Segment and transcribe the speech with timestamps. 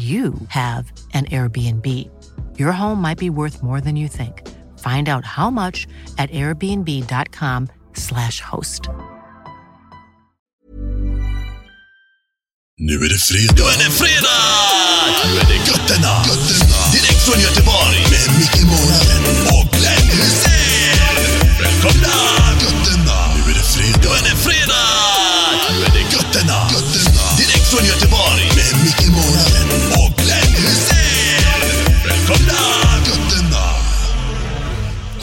[0.00, 1.86] you have an Airbnb.
[2.58, 4.48] Your home might be worth more than you think.
[4.78, 8.88] Find out how much at airbnb.com/slash host.
[12.78, 13.54] Nu är det fredag.
[13.56, 14.28] Nu är det fredag!
[15.24, 16.22] Nu är det götterna.
[16.28, 16.92] götterna.
[16.92, 17.98] Direkt från Göteborg.
[18.10, 20.98] Med Micke Månaden och Glenn Hysén.
[21.60, 22.39] Välkomna!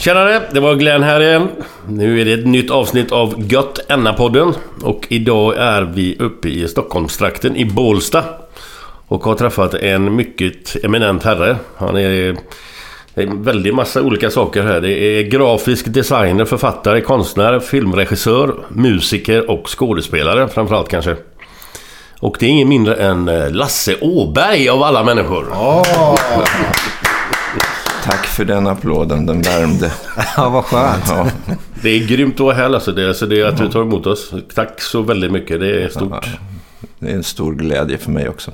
[0.08, 1.48] Tjenare, det var Glenn här igen.
[1.88, 4.54] Nu är det ett nytt avsnitt av Gött Enna-podden.
[4.82, 8.24] Och idag är vi uppe i Stockholmstrakten i Bålsta.
[9.08, 11.56] Och har träffat en mycket eminent herre.
[11.76, 12.36] Han är...
[13.14, 14.80] Det är en väldig massa olika saker här.
[14.80, 21.16] Det är grafisk designer, författare, konstnär, filmregissör, musiker och skådespelare framförallt kanske.
[22.20, 25.46] Och det är ingen mindre än eh, Lasse Åberg av alla människor.
[28.10, 29.92] Tack för den applåden, den värmde.
[30.36, 31.04] Ja, vad skönt.
[31.08, 31.26] Ja,
[31.82, 32.92] Det är grymt att vara här alltså.
[32.92, 34.32] Det, alltså det är att du tar emot oss.
[34.54, 35.60] Tack så väldigt mycket.
[35.60, 36.26] Det är stort.
[36.98, 38.52] det är en stor glädje för mig också.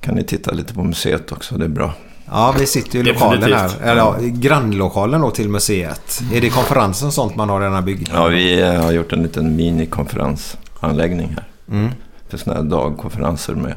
[0.00, 1.92] Kan ni titta lite på museet också, det är bra.
[2.30, 3.70] Ja, vi sitter ju i lokalen här.
[3.82, 6.22] Eller ja, grannlokalen då till museet.
[6.32, 8.22] Är det konferensen och sånt man har i den här byggnaden?
[8.22, 11.90] Ja, vi eh, har gjort en liten minikonferensanläggning här.
[12.28, 13.74] För sådana här dagkonferenser med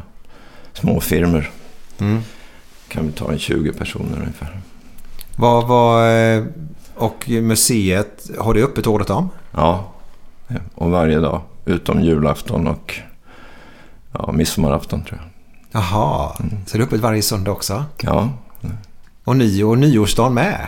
[0.74, 1.50] små firmor.
[2.88, 4.60] Kan vi ta en 20 personer ungefär.
[5.36, 6.44] Vad, vad, eh,
[6.96, 9.30] och museet, har det öppet året om?
[9.52, 9.92] Ja,
[10.76, 11.42] och varje dag.
[11.66, 12.96] Utom julafton och
[14.12, 15.30] ja, midsommarafton tror jag.
[15.82, 16.32] Jaha,
[16.66, 17.86] så det är öppet varje söndag också?
[18.02, 18.30] Ja,
[19.24, 20.68] Och, ny, och nyårsdagen med?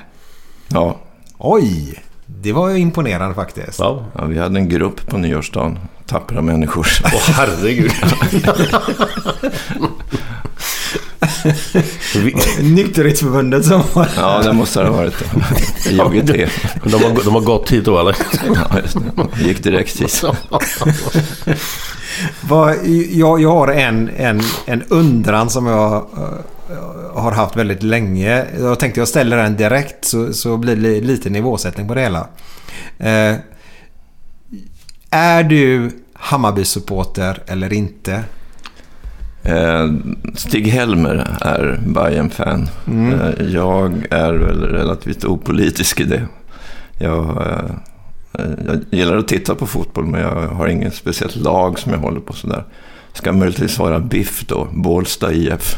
[0.68, 0.96] ja,
[1.38, 3.80] Oj, det var ju imponerande faktiskt.
[3.80, 4.06] Ja.
[4.18, 5.80] ja, vi hade en grupp på nyårsdagen.
[6.06, 6.88] Tappra människor.
[7.06, 7.92] Åh herregud.
[12.62, 14.10] Nykterhetsförbundet som var...
[14.16, 15.24] Ja, det måste det ha varit.
[15.90, 16.52] IOGT.
[16.84, 18.16] de, har, de har gått hit då eller?
[18.56, 19.44] Ja, just det.
[19.44, 20.24] Gick direkt hit.
[23.12, 28.46] Jag, jag har en, en, en undran som jag eh, har haft väldigt länge.
[28.60, 32.28] Jag tänkte jag ställer den direkt så, så blir det lite nivåsättning på det hela.
[33.00, 33.36] Eh,
[35.10, 38.24] är du Hammarby-supporter eller inte?
[39.47, 39.91] Eh,
[40.35, 46.28] Stig Helmer är bayern fan Eh, jag är väl relativt opolitisk i det.
[46.97, 51.91] Jag, eh, jag gillar att titta på fotboll, men jag har inget speciellt lag som
[51.91, 52.63] jag håller på sådär.
[53.13, 55.75] Ska möjligtvis vara BIF då, Bålsta IF.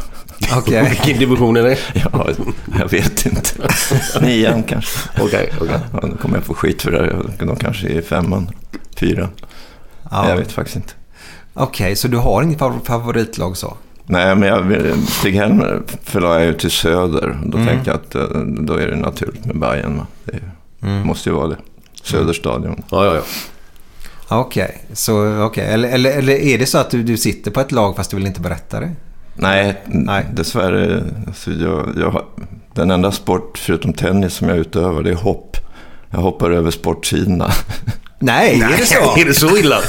[0.58, 0.90] Okej.
[0.90, 1.78] Vilken division är det?
[2.14, 2.28] Ja,
[2.80, 3.50] jag vet inte.
[4.22, 5.10] Nian kanske.
[5.22, 5.80] Okej, okej.
[5.94, 7.46] Ja, då kommer jag få skit för det.
[7.46, 8.50] De kanske är femman,
[8.96, 9.30] fyran.
[10.12, 10.30] Ja.
[10.30, 10.94] Jag vet faktiskt inte.
[11.54, 13.78] Okej, så du har inget favor- favoritlag så?
[14.06, 17.40] Nej, men jag, vill- Stig Helmer förlade jag ju till Söder.
[17.46, 17.68] Då Mm.
[17.68, 20.02] tänkte jag att eh, då är det naturligt med Bayern.
[20.26, 20.40] Det
[20.88, 21.08] Mm.
[21.08, 21.58] måste ju vara det.
[22.04, 22.84] Söderstadion.
[22.92, 23.22] Ja, ja, ja.
[24.40, 25.66] Okej, så okej.
[25.68, 28.18] Eller, eller, eller är det så att du, du sitter på ett lag fast du
[28.18, 28.92] vill inte berätta det?
[29.36, 30.26] Nej, Nej.
[30.34, 31.04] dessvärre.
[31.28, 32.24] Alltså jag, jag,
[32.74, 35.58] den enda sport förutom tennis som jag utövar det är hopp.
[36.10, 37.52] Jag hoppar över sportsidorna.
[38.20, 38.96] Nej, är det så?
[39.18, 39.80] Är det så illa?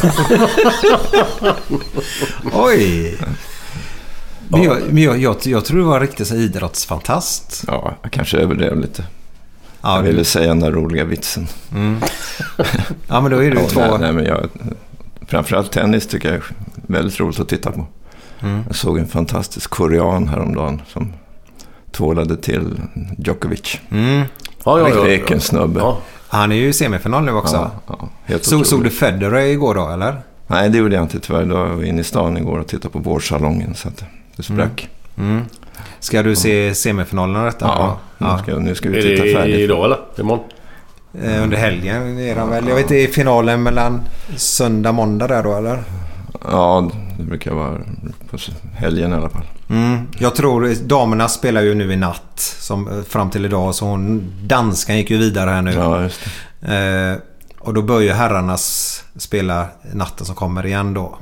[2.52, 3.18] Oj!
[4.48, 7.64] Men, jag, men jag, jag, jag tror du var en riktig så här idrottsfantast.
[7.66, 9.04] Ja, jag kanske överdrev lite.
[9.82, 11.46] Ja, jag ville säga den där roliga vitsen.
[13.08, 13.80] ja men då är det ju Ja, två...
[13.80, 14.48] nej, nej, men jag,
[15.26, 16.44] framförallt tennis tycker jag är
[16.86, 17.86] väldigt roligt att titta på.
[18.42, 18.62] Mm.
[18.66, 21.12] Jag såg en fantastisk korean häromdagen som
[21.92, 22.80] tvålade till
[23.18, 23.78] Djokovic.
[23.90, 24.22] Mm.
[24.64, 25.02] Ja, ja, ja.
[25.02, 25.80] Vilken snubbe.
[25.80, 25.98] Ja.
[26.32, 27.56] Han är ju i semifinal nu också.
[27.56, 30.16] Ja, ja, helt Så, såg du Federer igår då eller?
[30.46, 31.44] Nej, det gjorde jag inte tyvärr.
[31.44, 34.04] Då var jag inne i stan igår och tittade på vårdsalongen så att
[34.36, 34.88] det sprack.
[35.18, 35.42] Mm.
[36.00, 37.64] Ska du se semifinalen av detta?
[37.66, 38.36] Ja, Ja.
[38.36, 39.56] Nu, ska, nu ska vi Är titta det färdigt.
[39.58, 39.98] idag eller?
[40.18, 40.44] Imorgon?
[41.22, 42.68] Eh, Under helgen är de väl?
[42.68, 44.00] Jag vet inte, är finalen mellan
[44.36, 45.82] söndag och måndag där då eller?
[46.44, 47.78] Ja, det brukar vara
[48.30, 48.36] på
[48.74, 49.44] helgen i alla fall.
[49.70, 49.98] Mm.
[50.18, 53.74] Jag tror damerna spelar ju nu i natt som, eh, fram till idag.
[53.74, 55.72] Så hon, danskan gick ju vidare här nu.
[55.72, 56.20] Ja, just
[56.60, 57.12] det.
[57.12, 57.16] Eh,
[57.66, 61.18] och då bör ju herrarnas spela natten som kommer igen då.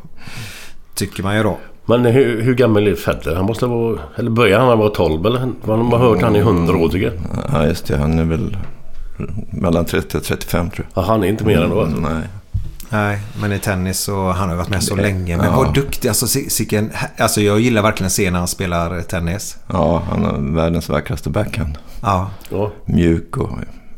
[0.94, 1.58] Tycker man ju då.
[1.86, 3.36] Men hur, hur gammal är Federer?
[3.36, 3.98] Han måste vara...
[4.16, 5.52] Eller börjar han när han var 12 eller?
[5.66, 7.14] Man har hört han i 100 år tycker jag.
[7.52, 7.96] Ja, just det.
[7.96, 8.56] Han är väl
[9.50, 11.84] mellan 30 och 35 tror Ja, han är inte mer än då jag.
[11.86, 12.00] alltså.
[12.00, 12.22] Nej.
[12.90, 15.36] Nej, men i tennis så han har ju varit med så Det- länge.
[15.36, 15.56] Men ja.
[15.56, 16.08] vad duktig.
[16.08, 19.56] Alltså, si- sicken, alltså jag gillar verkligen att se när han spelar tennis.
[19.66, 21.78] Ja, han har världens vackraste backhand.
[22.02, 22.30] Ja.
[22.50, 22.72] Ja.
[22.84, 23.50] Mjuk och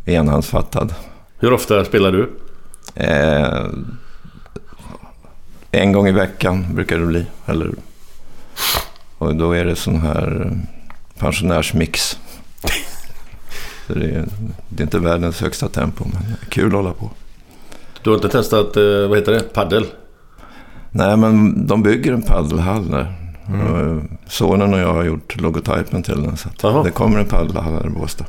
[0.04, 0.94] enhandsfattad.
[1.38, 2.31] Hur ofta spelar du?
[2.94, 3.64] Eh,
[5.70, 7.26] en gång i veckan brukar det bli.
[7.46, 7.70] Eller,
[9.19, 10.56] och då är det sån här eh,
[11.19, 12.19] pensionärsmix.
[13.87, 14.25] Så det, är,
[14.69, 17.10] det är inte världens högsta tempo, men kul att hålla på.
[18.02, 19.87] Du har inte testat, eh, vad heter det, paddel?
[20.91, 23.14] Nej, men de bygger en paddelhall där.
[23.47, 23.97] Och, eh,
[24.29, 26.37] Sonen och jag har gjort logotypen till den.
[26.37, 28.25] Så det kommer en paddelhall här i Båstad.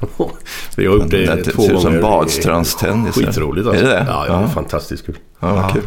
[0.76, 2.00] Vi har gjort det, Det två ser ut gånger.
[2.00, 3.14] som badstrandstennis.
[3.14, 3.84] Skitroligt alltså.
[3.84, 4.06] Är det det?
[4.08, 4.48] Ja, ja, Ja.
[4.48, 5.16] fantastiskt kul.
[5.40, 5.82] Ja, vad kul.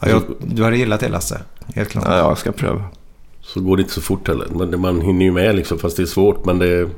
[0.00, 1.40] Ja, jag, du hade gillat det Lasse.
[1.74, 2.04] Helt klart.
[2.08, 2.82] Ja, jag ska pröva.
[3.40, 4.46] Så går det inte så fort heller.
[4.50, 6.44] Men det- man hinner ju med liksom, fast det är svårt.
[6.44, 6.88] Men det,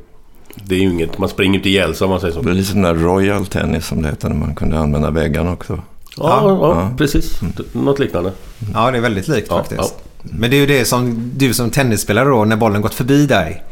[0.54, 2.38] det är ju inget, man springer inte ihjäl sig om man säger så.
[2.40, 5.52] Det blir lite sån där Royal Tennis som det heter när man kunde använda väggarna
[5.52, 5.72] också.
[6.16, 6.90] Ja, ja, Ja.
[6.98, 7.40] precis.
[7.72, 8.32] Något liknande.
[8.74, 9.94] Ja, det är väldigt likt Ja, faktiskt.
[10.22, 13.62] Men det är ju det som du som tennisspelare då, när bollen gått förbi dig.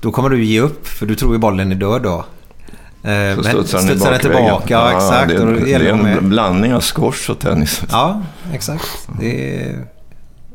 [0.00, 2.16] Då kommer du ge upp, för du tror ju bollen är död då.
[2.18, 2.24] Eh,
[3.02, 4.20] Så men studsar den studsar den bakvägen.
[4.20, 5.28] tillbaka, ja, exakt.
[5.28, 6.18] Det, är- det är det med.
[6.18, 7.82] en blandning av squash och tennis.
[7.90, 8.22] Ja,
[8.54, 8.84] exakt.
[9.20, 9.86] Det är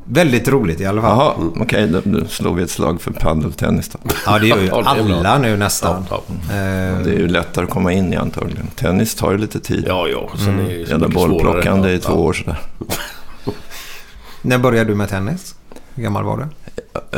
[0.06, 1.18] väldigt roligt i alla fall.
[1.18, 1.88] Jaha, okej.
[1.88, 4.00] då, då slår vi ett slag för paddeltennis då.
[4.25, 5.16] Ja, det gör ju Ja, det är bra.
[5.16, 6.06] alla nu nästan.
[6.10, 6.34] Ja, ja.
[6.56, 8.68] Eh, Det är ju lättare att komma in i antagligen.
[8.68, 9.86] Tennis tar ju lite tid.
[9.88, 10.30] Ja, ja.
[10.38, 12.60] Sen är det Jävla bollplockande i Ja, två år sådär.
[14.42, 15.56] När började du med tennis?
[15.96, 16.46] Hur gammal var du?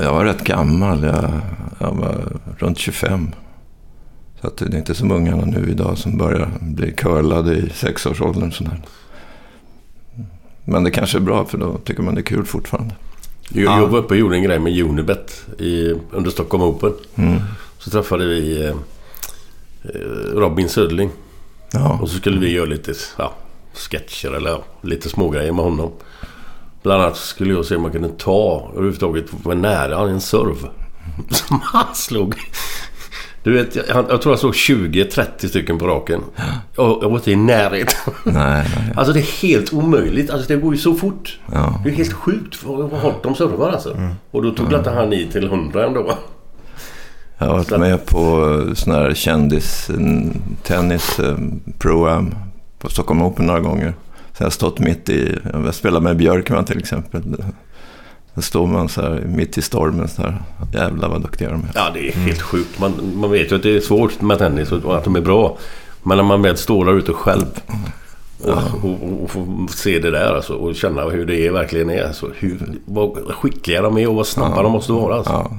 [0.01, 1.03] Jag var rätt gammal.
[1.03, 1.31] Jag,
[1.79, 2.15] jag var
[2.57, 3.31] runt 25.
[4.41, 8.51] Så att det är inte som ungarna nu idag som börjar bli curlade i sexårsåldern.
[8.51, 8.81] Sådär.
[10.69, 12.95] Men det kanske är bra för då tycker man det är kul fortfarande.
[13.49, 16.93] Jag, jag var uppe och gjorde en grej med Unibet i, under Stockholm Open.
[17.15, 17.39] Mm.
[17.79, 18.75] Så träffade vi eh,
[19.83, 19.99] eh,
[20.33, 21.09] Robin Södling.
[21.71, 21.99] Ja.
[22.01, 23.33] Och så skulle vi göra lite ja,
[23.73, 25.91] sketcher eller ja, lite smågrejer med honom.
[26.83, 30.69] Bland annat skulle jag se om man kunde ta överhuvudtaget vara nära en serv.
[31.29, 32.35] Som han slog.
[33.47, 36.21] Du vet, jag, jag tror jag slog 20-30 stycken på raken.
[36.75, 38.13] Jag, jag var inte i närheten.
[38.23, 38.93] Nej, nej.
[38.95, 40.29] Alltså det är helt omöjligt.
[40.29, 41.39] Alltså det går ju så fort.
[41.53, 41.81] Ja.
[41.83, 43.97] Det är helt sjukt vad hårt de servar alltså.
[44.31, 46.13] Och då tog inte han i till 100 ändå.
[47.37, 51.19] Jag har varit med på sån här kändis-tennis
[51.79, 52.35] pro-am
[52.79, 53.93] på Stockholm Open några gånger.
[54.33, 57.21] Så jag har stått mitt i, jag spelar med Björkman till exempel.
[58.37, 60.41] Då står man så här mitt i stormen så här.
[60.73, 61.69] Jävlar vad duktiga de är.
[61.75, 62.79] Ja, det är helt sjukt.
[62.79, 65.57] Man, man vet ju att det är svårt med tennis och att de är bra.
[66.03, 67.45] Men när man väl står där ute själv
[68.43, 72.03] och, och, och får se det där alltså, och känna hur det är, verkligen är.
[72.07, 75.15] Alltså, hur, vad skickliga de är och vad snabba de måste vara.
[75.15, 75.31] Alltså.
[75.33, 75.51] Ja.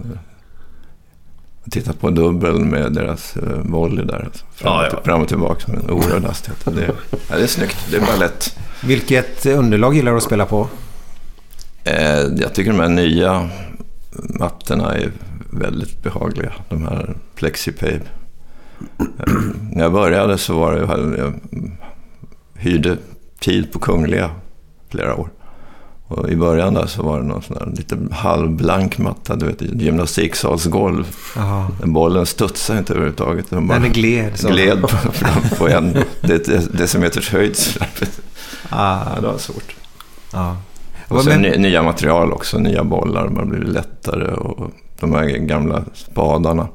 [1.64, 4.25] Jag tittar på dubbel med deras uh, volley där.
[4.25, 4.44] Alltså.
[4.54, 5.00] Fram, Ja, och, ja.
[5.04, 6.64] fram och tillbaka med en oerhörd hastighet.
[6.64, 6.94] Det, är-
[7.30, 7.76] ja, det är snyggt.
[7.90, 8.58] Det är bara lätt.
[8.85, 10.68] Vilket underlag gillar du att spela på?
[11.88, 13.49] Eh, jag tycker de här nya
[14.12, 15.11] mattorna är
[15.50, 16.52] väldigt behagliga.
[16.68, 18.00] De här Plexipave.
[18.99, 19.33] Eh,
[19.73, 21.35] när jag började så var det, jag
[22.54, 22.97] hyrde
[23.40, 24.30] tid på Kungliga
[24.90, 25.30] flera år.
[26.07, 29.62] Och i början där så var det någon sån där lite halvblank matta, du vet,
[29.62, 31.16] gymnastiksalsgolv.
[31.83, 33.50] Bollen studsade inte överhuvudtaget.
[33.50, 34.38] Den bara Den gled.
[34.38, 34.49] så.
[34.49, 35.97] gled på, fram på en
[36.73, 37.57] decimeters höjd.
[38.68, 39.75] Ah, Ja, det var svårt.
[40.33, 40.57] ja.
[41.09, 43.29] Och sen Men- ny, nya material också, nya bollar.
[43.29, 46.69] Har blivit lättare och de här gamla spadarna.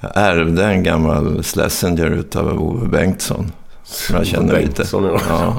[0.00, 3.52] Jag ärvde en gammal Schlesinger utav Ove Bengtsson.
[3.84, 4.72] Som jag känner lite.
[4.74, 5.20] Bengtsson, ja.
[5.28, 5.56] Ja.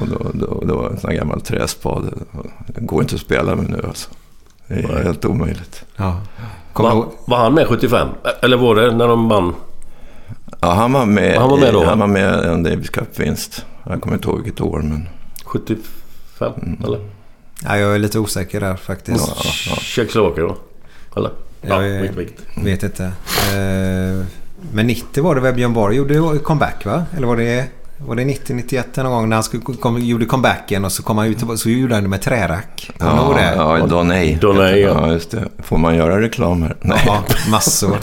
[0.00, 2.06] Och då, då, då var det en sån här gammal träspade.
[2.66, 4.10] Det går inte att spela med nu alltså.
[4.68, 5.84] Det är helt omöjligt.
[5.96, 6.20] Ja.
[6.74, 8.08] Var, ihåg- var han med 75?
[8.42, 9.54] Eller var det när de vann?
[10.60, 11.84] Ja, han var med, Han var med då?
[11.84, 13.64] Han var med en Davis Cup-vinst.
[13.84, 15.08] Jag kommer inte ihåg vilket år, men...
[15.44, 15.82] 75?
[16.44, 16.84] Mm.
[16.84, 17.00] Eller?
[17.64, 19.36] Ja, jag är lite osäker där faktiskt.
[19.80, 20.54] Tjeckoslovakien va?
[21.16, 21.30] Eller?
[21.60, 22.42] Ja, Jag är- vikt, vikt.
[22.64, 23.04] Vet inte.
[23.04, 24.24] Eh,
[24.72, 27.04] Men 90 var det väl Björn Borg gjorde comeback va?
[27.16, 27.64] Eller var det,
[27.98, 31.26] var det 90-91 någon gång när han skulle, kom, gjorde comebacken och så kom han
[31.26, 32.90] ut och så gjorde han det med trärack.
[33.00, 33.52] Ihåg det?
[33.56, 34.34] ja, Donay.
[34.34, 34.88] Donay, ja.
[34.88, 35.12] ja.
[35.12, 35.48] just det.
[35.58, 36.76] Får man göra reklam här?
[36.80, 37.02] Nej.
[37.06, 37.96] Ja, massor.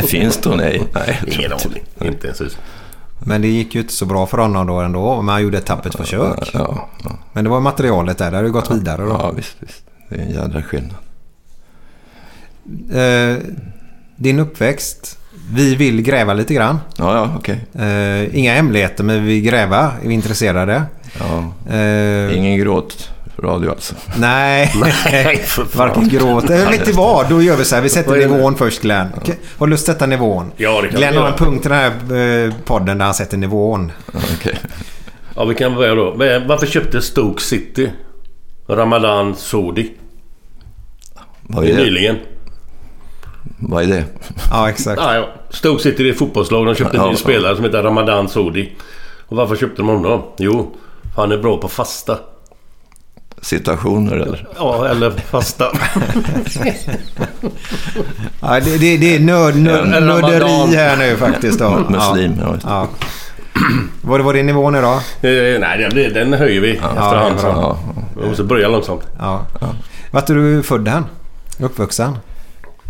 [0.06, 0.80] Finns Donay?
[0.94, 1.18] Nej.
[1.20, 1.68] jag tror Ingen inte.
[1.68, 2.12] aning.
[2.12, 2.40] Inte ens.
[3.24, 5.16] Men det gick ju inte så bra för honom då ändå.
[5.22, 6.50] Men han gjorde ett tappert försök.
[6.54, 7.10] Ja, ja.
[7.32, 8.30] Men det var materialet där.
[8.30, 9.08] Det har ju gått vidare då.
[9.08, 9.82] ja, visst, visst.
[10.08, 10.94] Det är en jädra skillnad.
[12.92, 13.36] Eh,
[14.16, 15.18] din uppväxt.
[15.52, 16.78] Vi vill gräva lite grann.
[16.96, 17.60] Ja, ja, okej.
[17.74, 19.92] Eh, inga hemligheter men vi vill gräva.
[20.02, 20.82] Är vi intresserade?
[21.18, 21.52] Ja.
[21.76, 23.94] Eh, Ingen gråt radio alltså.
[24.18, 24.72] Nej,
[25.74, 26.50] varken gråt.
[26.50, 27.28] Eh, vet du vad?
[27.28, 27.82] Då gör vi så här.
[27.82, 29.08] Vi sätter nivån först Glenn.
[29.58, 30.52] Har du lust att sätta nivån?
[30.56, 33.36] Ja, det kan Glenn har en punkt i den här eh, podden där han sätter
[33.36, 33.92] nivån.
[34.12, 34.58] Ja, Okej.
[35.36, 36.10] Ja, vi kan börja då.
[36.46, 37.90] Varför köpte Stoke City
[38.68, 39.92] Ramadan Sodi
[41.42, 41.82] Vad är det?
[41.82, 42.16] nyligen?
[43.58, 44.04] Vad är det?
[44.50, 45.02] Ja, exakt.
[45.02, 45.28] Ah, ja.
[45.50, 46.66] Stoke City är ett fotbollslag.
[46.66, 47.16] De köpte en ny ja.
[47.16, 48.72] spelare som heter Ramadan Sodi.
[49.26, 50.22] Och varför köpte de honom?
[50.38, 50.76] Jo,
[51.16, 52.18] han är bra på fasta.
[53.40, 54.48] Situationer eller?
[54.56, 55.64] Ja, eller fasta.
[58.40, 61.58] Ja, det, det, det är nörd, nörd, nörderi här nu faktiskt.
[61.58, 61.70] Då.
[61.90, 62.52] Muslim, ja.
[62.52, 62.60] det.
[62.64, 62.88] Ja.
[64.02, 64.92] Vad var din nivå nu då?
[65.28, 67.36] Eh, Nej, den, den höjer vi efterhand.
[67.36, 67.46] det är så.
[67.46, 67.78] Ja,
[68.22, 69.02] Vi måste börja långsamt.
[69.18, 69.46] Ja.
[70.10, 71.04] Vart är du född än?
[71.58, 72.18] Uppvuxen?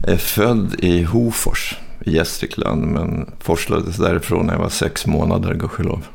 [0.03, 5.55] Jag är född i Hofors i Gästrikland men forslades därifrån när jag var sex månader,
[5.55, 6.07] gudskelov.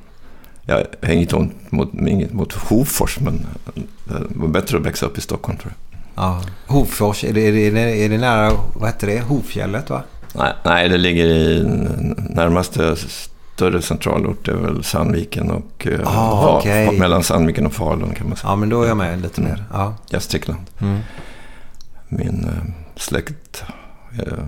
[0.65, 3.45] Jag inget ont mot, inget mot Hofors men
[4.05, 6.01] det var bättre att växa upp i Stockholm tror jag.
[6.25, 6.41] Ja.
[6.67, 9.19] Hofors, är det, är, det, är, det, är det nära, vad heter det?
[9.19, 10.03] Hofjället va?
[10.35, 11.63] Nej, nej, det ligger i
[12.29, 14.45] närmaste större centralort.
[14.45, 15.87] Det är väl Sandviken och...
[15.87, 16.61] eh, Ah.
[16.65, 18.49] Fa- Mellan Sandviken och Falun kan man säga.
[18.51, 19.63] Ja, men då är jag med lite mer.
[19.73, 19.93] Ja.
[20.09, 20.59] Gästrikland.
[20.81, 20.99] Mm.
[22.07, 23.63] Min eh, släkt
[24.19, 24.43] eh,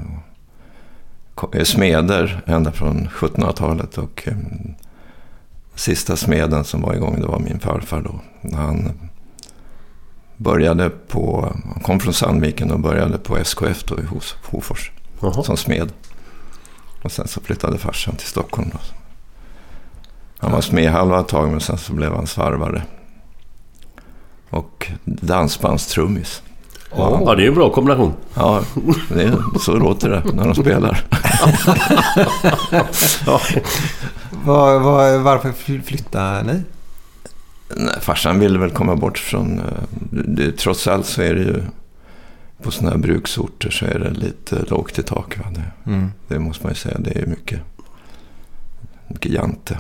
[1.59, 3.97] är smeder ända från 1700-talet.
[3.97, 4.27] Och
[5.75, 8.19] sista smeden som var igång det var min farfar då.
[8.55, 8.91] Han
[10.37, 11.53] började på...
[11.73, 14.91] Han kom från Sandviken och började på SKF då i Hos- Hofors
[15.21, 15.43] Jaha.
[15.43, 15.91] som smed.
[17.03, 18.69] Och sen så flyttade farsan till Stockholm.
[18.73, 18.77] Då.
[20.39, 22.81] Han var smed halva ett tag men sen så blev han svarvare.
[24.49, 26.41] Och dansbandstrummis.
[26.95, 28.13] Ja, det är en bra kombination.
[28.33, 28.61] Ja,
[29.09, 31.03] det är, så låter det när de spelar.
[34.45, 36.63] Var, var, varför fly- flyttade ni?
[37.75, 39.59] Nej, farsan ville väl komma bort från...
[39.59, 39.65] eh,
[40.11, 41.61] Det, trots allt så är det ju...
[42.63, 45.37] På sådana här bruksorter så är det lite lågt i tak.
[45.37, 45.45] Va?
[45.55, 46.11] Det, Mm.
[46.27, 46.97] det måste man ju säga.
[46.99, 47.59] Det är mycket,
[49.07, 49.79] mycket jante.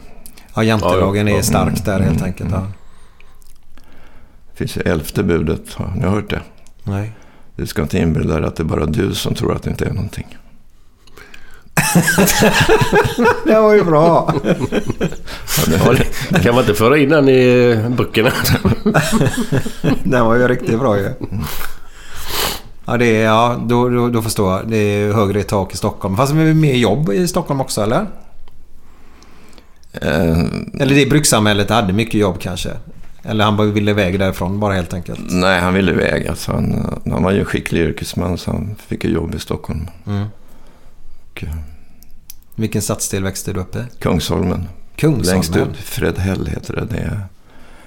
[0.55, 1.39] Ja, jantelagen Ja, ja.
[1.39, 2.49] är stark där helt Mm, enkelt.
[2.51, 2.61] mm.
[2.63, 2.67] Ja.
[4.51, 5.73] Det finns ju elfte budet.
[5.73, 6.41] Har ni hört det?
[6.83, 7.11] Nej.
[7.55, 9.85] Du ska inte inbilla dig att det är bara du som tror att det inte
[9.85, 10.37] är någonting.
[13.45, 14.33] Det var ju bra.
[15.85, 15.93] Ja,
[16.29, 18.31] det, kan man inte föra in den i böckerna?
[20.03, 21.09] Den var ju riktigt bra ju.
[22.85, 24.67] Ja, det är, ja då, då, då förstår jag.
[24.69, 26.17] Det är högre tak i Stockholm.
[26.17, 28.05] Fast det är mer jobb i Stockholm också, eller?
[29.93, 30.39] eh,
[30.79, 32.69] Eller det brukssamhället hade mycket jobb kanske.
[33.23, 35.19] Eller han ville iväg därifrån bara helt enkelt.
[35.29, 36.27] nej, han ville iväg.
[36.27, 39.87] Alltså, han, han var ju en skicklig yrkesman så han fick jobb i Stockholm.
[40.07, 40.25] Mm.
[41.37, 41.55] Och, eh,
[42.55, 43.83] Vilken stadsdel växte du upp i?
[43.99, 44.67] Kungsholmen.
[44.95, 45.25] Kungsholmen?
[45.33, 45.77] Längst ut.
[45.77, 46.85] Fredhäll heter det.
[46.85, 47.19] det.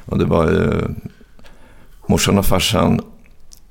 [0.05, 0.83] Och det var ju...
[2.07, 3.01] Morsan och farsan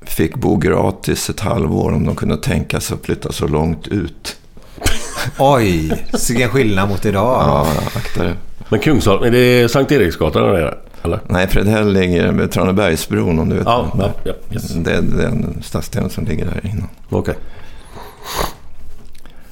[0.02, 4.38] fick bo gratis ett halvår om de kunde tänka sig att flytta så långt ut.
[5.40, 7.42] Oj, vilken skillnad mot idag.
[7.48, 8.36] Ja, akta det.
[8.70, 10.78] Men Kungsholm, är det Sankt Eriksgatan där?
[11.04, 11.20] Eller?
[11.28, 13.66] Nej, Fredhäll ligger med Tranebergsbron om du vet.
[13.66, 14.70] Ja, vad- ja, ja yes.
[14.74, 16.88] Det är den stadsdelen som ligger där innan.
[17.10, 17.36] Okej.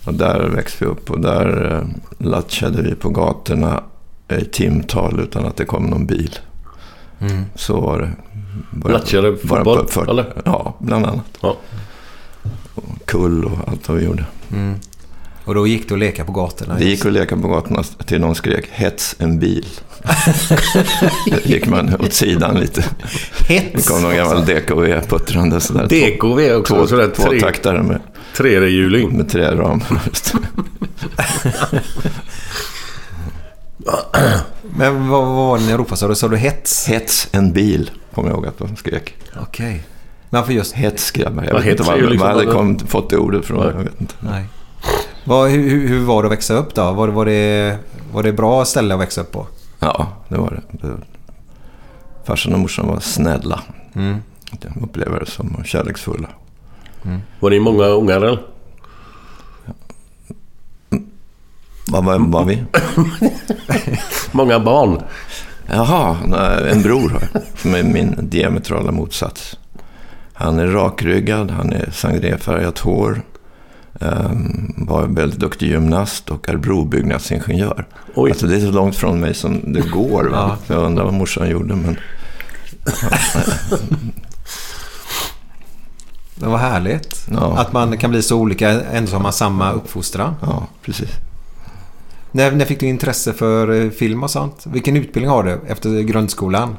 [0.08, 3.84] Och där växte vi upp och där eh, latchade vi på gatorna
[4.42, 6.40] i timtal utan att det kom någon bil.
[7.20, 7.44] Mm.
[7.56, 8.12] Så var det.
[8.72, 10.34] Bara- Latchade bara fotboll, på- för- eller?
[10.46, 11.26] Ja, bland annat.
[11.42, 11.58] Ja.
[12.76, 14.26] Och kull och allt vad vi gjorde.
[14.54, 14.76] Mm.
[15.46, 16.76] Och då gick du att leka på gatorna?
[16.78, 19.66] Det gick att leka på gatorna till någon skrek hets en bil.
[21.32, 22.84] Då gick man åt sidan lite.
[23.48, 23.88] Det Hets!
[23.88, 25.88] kom någon gammal DKV puttrande sådär.
[25.88, 28.00] DKV också Två, sådär två taktare med,
[28.38, 29.18] trehjuling.
[29.18, 29.82] med träram.
[34.78, 35.98] Men vad, vad var det ni ropade?
[35.98, 36.88] Sa du, sa du hets?
[36.88, 39.16] Hets en bil, kommer jag ihåg att de skrek.
[39.42, 39.84] Okej.
[40.30, 40.74] Varför just...
[40.74, 41.44] Hets grabbar.
[41.44, 43.58] Jag Vad vet inte var, liksom hade vad det- kom, fått det ordet från.
[43.60, 43.74] Nej.
[43.78, 44.14] Jag vet inte.
[44.20, 44.46] Nej.
[45.26, 46.92] Vad, hur, hur- hur var det att växa upp då?
[46.92, 47.78] Var, var, det,
[48.14, 49.48] var det bra ställe att växa upp på?
[49.80, 50.88] Ja, det var det.
[50.88, 50.94] det.
[52.26, 53.62] Farsan och morsan var snälla.
[53.96, 54.18] Mm.
[54.62, 56.28] Jag upplever det som kärleksfulla.
[57.40, 58.40] Var ni många ungar eller?
[61.88, 62.64] Vad var, var vi?
[64.32, 65.02] Många barn?
[65.68, 66.18] Jaha,
[66.72, 67.42] en bror har jag.
[67.56, 69.58] Som är min diametrala motsats.
[70.34, 73.22] Han är rakryggad, han är sangrefärgat hår.
[74.00, 77.86] Um, var väldigt duktig gymnast och är brobyggnadsingenjör.
[78.16, 78.32] Oj.
[78.32, 80.24] Alltså det är så långt från mig som det går.
[80.24, 80.58] Va?
[80.68, 81.76] Jag undrar vad morsan gjorde.
[81.76, 81.98] Men
[86.40, 87.28] Det var härligt.
[87.32, 87.58] Ja.
[87.58, 90.36] Att man kan bli så olika ändå har man samma uppfostran.
[90.42, 91.10] ja, precis.
[92.32, 94.64] När, när fick du intresse för eh, film och sånt?
[94.66, 96.78] Vilken utbildning har du efter grundskolan?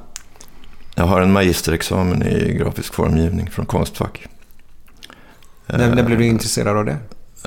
[0.94, 4.26] Jag har en magisterexamen i grafisk formgivning från Konstfack.
[5.66, 6.96] När, när blev du Eh, intresserad av det?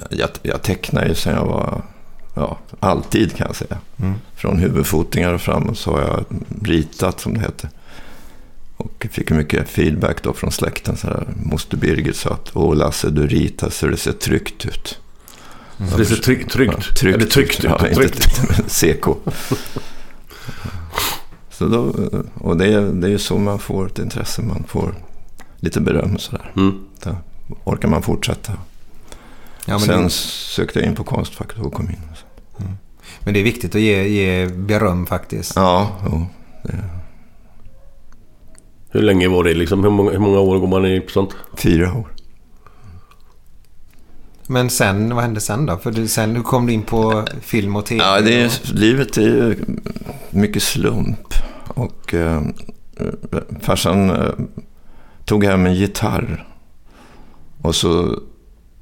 [0.09, 1.81] Jag, jag tecknar ju sen jag var,
[2.33, 3.77] ja, alltid kan jag säga.
[3.99, 4.13] Mm.
[4.35, 6.25] Från huvudfotingar och framåt så har jag
[6.63, 7.69] ritat som det heter.
[8.81, 10.97] Och fick mycket feedback då från släkten.
[10.97, 14.99] Så här, Moster Birgit sa att Åh Lasse, du ritar så det ser tryggt ut.
[15.91, 16.73] Så det ser tryggt, tryggt.
[16.89, 17.15] Ja, tryggt.
[17.17, 17.63] Eller tryggt ut.
[17.63, 18.39] Ja, tryggt.
[18.59, 19.05] inte CK.
[21.51, 21.93] så då,
[22.33, 24.41] och det, är- det är ju så man får ett intresse.
[24.41, 24.95] Man får
[25.59, 26.51] lite beröm och sådär.
[26.55, 26.83] Mm.
[27.03, 27.15] Då
[27.63, 28.53] orkar man fortsätta.
[29.65, 31.97] Ja, men, Sen det, sökte jag in på Konstfack och kom in.
[33.19, 35.55] men det är viktigt att ge, ge beröm faktiskt.
[35.55, 36.27] Ja, jo,
[36.63, 37.00] det är
[38.91, 39.83] Hur länge var det liksom?
[39.83, 41.35] Hur många, hur många år går man i på sånt?
[41.57, 42.07] fyra år.
[44.47, 45.77] Men sen, vad hände sen då?
[45.77, 48.03] För du, sen, hur kom du in på film och tv?
[48.03, 49.55] Ja, det är, livet är ju
[50.29, 51.33] mycket slump.
[51.67, 52.41] Och eh,
[53.61, 54.31] farsan eh,
[55.25, 56.47] tog hem en gitarr.
[57.61, 58.19] Och så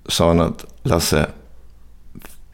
[0.08, 1.26] sa han att Lasse,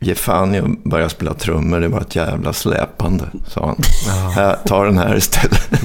[0.05, 1.79] ge fan i att börja spela trummor.
[1.79, 3.81] Det var ett jävla släpande, sa han.
[4.31, 5.69] Här, ta den här istället.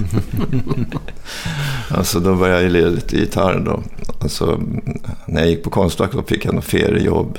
[1.90, 3.82] alltså då började jag lira lite gitarr då.
[4.22, 4.60] Alltså,
[5.26, 7.38] när jag gick på Konstfack så fick jag något feriejobb.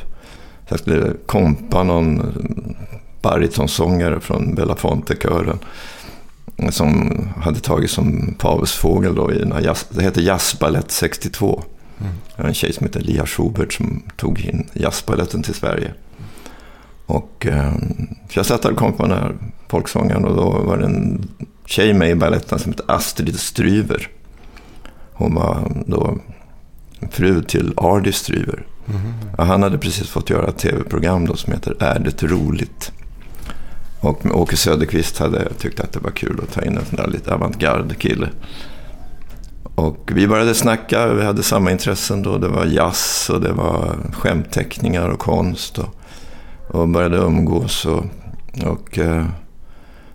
[0.67, 2.22] Jag skulle kompa någon
[3.22, 5.60] baritonsångare från Belafonte-kören.
[6.70, 11.63] Som hade tagit som pavesfågel då i jazz, det heter Jazzbalett 62.
[11.98, 15.94] Det var en tjej som heter Lia Schubert som tog in jazzbaletten till Sverige.
[17.12, 17.74] Och eh,
[18.63, 19.36] och kom på den här
[19.67, 21.28] folksångaren och då var det en
[21.65, 24.08] tjej med i baletten som hette Astrid Stryver.
[25.13, 26.17] Hon var då
[27.12, 28.65] fru till Ardy Stryver.
[29.38, 32.91] Ja, han hade precis fått göra ett tv-program då som heter Är det roligt?
[34.00, 37.08] Och Åke Söderqvist hade tyckt att det var kul att ta in en sån där
[37.08, 38.30] lite avantgarde kille.
[39.76, 42.38] Och vi började snacka, vi hade samma intressen då.
[42.38, 45.78] Det var jazz och det var skämtteckningar och konst.
[45.78, 46.01] Och,
[46.72, 47.86] och började umgås.
[47.86, 48.06] Och,
[48.66, 49.26] och eh,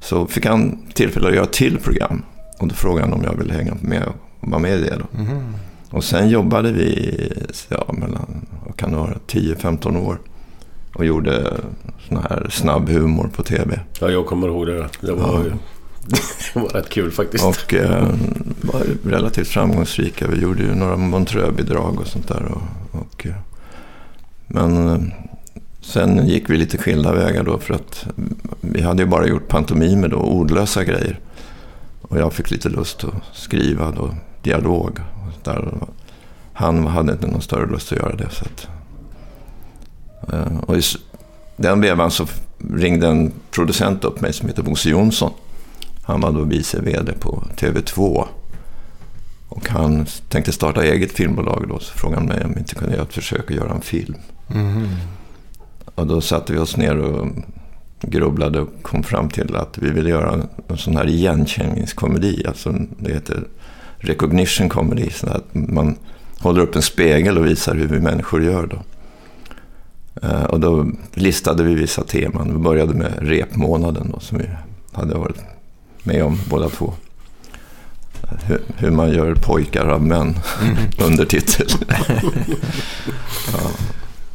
[0.00, 2.22] så fick han tillfälle att göra till program.
[2.58, 4.96] Och då frågade han om jag ville hänga med och vara med i det.
[4.98, 5.22] Då.
[5.90, 7.12] Och sen jobbade vi
[7.68, 10.18] ja, mellan vad kan det vara, 10-15 år.
[10.94, 11.56] Och gjorde
[12.08, 13.80] sån här snabb humor på tv.
[14.00, 14.88] Ja, jag kommer ihåg det.
[15.00, 15.50] Det var, ju-
[16.54, 17.44] det var rätt kul faktiskt.
[17.44, 18.08] Och eh,
[18.62, 20.26] var relativt framgångsrika.
[20.28, 22.42] Vi gjorde ju några Montreux-bidrag och sånt där.
[22.52, 23.34] Och, och, eh,
[24.46, 25.00] men eh,
[25.86, 28.06] sen gick vi lite skilda vägar då för att
[28.60, 31.20] vi hade ju bara gjort pantomimer då, ordlösa grejer.
[32.02, 35.00] Och jag fick lite lust att skriva då, dialog.
[35.14, 35.74] Och där.
[36.52, 38.30] Han hade inte någon större lust att göra det.
[38.30, 38.68] Så att,
[40.32, 40.82] eh, och i
[41.56, 42.26] den vevan så
[42.74, 45.32] ringde en producent upp mig som heter Bosse Jonsson.
[46.02, 48.26] Han var då vice vd på TV2.
[49.48, 51.78] Och han tänkte starta eget filmbolag då.
[51.78, 54.14] Så frågade han mig om vi inte kunde göra ett försök att göra en film.
[54.48, 55.15] Mm-hmm.
[55.96, 57.28] Och då satte vi oss ner och
[58.00, 62.44] grubblade och kom fram till att vi ville göra en, sån här igenkänningskomedi.
[62.48, 63.44] Alltså det heter
[63.98, 65.10] recognition comedy.
[65.10, 65.96] Så att man
[66.38, 68.78] håller upp en spegel och visar hur vi människor gör då.
[70.28, 72.52] Eh, Och då listade vi vissa teman.
[72.52, 74.44] Vi började med repmånaden då, som vi
[74.92, 75.38] hade varit
[76.02, 76.92] med om båda två.
[78.44, 80.34] Hur, hur man gör pojkar av män,
[81.06, 81.66] undertitel.
[83.52, 83.70] ja.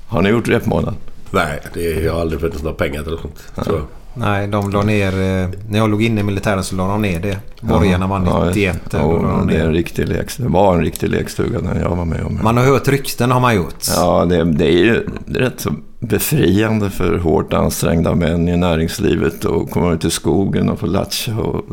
[0.07, 0.95] Har ni gjort repmånad?
[1.31, 3.65] Nej, det, jag har aldrig funnits några pengar till sånt.
[3.65, 3.85] tror jag.
[4.13, 5.07] Nej, de la ner...
[5.13, 7.37] eh, När jag låg inne i militären så la de ner det.
[7.61, 8.79] Borgarna vann Ja, 91.
[8.91, 11.95] Ja, la de det, är en riktig lek, det var en riktig lekstuga när jag
[11.95, 12.43] var med om det.
[12.43, 13.75] Man har hört rykten har man gjort.
[13.95, 18.57] Ja, det, det är ju det är rätt så befriande för hårt ansträngda män i
[18.57, 21.65] näringslivet att komma ut i skogen och få latcha och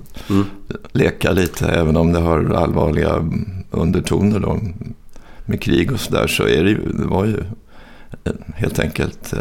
[0.92, 3.30] leka lite, även om det har allvarliga
[3.70, 4.40] undertoner.
[4.40, 4.58] Då.
[5.44, 7.44] med krig och sådär så är det ju, det var ju eh,
[8.54, 9.40] helt enkelt eh,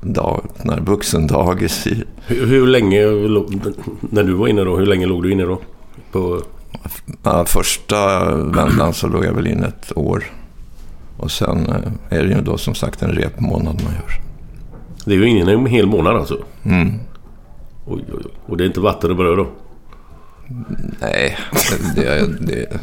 [0.00, 3.00] dag, när vuxendagis i Hur, hur länge,
[4.00, 5.60] när du var inne då, hur länge låg du inne då?
[6.12, 6.42] På,
[7.46, 10.24] första vändan så låg jag väl in ett år.
[11.16, 14.20] Och sen eh, är det ju då som sagt en repmånad man gör.
[15.04, 16.44] det är ju ingen en hel månad alltså.
[16.62, 16.92] Mm.
[17.86, 18.30] Oj, oj, oj.
[18.46, 19.46] Och det är inte vatten och bröd då?
[21.00, 21.38] Nej,
[21.96, 22.80] det, det,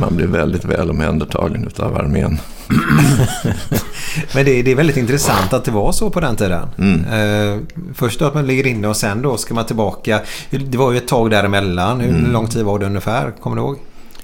[0.00, 2.38] man blir väldigt väl omhändertagen utav armén.
[4.34, 6.68] Men det, det är väldigt intressant att det var så på den tiden.
[6.78, 7.04] Mm.
[7.04, 7.58] Eh,
[7.94, 10.20] först att man ligger inne och sen då ska man tillbaka.
[10.50, 12.00] Det var ju ett tag däremellan.
[12.00, 12.32] Hur Mm.
[12.32, 13.30] lång tid var det ungefär?
[13.40, 13.76] Kommer du ihåg?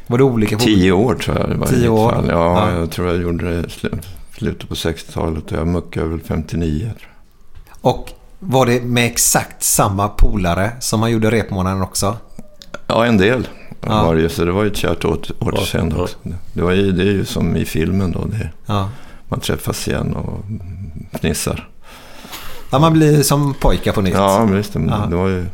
[0.06, 0.56] Var det olika?
[0.58, 1.66] Tio år tror jag det var.
[1.66, 2.14] Tio år?
[2.28, 2.78] Ja, Ja.
[2.78, 3.98] jag tror jag gjorde det i slu-
[4.38, 6.78] slutet på 60-talet och jag muckade väl 59.
[6.80, 6.92] Tror
[7.82, 7.90] jag.
[7.92, 12.16] Och var det med exakt samma polare som man gjorde repmånaden också?
[12.86, 13.48] Ja, en del
[13.80, 14.02] Ja.
[14.06, 14.28] var det ju.
[14.28, 16.04] Så det var ju ett kärt åt- återseende Ja, ja.
[16.04, 16.16] också.
[16.52, 18.24] Det, var ju, det är ju som i filmen då.
[18.24, 18.90] Det, Ja.
[19.28, 20.44] man träffas igen och
[21.20, 21.68] fnissar.
[22.70, 24.14] ja, man blir som pojkar på nytt.
[24.14, 24.72] Ja, visst.
[24.72, 25.06] Det, Ja.
[25.10, 25.46] det var ju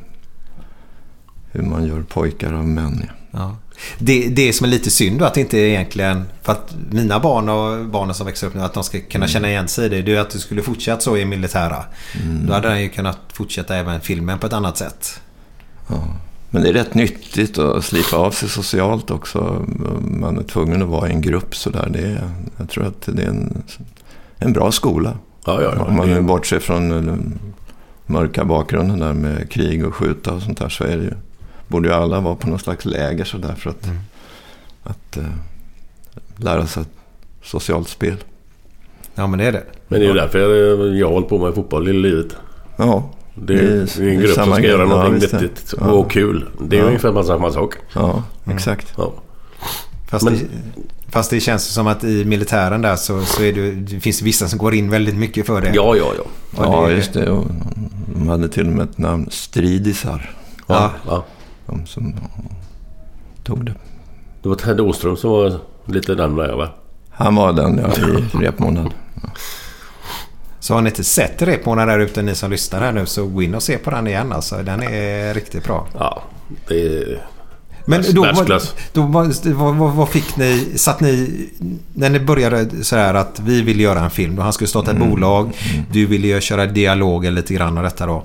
[1.53, 3.03] hur man gör pojkar av män.
[3.07, 3.13] Ja.
[3.31, 3.57] Ja.
[3.99, 6.25] Det, det som är lite synd då att inte egentligen...
[6.43, 9.49] För att mina barn och barnen som växer upp nu att de ska kunna känna
[9.51, 10.03] igen sig i det.
[10.03, 11.85] Det är att du skulle fortsatt så i militära.
[12.47, 15.21] Då hade den ju kunnat fortsätta även filmen på ett annat sätt.
[16.55, 19.67] Men det är rätt nyttigt att slipa av sig socialt också.
[20.01, 21.89] Man är tvungen att vara i en grupp sådär.
[21.93, 23.63] Det är, jag tror att det är en,
[24.39, 25.19] en bra skola.
[25.47, 25.85] Ja, ja, ja.
[25.85, 27.39] Om man nu bortser från den
[28.07, 31.13] mörka bakgrunden där med krig och skjuta och sånt där så är det ju,
[31.69, 33.89] borde ju alla vara på någon slags läger sådär för att,
[34.83, 35.25] att eh,
[36.37, 36.89] lära sig ett
[37.43, 38.17] socialt spel.
[39.15, 39.65] Ja, men det är det.
[39.89, 42.37] Men det är ju därför jag, jag har hållit på med fotboll i livet.
[42.77, 43.59] Ja, Det är,
[43.99, 44.71] det är en grupp som ska grej.
[44.71, 45.21] göra Ja, någonting är.
[45.41, 45.87] vettigt Ja.
[45.91, 46.49] och kul.
[46.61, 46.87] Det är ju Ja.
[46.89, 47.75] ungefär samma sak.
[47.95, 48.93] ja exakt.
[48.97, 49.13] Ja.
[50.11, 50.41] Fast, Men- det,
[51.09, 54.49] fast det känns som att i militären där så, så är det, det finns vissa
[54.49, 55.73] som går in väldigt mycket för det.
[55.75, 56.25] ja, ja, ja.
[56.61, 57.31] Och Ja, det- just det.
[57.31, 57.45] Och
[58.15, 60.31] de hade till och med ett namn, Stridisar.
[60.67, 60.91] ja.
[61.07, 61.25] ja.
[61.67, 62.15] De som
[63.45, 63.75] tog det.
[64.43, 65.53] Det var Ted Åström som var
[65.87, 66.69] lite den där va?
[67.11, 67.89] Han var den ja,
[68.41, 68.91] i repmånad.
[70.63, 73.43] Så har ni inte sett repmånaden där ute ni som lyssnar här nu så gå
[73.43, 74.63] in och se på den igen alltså.
[74.63, 75.87] Den är riktigt bra.
[75.99, 76.23] Ja,
[76.69, 77.23] det är...
[77.85, 78.33] Men då,
[78.93, 80.67] då, vad, vad, vad, fick ni?
[80.77, 81.31] Satt ni...
[81.95, 84.37] När ni började så här att vi vill göra en film.
[84.37, 85.11] Då han skulle starta ett Mm.
[85.11, 85.51] bolag.
[85.93, 88.25] Du ville ju köra dialogen lite grann av detta då.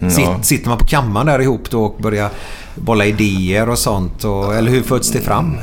[0.00, 0.10] Ja.
[0.10, 2.30] Sitt, sitter man på kammaren där ihop då och börjar
[2.74, 4.24] bolla idéer och sånt?
[4.24, 5.56] Och, eller hur föds det fram?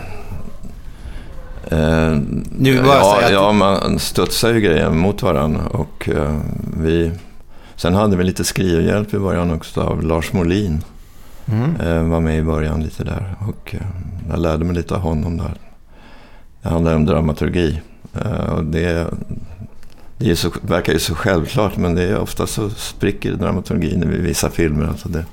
[1.71, 2.19] Eh,
[2.51, 5.67] Nu bara ja, säga att- ja, man studsar ju grejer mot varandra.
[5.67, 6.39] Och, eh,
[6.77, 7.11] vi,
[7.75, 10.83] sen hade vi lite skrivhjälp i början också av Lars Molin.
[11.45, 11.75] Mm.
[11.75, 13.35] Eh, var med i början lite där.
[13.47, 13.81] Och eh,
[14.29, 15.53] jag lärde mig lite av honom där.
[16.61, 17.81] Det handlar om dramaturgi.
[18.25, 19.07] Eh, och det,
[20.17, 24.05] det är så, verkar ju så självklart men det är ofta så spricker dramaturgin i
[24.17, 24.87] vissa filmer.
[24.87, 25.25] Alltså det,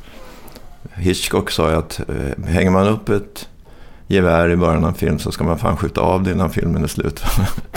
[0.94, 3.48] Hitchcock sa ju att eh, hänger man upp ett
[4.12, 6.84] gevär i början av en film så ska man fan skjuta av det innan filmen
[6.84, 7.22] är slut.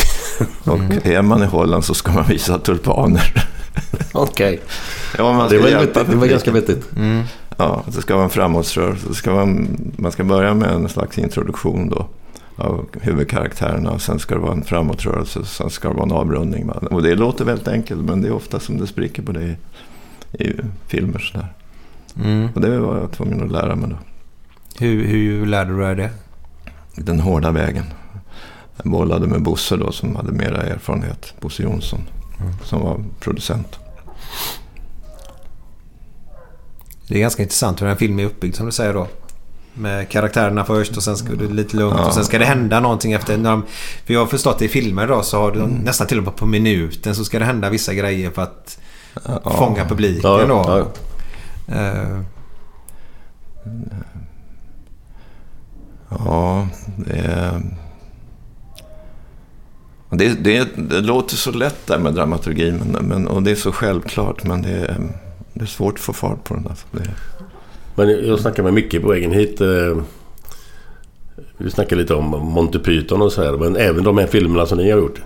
[0.64, 3.48] och är man i Holland så ska man visa tulpaner.
[4.12, 4.60] Okej.
[5.18, 6.90] ja, man Det var, hjälpa vettigt, det var ganska vettigt.
[7.58, 9.14] Ja, det ska vara en framåtrörelse.
[9.14, 12.08] Ska en, man ska börja med en slags introduktion då
[12.56, 16.12] av huvudkaraktärerna och sen ska det vara en framåtrörelse och sen ska det vara en
[16.12, 16.70] avrundning.
[16.70, 19.58] Och det låter väldigt enkelt men det är ofta som det spricker på det i,
[20.44, 20.56] i
[20.88, 21.48] filmer sådär.
[22.24, 22.50] Mm.
[22.56, 23.96] Och det var jag tvungen att lära mig då.
[24.86, 26.10] Hur, hur lärde du dig det?
[26.96, 27.86] Den hårda vägen.
[28.84, 31.34] Jag bollade med Bosse då som hade mera erfarenhet.
[31.42, 32.02] Bosse Jonsson
[32.64, 33.80] som var producent.
[37.08, 39.08] Det är ganska intressant hur en film är uppbyggd som du säger då.
[39.74, 42.08] Med karaktärerna först och sen ska det lite lugnt Ja.
[42.08, 43.38] och sen ska det hända någonting efter.
[43.38, 43.64] När de,
[44.06, 46.36] för jag har förstått det i filmer då så har de nästan till och med
[46.36, 48.80] på minuten så ska det hända vissa grejer för att
[49.26, 49.42] Ja.
[49.58, 50.64] fånga publiken Ja, då.
[50.68, 50.86] ja,
[51.68, 52.24] ja.
[56.10, 57.62] Ja, det.
[60.10, 63.72] Det, det, det låter så lätt där med dramaturgi men, men, och det är så
[63.72, 64.98] självklart men det är,
[65.54, 66.64] det är svårt att få fart på den.
[66.64, 66.76] där.
[66.92, 67.10] Det,
[67.96, 69.62] Men jag snackade med Micke på vägen hit.
[69.62, 69.98] Eh,
[71.58, 73.58] vi snackade lite om Monty Python och så här.
[73.58, 75.22] Men även de här filmerna som ni har gjort.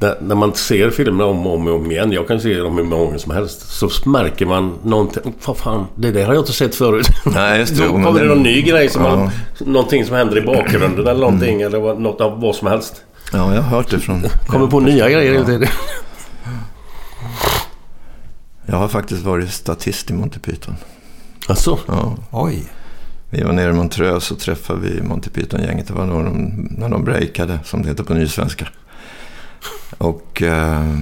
[0.00, 2.12] När, när man ser filmerna om och om, och om igen.
[2.12, 3.72] Jag kan se dem hur många gånger som helst.
[3.72, 5.34] Så märker man någonting.
[5.46, 7.06] Vad fan, det där har jag inte sett förut.
[7.34, 7.82] Nej, just det.
[7.86, 8.88] Då kommer det någon ny grej.
[8.88, 9.16] Som Ja.
[9.16, 11.62] man, någonting som händer i bakgrunden eller någonting.
[11.62, 13.02] Eller vad- något av vad som helst.
[13.32, 14.22] ja, jag har hört det från...
[14.46, 15.68] Kommer på nya grejer hela tiden.
[18.66, 20.74] Jag har faktiskt varit statist i Monty Python.
[21.48, 22.64] Alltså, Ja, oj.
[23.30, 25.86] Vi var nere i Montreux så träffade vi Monty Python-gänget.
[25.88, 28.66] Det var när de, när de breakade, som det heter på nysvenska.
[29.98, 30.98] Och eh,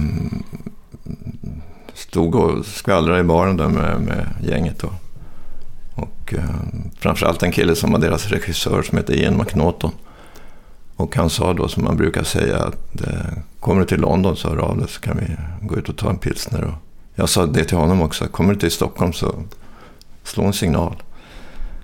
[1.93, 4.79] stod och skvallrade i baren där med, med gänget.
[4.79, 4.89] Då.
[5.95, 6.43] Och eh,
[6.99, 9.91] framförallt en kille som var deras regissör som heter Ian McNaughton.
[10.95, 14.49] Och han sa då som man brukar säga att eh, kommer du till London så
[14.49, 16.63] hör av dig så kan vi gå ut och ta en pilsner.
[16.63, 16.73] Och
[17.15, 18.27] jag sa det till honom också.
[18.27, 19.35] Kommer du till Stockholm så
[20.23, 20.95] slå en signal.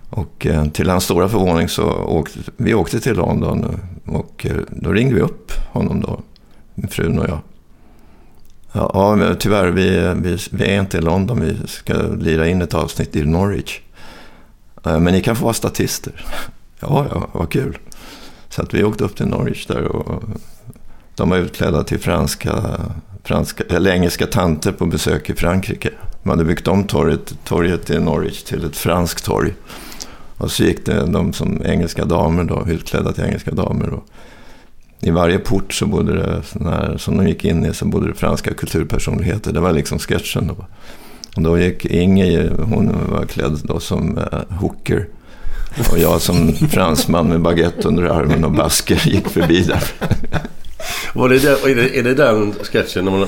[0.10, 4.92] Och eh, till hans stora förvåning så åkte vi åkte till London och eh, då
[4.92, 6.22] ringde vi upp honom då,
[6.88, 7.39] frun och jag.
[8.72, 11.42] Ja, ja men tyvärr, vi, vi, vi är inte i London.
[11.42, 13.80] Vi ska lira in ett avsnitt i Norwich.
[14.86, 16.26] Eh, men ni kan få vara statister.
[16.82, 17.78] Ja, ja, vad kul.
[18.50, 20.24] Så att vi åkte upp till Norwich där och
[21.15, 22.80] de var utklädda till franska,
[23.24, 25.89] franska, eller engelska tanter på besök i Frankrike.
[26.24, 29.54] Man hade byggt om torget, torget i Norwich till ett franskt torg.
[30.38, 33.89] Och så gick det de som engelska damer då, utklädda till engelska damer.
[33.89, 34.06] Och
[35.02, 38.14] i varje port så bodde det, här, som de gick in i, så bodde det
[38.14, 39.54] franska kulturpersonligheter.
[39.54, 40.66] Det var liksom sketchen då.
[41.36, 45.08] Och då gick Inge, hon var klädd då som uh, hooker.
[45.92, 49.84] Och jag som fransman med baguette under armen och basker gick förbi där.
[51.14, 53.06] Var det där, är, det, är det den sketchen?
[53.06, 53.28] När man,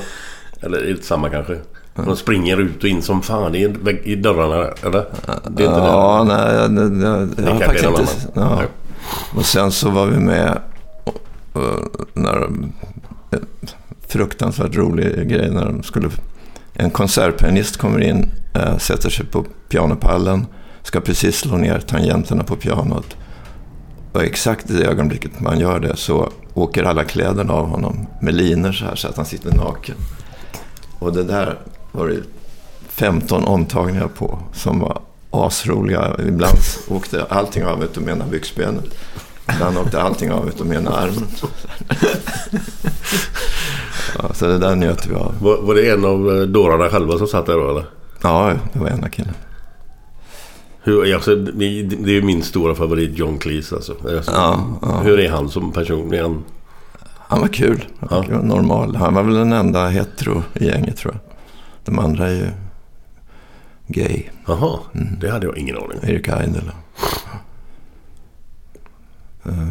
[0.61, 1.57] eller är det samma kanske?
[1.95, 5.05] De springer ut och in som fan i, i dörrarna, eller?
[5.49, 8.31] Det är inte ja, nej, jag, jag, jag, Det jag har faktiskt inte...
[8.33, 8.61] Ja.
[9.35, 10.57] Och sen så var vi med
[12.13, 12.73] när de-
[13.31, 13.45] en
[14.07, 16.09] fruktansvärt rolig grej när de skulle...
[16.73, 20.45] En konsertpianist kommer in, äh, sätter sig på pianopallen,
[20.83, 23.15] ska precis slå ner tangenterna på pianot.
[24.11, 28.33] Och exakt i det ögonblicket man gör det så åker alla kläderna av honom med
[28.33, 29.95] linor så här så att han sitter naken.
[30.99, 31.59] Och det där
[31.91, 32.17] var det
[32.87, 36.15] 15 omtagningar på som var asroliga.
[36.27, 36.57] Ibland
[36.89, 38.85] åkte allting av utom ena byxbenet.
[39.53, 41.27] Ibland åkte allting av utom ena armen.
[44.17, 45.35] Ja, så det där njöt vi av.
[45.41, 47.85] Var, var det en av eh, dårarna själva som satt där då, eller?
[48.21, 49.33] Ja, det var ena killen.
[50.83, 53.91] Hur, alltså, det, är min stora favorit, John Cleese alltså.
[53.91, 54.99] Alltså, Ja, ja.
[55.03, 56.13] Hur är han som person?
[56.13, 56.43] Är han...
[57.17, 57.85] Han var kul.
[58.09, 58.95] Han var normal.
[58.95, 61.21] Han var väl den enda hetero i gänget tror jag.
[61.85, 62.47] De andra är ju
[63.87, 64.23] gay.
[64.47, 64.79] Jaha,
[65.19, 66.09] det hade jag ingen aning om.
[66.09, 66.61] Erik Idle.
[69.45, 69.67] Eh,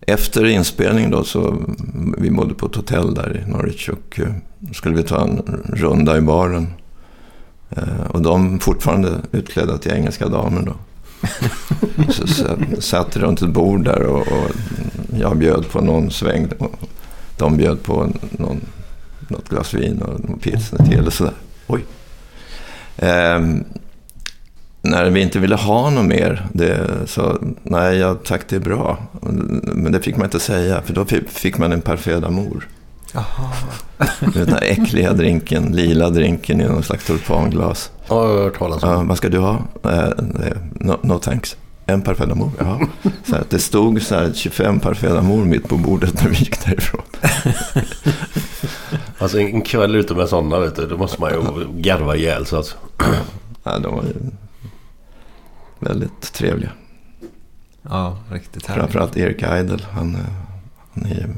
[0.00, 1.56] Efter inspelningen då så
[2.18, 4.32] vi bodde på ett hotell där i Norwich och eh,
[4.72, 6.66] skulle vi ta en runda i baren.
[7.70, 10.74] Eh, Och de fortfarande utklädda till engelska damer då.
[12.12, 12.44] Så s-
[12.84, 14.50] satt runt ett bord där och, och
[15.18, 16.48] jag bjöd på någon sväng.
[16.58, 16.74] och
[17.36, 18.60] De bjöd på någon,
[19.28, 21.32] något glas vin och pilsner till eller sådär.
[21.66, 21.84] Oj.
[22.96, 23.64] Ehm,
[24.82, 28.98] när vi inte ville ha något mer, det, så nej, ja, tack det är bra.
[29.62, 32.62] Men det fick man inte säga, för då fi- fick man en parfait d'amour.
[34.34, 37.90] Den här äckliga drinken, lila drinken i någon slags tulpanglas.
[38.08, 38.90] Ja, jag har hört talas om.
[38.90, 39.58] Ja, vad ska du ha?
[39.84, 40.12] Eh, eh,
[40.72, 41.56] no, no thanks.
[41.86, 42.80] En parfait d'amour, ja.
[43.24, 46.64] Så att det stod så här 25 parfait d'amour mitt på bordet när vi gick
[46.66, 47.02] därifrån.
[49.18, 51.38] Alltså en en kväll ute med sådana, vet du, då måste man ju
[51.82, 52.76] garva ihjäl sig alltså.
[53.64, 54.12] Ja, de var ju
[55.78, 56.70] väldigt trevliga.
[57.82, 58.82] Ja, riktigt härligt.
[58.82, 59.78] Framförallt Erik Idle.
[59.92, 60.20] Han, eh,
[60.94, 61.28] han är,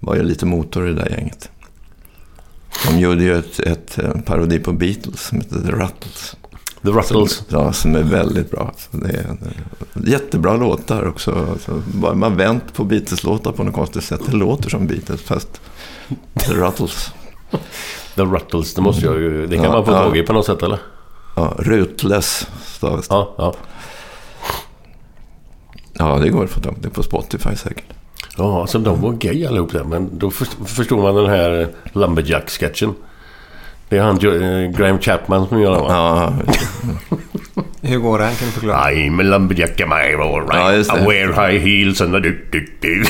[0.00, 1.50] var ju lite motor i det där gänget.
[2.88, 6.36] De gjorde ju ett, ett eh, parodi på Beatles som heter The Ruttles.
[6.82, 7.42] The Ruttles.
[7.48, 8.72] Ja, som är väldigt bra.
[8.76, 11.46] Så det är, är jättebra låtar också.
[11.50, 11.82] Alltså,
[12.14, 14.20] man vänt på Beatles-låtar på något konstigt sätt.
[14.26, 15.60] Det låter som Beatles fast
[16.34, 17.12] The Ruttles.
[18.14, 19.46] The Ruttles, det måste jag ju...
[19.46, 19.98] Det kan Ja, man få ja.
[20.02, 20.78] tag i på något sätt eller?
[21.34, 23.14] Ja, Rutles stavas det.
[23.14, 23.54] Ja, ja.
[25.92, 26.90] Ja, det går att få tag på.
[26.90, 27.84] På Spotify säkert.
[28.36, 29.84] Ja, alltså de var gay allihop där.
[29.84, 32.94] Men då först- förstår man den här Lumberjack-sketchen.
[33.88, 35.88] Det är han eh, Graham Chapman som gör den va?
[35.90, 36.32] Ja,
[37.80, 38.24] Hur går det?
[38.24, 38.90] Kan du förklara?
[38.90, 40.86] I'm a lumberjack am I all right.
[40.88, 40.98] Ja.
[40.98, 43.04] I wear high heels and a du du du.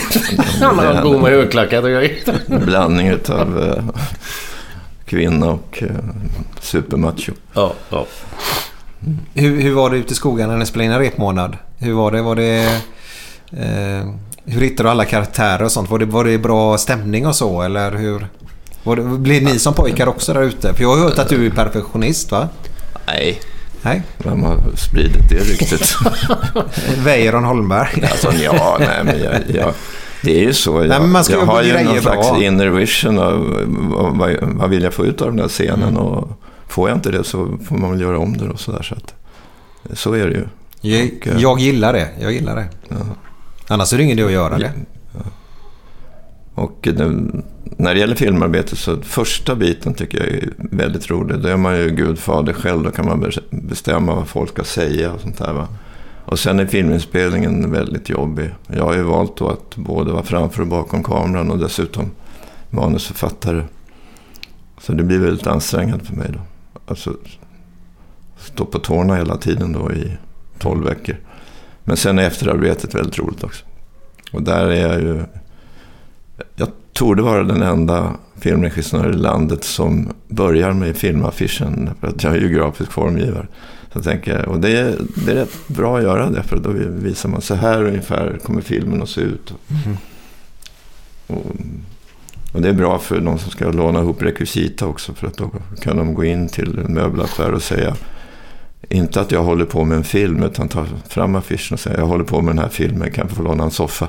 [0.60, 2.12] Han går med högklackat och grejer.
[2.66, 3.84] blandning av eh,
[5.12, 5.88] kvinna och eh,
[6.60, 7.32] supermacho.
[7.52, 8.06] Ja, ja.
[9.34, 11.56] Hur, hur var det ute i skogen när ni spelade in en repmånad?
[11.78, 12.22] Hur var det?
[12.22, 12.64] Var det
[13.52, 14.08] eh,
[14.44, 15.90] hur hittade du alla karaktärer och sånt?
[15.90, 17.62] Var det, var det bra stämning och så?
[17.62, 18.26] Eller hur?
[18.82, 20.74] Var det, blev ni som pojkar också där ute?
[20.74, 22.48] För jag har hört att du är perfektionist va?
[23.06, 23.40] Nej,
[23.82, 24.02] Nej?
[24.18, 25.94] vem har spridit det ryktet?
[27.04, 28.04] Weiron Holmberg.
[28.10, 29.74] alltså, ja, nej, men jag, jag,
[30.22, 30.70] det är ju så.
[30.80, 32.42] Jag, Nej, men man ska jag har ju någon slags bra.
[32.42, 33.56] inner vision av
[34.18, 35.82] vad, vad, vill jag få ut av den här scenen.
[35.88, 35.96] Mm.
[35.96, 36.28] Och
[36.68, 38.82] får jag inte det så får man väl göra om det och sådär.
[38.82, 39.14] Så, att,
[39.98, 40.44] så är det ju.
[40.80, 42.08] Jag, eh, jag gillar det.
[42.20, 42.68] Jag gillar det.
[43.68, 44.72] Annars är det ingen idé att göra det.
[46.54, 47.16] Och det,
[47.76, 51.38] när det gäller filmarbete så första biten tycker jag är väldigt rolig.
[51.38, 52.82] Då är man ju gudfader själv.
[52.82, 55.52] Då kan man be- bestämma vad folk ska säga och sånt där.
[55.52, 55.68] Va?
[56.24, 58.50] Och sen är filminspelningen väldigt jobbig.
[58.66, 62.10] Jag har ju valt då att både vara framför och bakom kameran och dessutom
[62.70, 63.64] manusförfattare.
[64.80, 66.40] Så det blir väldigt ansträngande för mig då.
[66.86, 67.16] Alltså
[68.36, 70.16] stå på tårna hela tiden då i
[70.58, 71.16] 12 veckor.
[71.84, 73.64] Men sen är efterarbetet väldigt roligt också.
[74.32, 75.22] Och där är jag ju...
[76.54, 81.90] Jag tror det vara den enda filmregissör i landet som börjar med filmaffischen.
[82.00, 83.46] För att jag är ju grafisk formgivare.
[83.92, 86.42] Så jag tänker, och det är, det är rätt bra att göra det.
[86.42, 89.54] För då visar man så här ungefär kommer filmen att se ut.
[91.26, 91.46] Och,
[92.52, 95.14] och det är bra för de som ska låna ihop rekvisita också.
[95.14, 95.50] För att då
[95.80, 97.96] kan de gå in till en möbelaffär och säga
[98.88, 102.06] inte att jag håller på med en film utan ta fram affischen och säga jag
[102.06, 104.08] håller på med den här filmen, kan jag få låna en soffa?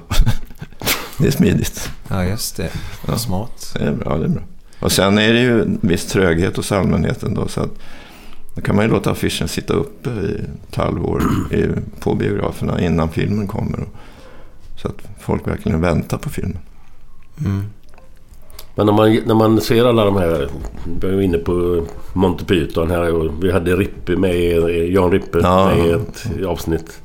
[1.18, 1.90] det är smidigt.
[2.10, 2.70] Ja, just det.
[3.06, 3.74] Vad smart.
[3.80, 4.44] Det är bra, det är bra.
[4.80, 7.48] Och sen är det ju en viss tröghet hos allmänheten då.
[7.48, 7.72] Så att
[8.56, 11.66] då kan man ju låta affischen sitta uppe i ett halvår i,
[12.00, 13.80] på biograferna innan filmen kommer.
[13.80, 13.88] Och,
[14.82, 16.58] så att folk verkligen väntar på filmen.
[18.76, 20.50] Men när man, när man ser alla de här...
[21.02, 24.36] Vi var inne på Monty Python här och vi hade Rippe med,
[24.92, 25.66] Jan Rippe Ja.
[25.66, 27.02] med i ett avsnitt.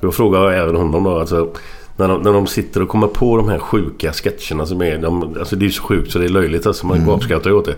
[0.00, 1.52] Jag även honom då alltså...
[1.96, 4.98] När de, när de sitter och kommer på de här sjuka sketcherna som är...
[4.98, 6.86] De, alltså det är så sjukt så det är löjligt alltså.
[6.86, 7.76] Man gapskrattar ju åt det.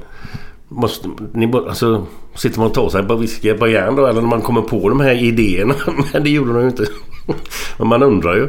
[0.68, 4.06] Måste, ni, alltså, sitter man och tar sig på whisky på järn då?
[4.06, 5.74] Eller när man kommer på de här idéerna?
[6.12, 6.86] Men det gjorde de ju inte.
[7.78, 8.48] Men man undrar ju.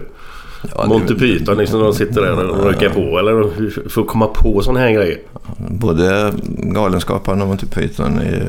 [0.76, 1.80] Ja, Monty Python liksom.
[1.80, 3.20] De sitter där och röker på.
[3.20, 5.20] Eller för att komma på sådana här grejer.
[5.58, 8.44] Både Galenskaparna och Monty Python är ju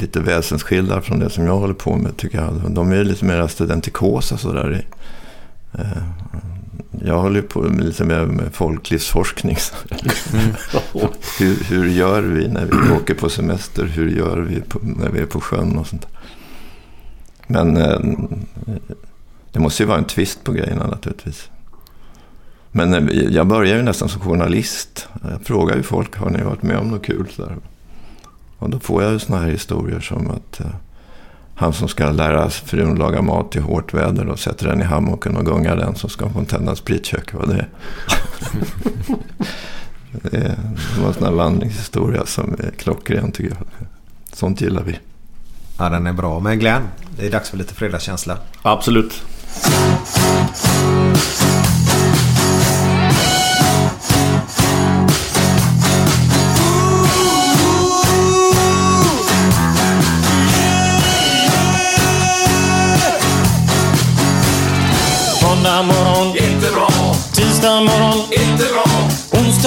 [0.00, 2.74] lite väsensskilda från det som jag håller på med tycker jag.
[2.74, 4.84] De är ju lite mer studentikosa sådär.
[7.04, 9.56] Jag håller ju på med lite mer med folklivsforskning.
[11.38, 13.84] hur, hur gör vi när vi åker på semester?
[13.84, 16.06] Hur gör vi på, när vi är på sjön och sånt.
[17.46, 18.00] Men eh,
[19.52, 21.50] det måste ju vara en twist på grejerna naturligtvis.
[22.70, 25.08] Men eh, jag börjar ju nästan som journalist.
[25.22, 27.26] Jag frågar ju folk, har ni varit med om något kul?
[27.30, 27.56] Så där.
[28.58, 30.66] Och då får jag ju såna här historier som att eh,
[31.58, 35.36] han som ska lära frun laga mat i hårt väder och sätter den i hammocken
[35.36, 37.34] och gungar den så ska hon tända ett spritkök.
[37.34, 37.68] Vad det är.
[40.30, 40.58] det är
[40.94, 43.86] det var en sån här vandringshistoria som är klockren tycker jag.
[44.32, 44.98] Sånt gillar vi.
[45.78, 46.40] Ja, den är bra.
[46.40, 46.82] Men Glenn,
[47.16, 48.38] det är dags för lite fredagskänsla.
[48.62, 49.22] Absolut.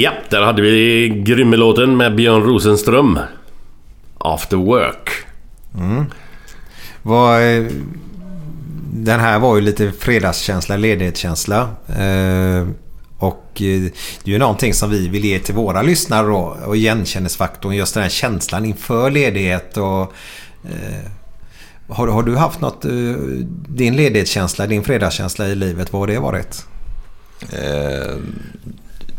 [0.00, 3.18] Ja, där hade vi Grymmelåten med Björn Rosenström.
[4.18, 5.10] After Work.
[7.02, 7.64] Vad, eh,
[8.92, 11.60] den här var ju lite fredagskänsla, ledighetskänsla.
[11.88, 12.68] Eh,
[13.18, 13.82] och eh,
[14.24, 16.56] det är ju någonting som vi vill ge till våra lyssnare då.
[16.66, 20.12] Och igenkännesfaktorn, just den här känslan inför ledighet och...
[20.64, 21.10] Eh,
[21.88, 22.82] har, har du haft något,
[23.68, 26.66] din ledighetskänsla, din fredagskänsla i livet, vad har det varit?
[27.52, 28.16] Eh,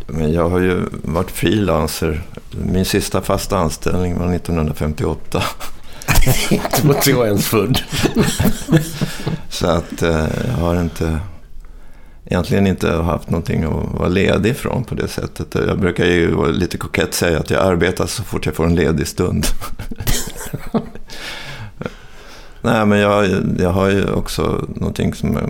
[0.07, 2.21] men jag har ju varit frilanser.
[2.51, 5.43] Min sista fasta anställning var 1958.
[6.25, 7.79] Det var inte jag ens född.
[9.49, 11.19] Så att eh, jag har inte...
[12.25, 15.55] egentligen inte haft någonting att vara ledig från på det sättet.
[15.67, 18.75] Jag brukar ju vara lite kokett säga att jag arbetar så fort jag får en
[18.75, 19.45] ledig stund.
[22.61, 23.27] Nej, men jag,
[23.59, 25.43] jag har ju också någonting som eh,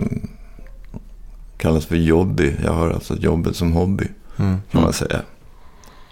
[1.56, 2.54] kallas för jobby.
[2.64, 4.08] Jag har alltså jobbet som hobby,
[4.38, 4.56] Mm.
[4.70, 5.20] kan man säga.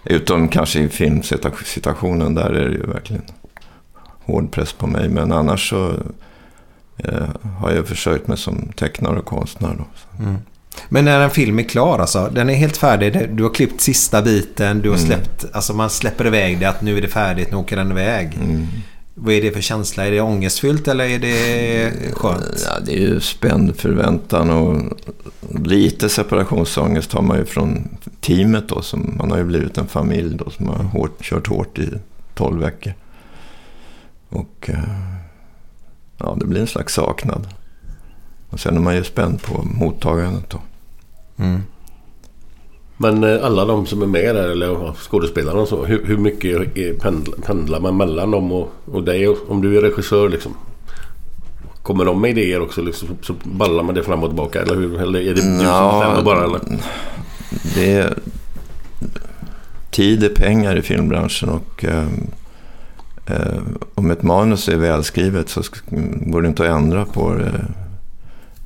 [0.05, 3.21] Utom kanske i filmsituationen, där är det ju verkligen
[4.25, 5.09] hård press på mig.
[5.09, 5.93] Men annars så
[6.97, 7.27] eh,
[7.59, 9.75] har jag försökt mig som tecknare och konstnär.
[9.77, 9.85] Då.
[10.89, 13.29] Men när en film är klar alltså, den är helt färdig.
[13.31, 15.07] Du har klippt sista biten, du har Mm.
[15.07, 18.39] släppt, alltså man släpper iväg det att nu är det färdigt, nu åker den iväg.
[18.43, 18.67] Mm.
[19.15, 20.05] Vad är det för känsla?
[20.07, 22.65] Är det ångestfyllt eller är det skönt?
[22.65, 24.97] Ja, det är ju spänd förväntan och
[25.65, 28.81] lite separationsångest har man ju från teamet då.
[28.81, 31.89] Som, man har ju blivit en familj då som har hårt, kört hårt i
[32.33, 32.93] 12 veckor.
[34.29, 34.79] Och eh,
[36.17, 37.47] ja, det blir en slags saknad.
[38.49, 40.61] Och sen är man ju spänd på mottagandet då.
[41.37, 41.61] Mm.
[42.97, 45.85] Men eh, alla de som är med där, eller skådespelarna och så.
[45.85, 49.27] Hur, hur mycket pendlar, pendlar man mellan dem och, och dig?
[49.27, 50.55] Och, om du är regissör liksom.
[51.81, 54.61] Kommer de med idéer också liksom, så ballar man det fram och tillbaka?
[54.61, 55.01] Eller, hur?
[55.01, 56.43] eller är det du som bestämmer bara?
[56.43, 56.59] Eller?
[57.63, 58.17] Det är,
[59.91, 62.07] tid är pengar i filmbranschen och eh,
[63.25, 63.61] eh,
[63.95, 65.61] om ett manus är välskrivet så
[66.25, 67.65] går det inte att ändra på det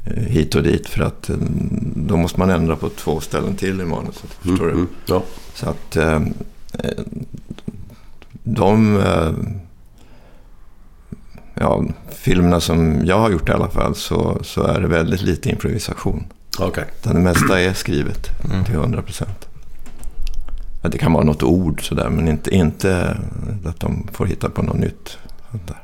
[0.05, 1.35] eh, hit och dit för att eh,
[1.95, 4.33] då måste man ändra på två ställen till i manuset.
[4.41, 4.71] Förstår du?
[4.71, 5.23] Mm, ja.
[5.53, 6.21] Så att eh,
[6.73, 7.03] eh,
[8.43, 9.31] de eh,
[11.53, 15.49] ja, filmerna som jag har gjort i alla fall så, så är det väldigt lite
[15.49, 16.23] improvisation.
[17.01, 18.29] Utan det mesta är skrivet
[18.65, 19.47] till 100 procent.
[20.81, 23.17] Ja, det kan vara något ord sådär, men inte, inte
[23.65, 25.17] att de får hitta på något nytt.
[25.51, 25.77] Där.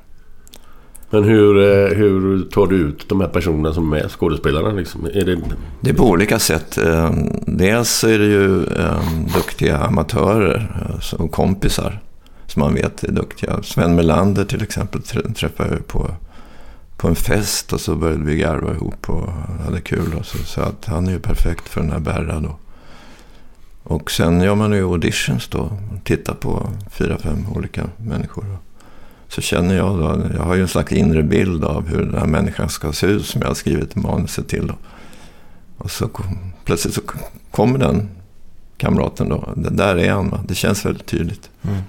[1.09, 4.71] Men hur, eh, hur tar du ut de här personerna som är skådespelarna?
[4.71, 5.05] Liksom?
[5.05, 5.37] Är det,
[5.81, 6.77] Det är på olika sätt.
[6.77, 7.11] Eh,
[7.47, 9.01] Dels är det ju eh,
[9.35, 10.75] duktiga amatörer
[11.13, 11.99] eh, och kompisar
[12.47, 13.59] som man vet är duktiga.
[13.63, 16.11] Sven Melander till exempel trä- träffade jag på,
[17.03, 19.29] på en fest och så började vi garva ihop och
[19.65, 20.13] hade kul.
[20.19, 22.55] Och så, så att han är ju perfekt för den här Berra då.
[23.83, 25.77] Och sen gör man ju auditions då.
[26.03, 28.57] Tittar på fyra, fem olika människor.
[29.27, 32.25] Så känner jag då, jag har ju en slags inre bild av hur den här
[32.25, 34.67] människan ska se ut som jag har skrivit manuset till.
[34.67, 34.75] Då.
[35.77, 37.01] Och så kom, plötsligt så
[37.51, 38.09] kommer den
[38.77, 39.53] kamraten då.
[39.55, 40.43] Det där är han va?
[40.47, 41.49] Det känns väldigt tydligt.
[41.61, 41.81] Mm.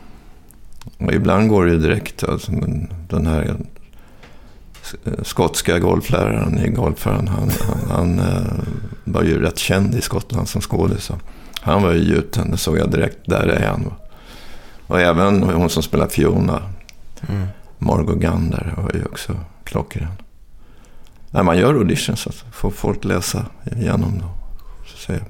[0.98, 2.24] Och ibland går det ju direkt.
[2.24, 2.52] Alltså,
[3.08, 3.56] den här
[5.22, 7.28] skotska golfläraren golfaren.
[7.28, 8.64] Han, han, han eh,
[9.04, 11.04] var ju rätt känd i Skottland som skådis.
[11.04, 11.14] så
[11.60, 12.50] Han var ju gjuten.
[12.50, 13.18] Det såg jag direkt.
[13.26, 13.92] Där är han.
[14.86, 16.62] Och även hon som spelar Fiona.
[17.28, 17.46] Mm.
[17.78, 20.08] Margot Gander var ju också klockren.
[21.30, 22.26] Nej, man gör auditions.
[22.26, 22.44] Alltså.
[22.52, 24.22] Får folk läsa igenom.
[24.86, 25.28] Så säger jag.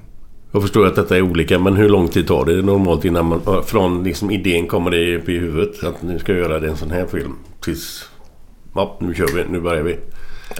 [0.51, 3.63] jag förstår att detta är olika, men hur lång tid tar det normalt innan man...
[3.65, 6.77] Från liksom idén kommer det upp i huvudet att nu ska jag göra det en
[6.77, 7.35] sån här film.
[7.61, 8.09] Tills...
[8.75, 9.45] Ja, nu kör vi.
[9.49, 9.99] Nu börjar vi.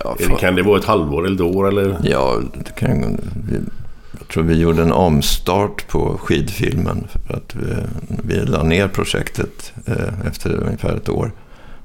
[0.03, 1.97] Ja, det- Kan det vara ett halvår eller ett år eller?
[2.03, 3.19] Ja, det kan,
[4.19, 7.07] jag tror vi gjorde en omstart på skidfilmen.
[7.27, 7.73] För att vi,
[8.23, 11.31] vi la ner projektet eh, efter ungefär ett år.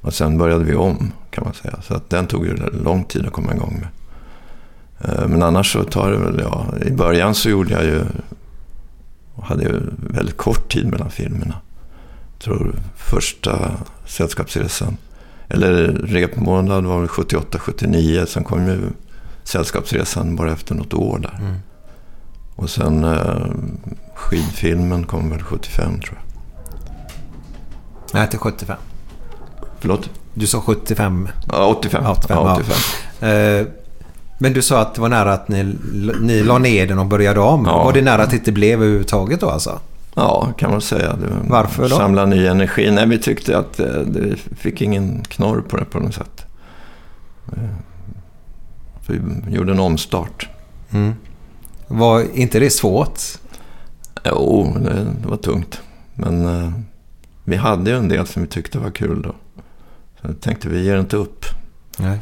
[0.01, 1.79] Och sen började vi om kan man säga.
[1.83, 3.89] Så att den tog ju lång tid att komma igång med.
[5.19, 6.67] Eh, men annars så tar det väl, ja.
[6.87, 8.01] I början så gjorde jag ju,
[9.43, 11.55] hade ju väldigt kort tid mellan filmerna.
[12.33, 13.71] Jag tror första
[14.07, 14.97] Sällskapsresan,
[15.51, 18.27] eller repmånad var väl 78-79.
[18.27, 18.81] Sen kom ju
[19.45, 21.39] Sällskapsresan bara efter något år där.
[21.41, 21.55] Mm.
[22.57, 23.47] Och sen eh,
[24.15, 26.27] skidfilmen kom väl 75 tror jag.
[28.13, 28.77] Nej, till 75.
[29.81, 30.11] Förlåt?
[30.35, 31.29] Du sa 75.
[31.49, 32.03] Ja, 85.
[32.05, 32.63] Ja, 85, ja, ja.
[33.21, 33.29] 85.
[33.31, 33.67] Eh,
[34.39, 35.77] Men du sa att det var nära att ni,
[36.21, 37.65] ni la ner den och började om.
[37.67, 37.85] Ja.
[37.85, 39.81] Var det nära att det inte blev överhuvudtaget då alltså?
[40.21, 41.17] Ja, kan man säga.
[41.17, 41.97] Det var- Varför då?
[41.97, 42.91] Samla ny energi.
[42.91, 46.47] Nej, vi tyckte att eh, det fick ingen knorr på det på något sätt.
[47.57, 47.63] Eh,
[49.07, 49.21] Vi
[49.55, 50.49] gjorde en omstart.
[50.91, 51.15] Mm.
[51.89, 53.21] Var inte det svårt?
[54.25, 55.81] Jo, det, var tungt.
[56.15, 56.71] Men eh,
[57.45, 59.35] vi hade ju en del som vi tyckte var kul då.
[60.23, 61.45] Så tänkte vi ger inte upp.
[61.99, 62.19] Nej.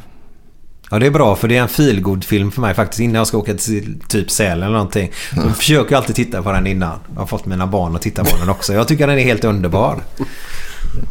[0.91, 2.99] Ja, det är bra för det är en feelgood film för mig faktiskt.
[2.99, 5.11] Innan jag ska åka till typ Sälen eller någonting.
[5.35, 6.99] Så försöker jag alltid titta på den innan.
[7.13, 8.73] Jag har fått mina barn att titta på den också.
[8.73, 9.97] Jag tycker den är helt underbar.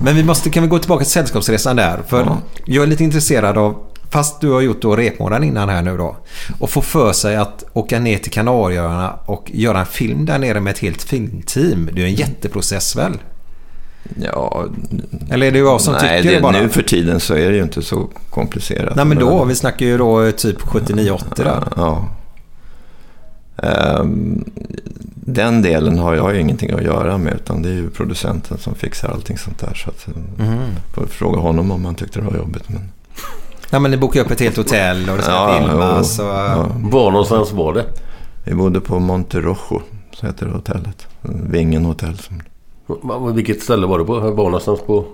[0.03, 1.99] Men vi måste, kan vi gå tillbaka till Sällskapsresan där?
[2.09, 2.39] För Ja.
[2.65, 3.77] jag är lite intresserad av,
[4.11, 6.17] fast du har gjort då repmånaden innan här nu då.
[6.59, 10.61] Och få för sig att åka ner till Kanarieöarna och göra en film där nere
[10.61, 11.91] med ett helt filmteam.
[11.93, 13.13] Det är en jätteprocess väl?
[14.23, 14.65] Ja,
[15.31, 16.53] Eller är det jag som nej, tycker det bara?
[16.63, 18.97] nu för tiden så är det ju inte så komplicerat.
[18.97, 21.63] Nej men då, vi snackar ju då typ 79-80 där.
[21.77, 22.09] Ja.
[23.63, 24.45] Ehm,
[25.15, 28.75] den delen har jag ju ingenting att göra med utan det är ju producenten som
[28.75, 29.75] fixar allting sånt där.
[29.75, 30.07] Så att,
[30.39, 30.59] Mhm.
[30.95, 32.69] får fråga honom om han tyckte det var jobbigt.
[32.69, 32.89] Men,
[33.71, 36.19] Ja, men ni bokade upp ett helt hotell och det ska Ja, filmas.
[36.19, 36.67] Och, ja.
[36.77, 37.85] Var någonstans var det?
[38.45, 39.83] Vi bodde på Monterojo,
[40.13, 41.07] så heter det hotellet.
[41.51, 42.19] Vingen hotell.
[42.19, 42.41] Som,
[43.35, 44.21] Vilket ställe var det på?
[44.21, 45.05] Var någonstans på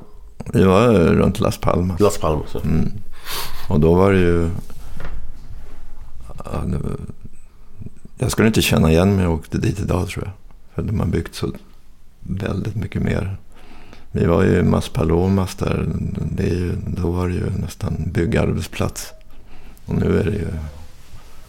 [0.53, 2.01] vi var runt Las Palmas.
[2.01, 2.55] Las Palmas?
[2.55, 2.93] Mm.
[3.69, 4.51] Och då var det ju...
[8.19, 10.33] Jag skulle inte känna igen mig jag åkte dit idag tror jag.
[10.75, 11.53] För de har byggt så
[12.21, 13.37] väldigt mycket mer.
[14.13, 15.87] Vi var ju i Mas Palomas där.
[16.33, 19.13] Det är ju, då var det ju nästan byggarbetsplats.
[19.87, 20.49] Och nu är det ju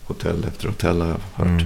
[0.06, 1.48] hotell efter hotell har jag hört.
[1.48, 1.66] Mm.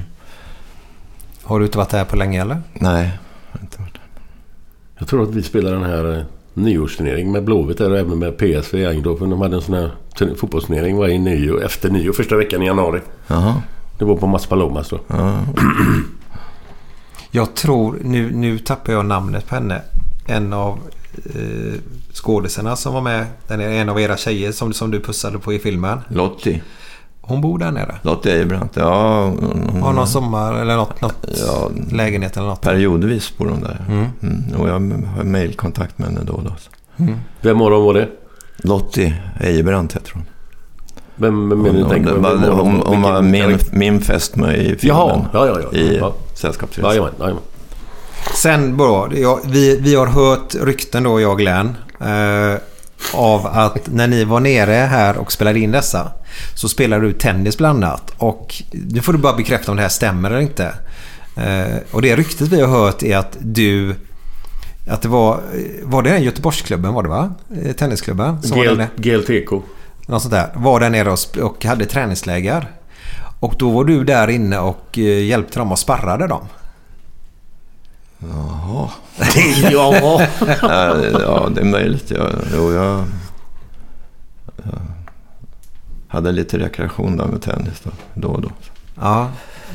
[1.44, 2.62] Har du inte varit där på länge eller?
[2.74, 3.20] Nej,
[3.52, 4.02] jag har inte varit där.
[5.00, 6.24] Jag tror att vi spelade den här eh,
[6.54, 9.30] nyårsturnering med Blåvitt där och även med PSV i Eindhoven.
[9.30, 13.02] De hade en sån här turn- fotbollsturnering varje nyår, efter nyår, första veckan i januari.
[13.28, 13.62] Jaha.
[13.98, 15.00] Det var på Mas Palomas då.
[15.08, 15.40] Ja.
[17.32, 19.82] Jag tror, nu, nu tappar jag namnet på henne.
[20.28, 20.80] En av
[21.36, 21.74] eh,
[22.14, 23.26] skådisarna som var med.
[23.48, 26.00] Den är en av era tjejer som, som du pussade på i filmen.
[26.10, 26.62] Lottie.
[27.30, 27.96] Hon bor där nere.
[28.02, 28.72] Lottie Ejebrant.
[28.76, 31.70] Ja, hon, Har någon sommar eller något, något Ja.
[31.92, 32.62] lägenhet eller något.
[32.62, 33.86] periodvis bor hon där.
[33.90, 34.06] Mm.
[34.22, 34.62] Mm.
[34.62, 36.52] Och jag har mailkontakt med henne då och då.
[37.42, 38.08] Vem av dem var det?
[38.58, 40.24] Lottie Ejebrant heter hon.
[41.16, 44.80] Vem vem Hon, du tänker hon, hon, hon, hon var min, min fästmö i filmen.
[44.82, 45.78] Jaha, ja, ja, ja.
[45.80, 46.14] I ja.
[46.36, 46.90] Sällskapsresan.
[46.90, 47.44] Jajamän, jajamän.
[48.36, 51.76] Sen bra, jag, vi, vi har hört rykten då, jag och Glenn.
[52.00, 52.60] Eh,
[53.14, 56.12] av att när ni var nere här och spelade in dessa
[56.56, 58.14] så spelade du tennis bland annat.
[58.18, 60.74] Och nu får du bara bekräfta om det här stämmer eller inte.
[61.36, 63.96] Eh, och det ryktet vi har hört är att du...
[64.90, 65.42] Att det var...
[65.84, 67.34] Var det den Göteborgsklubben var det va?
[67.64, 68.42] Eh, Tennisklubben?
[68.42, 68.82] Som GL?
[68.96, 69.52] GLTK.
[70.08, 70.50] Något sånt där.
[70.56, 72.72] Var där nere och, och hade träningsläger.
[73.40, 76.48] Och då var du där inne och eh, hjälpte dem och sparrade dem.
[78.20, 78.90] Jaha.
[79.72, 80.22] ja.
[80.62, 82.12] ja, ja, det är möjligt.
[82.12, 83.06] Jag, jo, jag,
[84.64, 84.80] jag
[86.08, 88.50] hade lite rekreation där med tennis då, då och då.
[88.96, 89.30] Ja,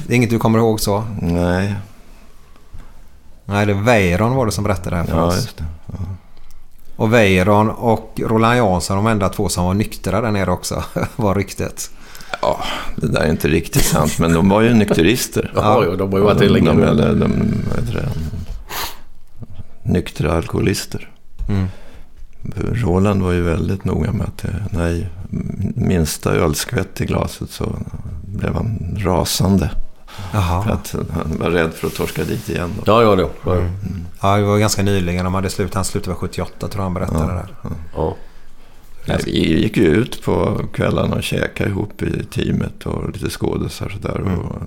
[0.06, 1.04] det är inget du kommer ihåg så?
[1.22, 1.74] Nej,
[3.44, 5.36] Nej, det Weiron var det som berättade det här för ja oss.
[5.36, 5.64] just det.
[6.96, 10.84] Och Weiron och Roland Jansson, de enda två som var nyktra där nere också,
[11.16, 11.90] var ryktet.
[12.42, 12.64] Ja,
[12.96, 15.52] det där är inte riktigt sant, men de var ju nykterister.
[15.54, 17.32] Ja, ja, de har ju varit det de, länge de, de,
[17.76, 18.08] heter det?
[19.84, 21.10] Nyktra alkoholister.
[21.48, 21.66] Mm.
[22.54, 25.08] För Roland var ju väldigt noga med att det, nej,
[25.76, 27.76] minsta ölskvätt i glaset så
[28.22, 29.70] blev han rasande.
[30.06, 30.72] För Jaha.
[30.72, 32.70] att han var rädd för att torska dit igen.
[32.76, 32.82] Då.
[32.92, 33.70] Ja, ja, det var Mm.
[34.22, 35.24] Ja, det var ganska nyligen.
[35.24, 37.46] De hade slut, han slutade var 78 tror jag han berättade där.
[37.96, 38.16] ja.
[39.06, 43.86] Nej, vi gick ju ut på kvällarna och käkade ihop i teamet och lite skådisar
[43.86, 44.20] och sådär.
[44.20, 44.62] Och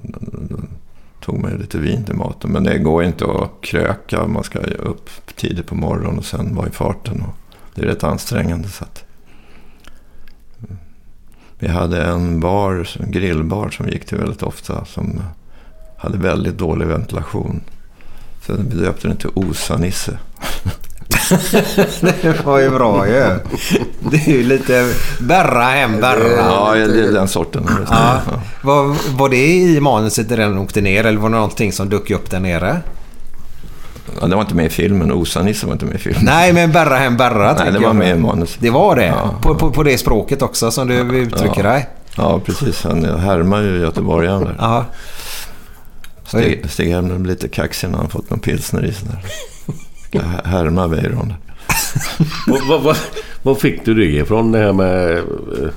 [0.49, 0.57] då
[1.28, 2.51] tog man ju lite vin till maten.
[2.51, 4.28] Men det går inte att kröka.
[4.28, 7.21] Man ska upp tidigt på morgonen och sen vara i farten.
[7.21, 7.36] Och
[7.75, 8.69] det är rätt ansträngande.
[8.69, 9.03] Så att...
[10.59, 10.78] Mm.
[11.59, 14.86] Vi hade en bar, en grillbar som gick till väldigt ofta.
[14.86, 15.21] Som
[15.97, 17.61] hade väldigt dålig ventilation.
[18.45, 20.17] Så vi döpte den till Osa-Nisse.
[22.01, 23.13] Det var ju bra ju.
[23.99, 26.28] Det är ju lite Berra hem Berra.
[26.38, 27.69] Ja, det är den sorten.
[27.89, 28.19] Ja.
[28.61, 32.11] Var, var det i manuset när den åkte ner eller var det någonting som dök
[32.11, 32.82] upp där nere?
[34.21, 35.11] Ja, det var inte med i filmen.
[35.11, 36.25] Osa-Nisse var inte med i filmen.
[36.25, 37.95] Nej, men Berra hem Berra Nej, det var jag.
[37.95, 38.57] med i manus.
[38.59, 39.05] Det var det?
[39.05, 39.34] Ja.
[39.41, 41.69] På, på, på det språket också som du uttrycker Ja.
[41.71, 41.89] dig?
[42.15, 42.84] Ja, precis.
[42.84, 44.55] Han härmar ju göteborgaren där.
[44.59, 44.86] Ja.
[46.25, 49.07] Stig, Stig Helmer blev lite kaxig när han fått någon pilsner i sig
[50.43, 51.34] härma Weiron.
[52.47, 52.97] Vad- vad-
[53.43, 55.70] vad- fick du det ifrån det här med eh,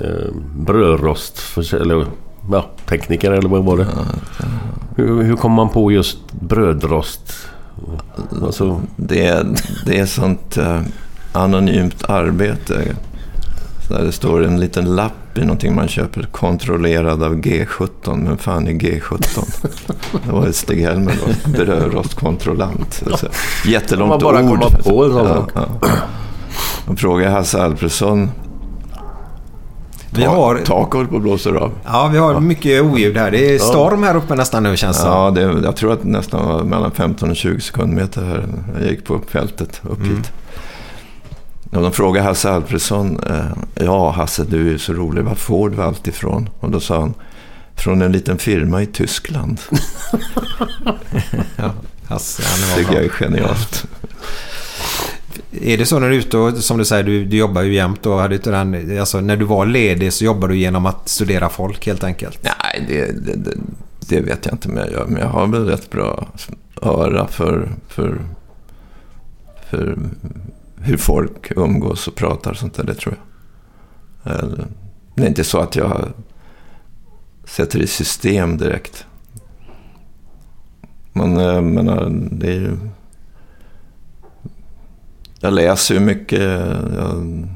[0.00, 1.40] eh, brödrost?
[1.72, 2.06] Eller
[2.52, 3.86] ja, tekniker eller vad var det?
[4.96, 7.36] Hur, hur kom man på just brödrost?
[8.42, 9.46] Alltså, Det, är-
[9.86, 10.80] det är sånt eh,
[11.32, 12.94] anonymt arbete.
[13.94, 16.22] Där det står en liten lapp i någonting man köper.
[16.22, 18.16] Kontrollerad av G17.
[18.16, 19.66] Men fan är G17?
[20.26, 21.50] Det var ett Stig Helmer då.
[21.50, 23.02] Brödrostkontrollant.
[23.06, 23.28] Alltså,
[23.66, 24.48] jättelångt Man bara ord.
[24.60, 25.90] komma på en sån ja, ja.
[26.86, 28.30] Och frågar Hasse Alfredsson.
[30.10, 31.72] Vi har, Tak håller på att blåsa av.
[31.84, 33.30] ja, vi har mycket oljud här.
[33.30, 36.08] Det är storm här uppe nästan nu känns det Ja, det, jag tror att det
[36.08, 38.46] nästan var mellan 15 och 20 sekundmeter här.
[38.80, 40.32] Jag gick på fältet upp hit.
[41.74, 43.20] Och de frågade Hasse Alfredsson.
[43.30, 45.24] Eh, ja, Hasse, du är ju så rolig.
[45.24, 46.48] Var får du allt ifrån?
[46.60, 47.14] Och då sa han.
[47.76, 49.60] Från en liten firma i Tyskland.
[52.08, 53.86] Hasse, han var tycker jag är genialt.
[55.50, 57.74] Är det så när du är ute och som du säger, du, du jobbar ju
[57.74, 61.08] jämt och hade inte den, alltså när du var ledig så jobbar du genom att
[61.08, 62.38] studera folk helt enkelt?
[62.42, 63.50] Nej, det, det, det,
[64.08, 66.28] Det vet jag inte om jag gör, men jag har väl rätt bra
[66.82, 68.20] öra för, för,
[69.70, 69.98] för
[70.84, 73.14] hur folk umgås och pratar och sånt där, det tror
[74.22, 74.34] jag.
[74.38, 74.66] Eller,
[75.14, 76.08] Det är inte så att jag
[77.44, 79.06] sätter i system direkt.
[81.12, 82.76] Men jag menar, det är ju...
[85.40, 86.40] Jag läser ju mycket.
[86.96, 87.46] Jag,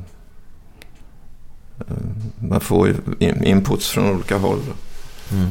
[2.40, 4.60] man får ju in- inputs från olika håll.
[5.32, 5.48] Mm.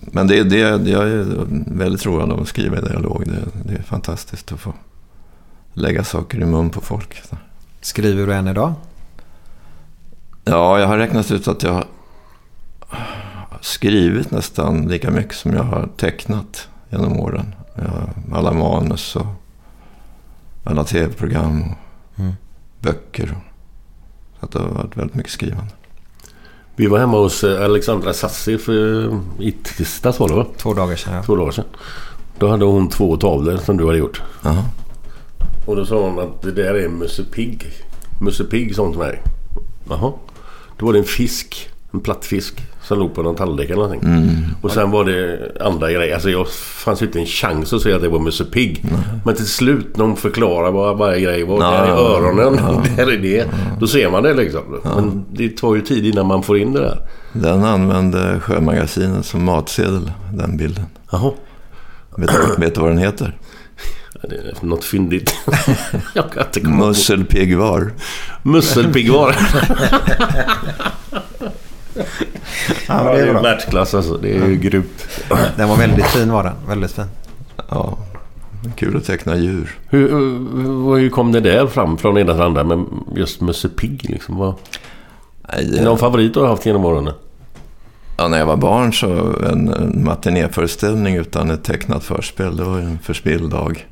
[0.00, 1.26] Men det, det, jag är
[1.66, 3.22] väldigt road av att skriva i dialog.
[3.26, 4.74] Det, det är fantastiskt att få
[5.76, 7.22] lägga saker i mun på folk.
[7.80, 8.72] Skriver du än idag?
[10.44, 11.84] Ja, jag har räknat ut att jag har
[13.60, 17.54] skrivit nästan lika mycket som jag har tecknat genom åren.
[18.32, 19.26] Alla manus och
[20.64, 21.76] alla tv-program och
[22.18, 22.32] Mm.
[22.80, 23.36] böcker.
[24.40, 25.70] Så att det har varit väldigt mycket skrivande.
[26.76, 29.06] Vi var hemma hos eh, Alexandra Sassi för,
[29.40, 30.46] i tisdags var det va?
[30.56, 31.14] Två dagar sedan.
[31.14, 31.22] Ja.
[31.22, 31.64] Två dagar sedan.
[32.38, 34.22] Då hade hon två tavlor som du hade gjort.
[34.42, 34.64] Jaha.
[35.66, 37.66] Och då sa hon att det där är Musse Pigg.
[38.20, 39.22] Musse Pigg sa hon till mig.
[39.88, 40.12] Jaha.
[40.78, 41.70] Då var det en fisk.
[41.92, 42.62] En platt fisk.
[42.82, 44.10] Som låg på någon tallrik eller någonting.
[44.10, 44.28] Mm.
[44.62, 46.14] Och sen var det andra grejer.
[46.14, 48.84] Alltså jag fanns inte en chans att säga att det var Musse Pigg.
[49.24, 51.62] Men till slut när hon förklarar vad varje grej var.
[51.62, 52.82] Ja, där är öronen.
[52.96, 53.46] Där är det.
[53.80, 54.80] Då ser man det liksom.
[54.84, 57.00] Men det tar ju tid innan man får in det där.
[57.32, 60.84] Den använde Sjömagasinet som matsedel, den bilden.
[61.10, 61.32] Jaha.
[62.16, 63.38] Vet, vet du vad den heter?
[64.60, 65.34] Något fyndigt.
[66.14, 66.86] jag kan inte komma på.
[66.86, 67.92] Musselpigg-var.
[68.42, 69.36] Musselpiggvar.
[72.88, 74.16] Ja, Ja, det är världsklass alltså.
[74.16, 75.08] Det är ju grymt.
[75.56, 76.52] Den var väldigt fin var den.
[76.68, 77.04] Väldigt fin.
[77.68, 77.98] Ja,
[78.76, 79.78] kul att teckna djur.
[79.88, 82.84] Hur, hur, hur kom det där fram från ena till andra med
[83.16, 84.36] just Musse Pigg liksom?
[84.36, 84.54] Vad,
[85.48, 87.10] det någon favorit du har haft genom åren?
[88.18, 89.08] Ja, när jag var barn så
[89.50, 93.86] en, en matinéföreställning utan ett tecknat förspel, det var en förspilld dag.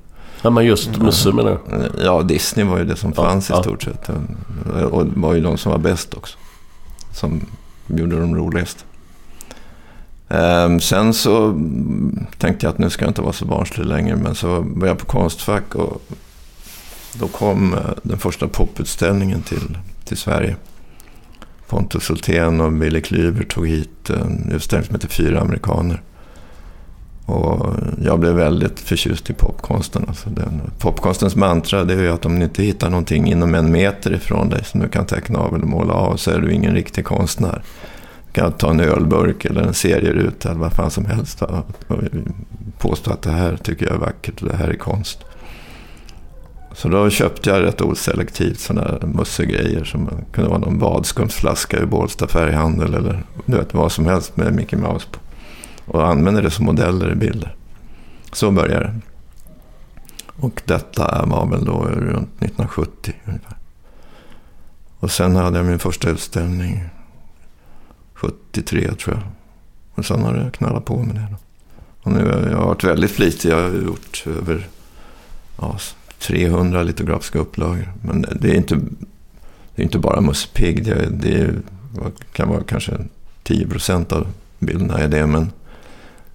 [0.45, 1.90] Ja men just Musse menar jag.
[2.05, 3.61] Ja, Disney var ju det som Ja, fanns ja.
[3.61, 4.09] i stort sett.
[4.90, 6.38] Och det var ju de som var bäst också.
[7.12, 7.47] Som
[7.86, 8.84] gjorde de roligaste.
[10.28, 11.61] Ehm, sen så
[12.38, 14.16] tänkte jag att nu ska jag inte vara så barnslig längre.
[14.16, 16.03] Men så var jag på Konstfack och
[17.12, 20.57] då kom eh, den första poputställningen till, till Sverige.
[21.68, 26.03] Pontus Hultén och Billy Klyver tog hit en utställning som heter Fyra amerikaner.
[27.27, 30.05] Och jag blev väldigt förtjust i popkonsten.
[30.09, 33.72] Alltså den, popkonstens mantra det är ju att om du inte hittar någonting inom en
[33.72, 36.75] meter ifrån dig som du kan teckna av eller måla av så är du ingen
[36.75, 37.62] riktig konstnär.
[38.27, 41.66] Du kan ta en ölburk eller en serieruta eller vad fan som helst och
[42.79, 45.18] påstå att det här tycker jag är vackert och det här är konst.
[46.75, 51.87] Så då köpte jag rätt oselektivt sådana här mussegrejer som kunde vara någon badskumsflaska ur
[51.87, 55.18] Bålsta färghandel eller du vet, vad som helst med Mickey Mouse på
[55.87, 57.55] och använder det som modeller i bilder.
[58.32, 59.01] Så började det.
[60.37, 63.57] Och detta var väl då runt 1970 ungefär.
[64.99, 66.85] Och sen hade jag min första utställning
[68.14, 69.24] 73 tror jag.
[69.95, 71.26] Och sen har jag knallat på med det.
[71.30, 71.37] Då.
[72.03, 73.51] Och nu har jag varit väldigt flitig.
[73.51, 74.68] Jag har gjort över
[75.61, 75.78] ja,
[76.18, 77.93] 300 litografiska upplagor.
[78.03, 78.74] Men det är inte,
[79.74, 80.85] det är inte bara Musse Pigg.
[80.85, 81.55] Det, det är,
[82.32, 82.93] kan vara kanske
[83.43, 84.26] 10 procent av
[84.59, 85.26] bilderna är det.
[85.26, 85.53] Men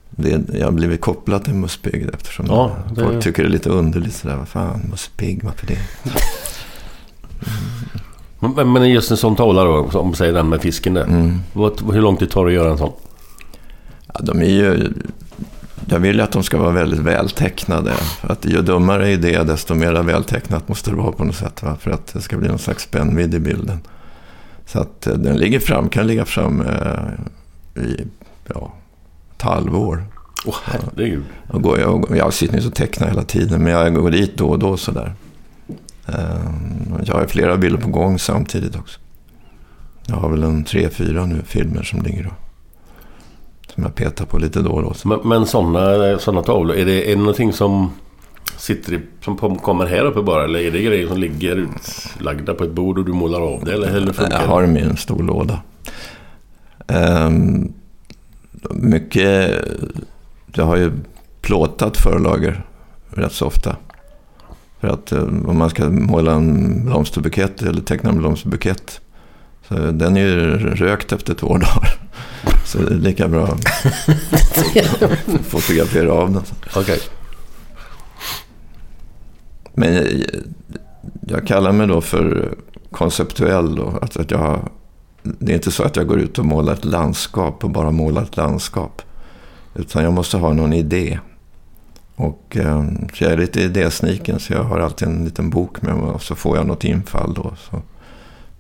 [0.10, 3.70] det, jag har blivit kopplad till Pigg eftersom Ja, det- folk tycker det är lite
[3.70, 4.36] underligt sådär.
[4.36, 5.78] Vad fan, Pigg, varför det?
[8.39, 11.03] Men, men just en sån tavla då, som säger den med fisken där.
[11.03, 11.39] Mm.
[11.53, 12.93] Vad, hur lång tid tar det att göra en sån?
[14.14, 14.93] Ja, de är ju...
[15.89, 17.93] Jag vill ju att de ska vara väldigt vältecknade.
[17.93, 21.64] För att ju dummare idé, desto mer vältecknat måste det vara på något sätt.
[21.64, 21.78] Va?
[21.80, 23.80] För att det ska bli någon slags spännvidd i bilden.
[24.66, 28.07] Så att eh, den ligger fram, kan ligga fram eh, i
[28.53, 28.74] ja,
[29.40, 30.06] ett halvår.
[30.46, 31.24] Åh herregud.
[31.48, 34.48] Och går jag, jag sitter ju och tecknar hela tiden, men jag går dit då
[34.50, 35.14] och då sådär.
[36.08, 36.16] Eh,
[37.06, 39.00] Jag har flera bilder på gång samtidigt också.
[40.06, 42.34] Jag har väl en tre, fyra nu filmer som ligger och
[43.74, 44.94] som jag petar på lite då och då.
[45.06, 47.92] Men, men såna, såna tavlor, är det, är det någonting som
[48.58, 50.44] sitter i, som kom- kommer här uppe bara?
[50.44, 53.74] Eller är det grejer som ligger utlagda på ett bord och du målar av det?
[53.74, 55.60] Eller hur funkar Jag har dem i en stor låda.
[56.88, 57.74] Ehm,
[58.70, 59.66] mycket...
[60.53, 60.91] Jag har ju
[61.41, 62.66] plåtat förlager
[63.10, 63.76] rätt så ofta.
[64.80, 69.01] För att eh, om man ska måla en blomsterbukett eller teckna en blomsterbukett.
[69.68, 71.99] Så den är ju rökt efter två dagar.
[72.66, 73.66] Så det är lika bra att
[75.45, 76.43] fotografera av den.
[76.76, 76.99] Okej.
[79.74, 80.05] Men jag,
[81.22, 82.53] jag kallar mig då för
[82.91, 83.76] konceptuell.
[83.76, 84.70] Då, att, att jag har
[85.24, 88.24] det är inte så att jag går ut och målar ett landskap och bara målar
[88.24, 89.02] ett landskap.
[89.76, 91.20] Utan jag måste ha någon idé.
[92.16, 95.96] Och eh, så jag är lite idésniken så jag har alltid en liten bok med
[95.96, 97.54] mig och så får jag något infall då.
[97.58, 97.82] Så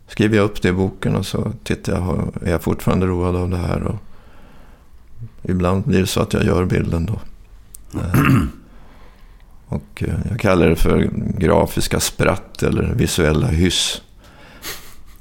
[0.07, 3.49] skriver jag upp det i boken och så tittar jag, är jag fortfarande road av
[3.49, 3.83] det här?
[3.83, 3.95] Och
[5.43, 7.19] ibland blir det så att jag gör bilden då.
[7.99, 8.21] Eh,
[9.67, 14.01] och eh, jag kallar det för grafiska spratt eller visuella hyss.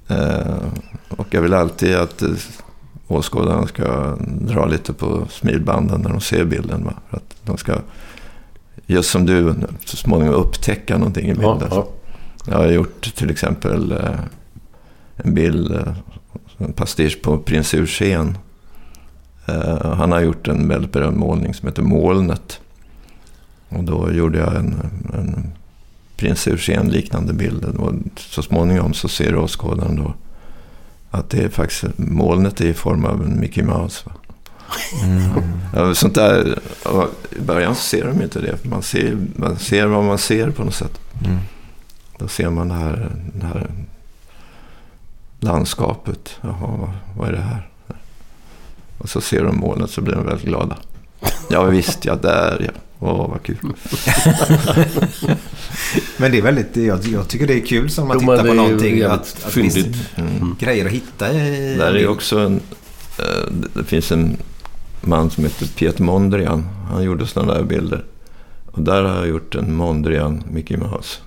[0.09, 0.56] Eh,
[1.09, 2.28] och jag vill alltid att eh,
[3.09, 6.84] åskådarna ska dra lite på smilbanden när de ser bilden.
[6.84, 6.92] Va?
[7.11, 7.72] För att de ska,
[8.86, 9.54] just som du,
[9.84, 11.68] så småningom upptäcka någonting i Ja, bilden.
[11.70, 11.88] ja.
[12.46, 14.20] Jag har gjort till exempel eh,
[15.16, 15.78] en bild,
[16.59, 18.38] en pastisch på prins Eugen.
[19.82, 22.61] Han har gjort en väldigt berömd målning som heter Molnet.
[23.68, 24.74] Och då gjorde jag en,
[25.14, 25.52] en
[26.18, 27.64] prins Eugen liknande bild.
[27.64, 30.14] Och så småningom så ser åskådaren då
[31.10, 34.02] att det är faktiskt, molnet är i form av en Mickey Mouse.
[34.04, 34.12] Va?
[35.74, 36.58] Ja, sånt där,
[37.36, 38.64] I början så ser de inte det.
[38.64, 41.00] Man ser, man ser vad man ser på något sätt.
[41.24, 41.38] Mm.
[42.18, 43.70] Då ser man det här, det här
[45.40, 46.36] landskapet.
[46.40, 47.68] Jaha, vad, vad är det här?
[48.98, 50.76] Och så ser de molnet så blir de väldigt glada.
[51.50, 52.80] Ja visst, ja där ja.
[53.01, 53.57] Åh, vad kul.
[56.16, 58.49] Men det är väldigt, jag, jag tycker det är kul som att Jo, titta det
[58.49, 59.03] på någonting.
[59.03, 59.96] Att, att finns fyndigt.
[60.16, 60.57] Mm.
[60.61, 61.76] grejer att hitta i...
[61.78, 62.61] Där är också en...
[63.18, 64.36] eh, det- Det finns en
[65.01, 66.68] man som heter Piet Mondrian.
[66.90, 68.05] Han gjorde sådana där bilder.
[68.66, 71.18] Och där har jag gjort en Mondrian Mickey Mouse.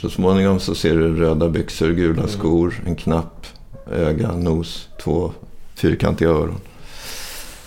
[0.00, 3.46] Så småningom så ser du röda byxor, gula skor, en knapp,
[3.92, 5.32] öga, nos, två
[5.74, 6.60] fyrkantiga öron.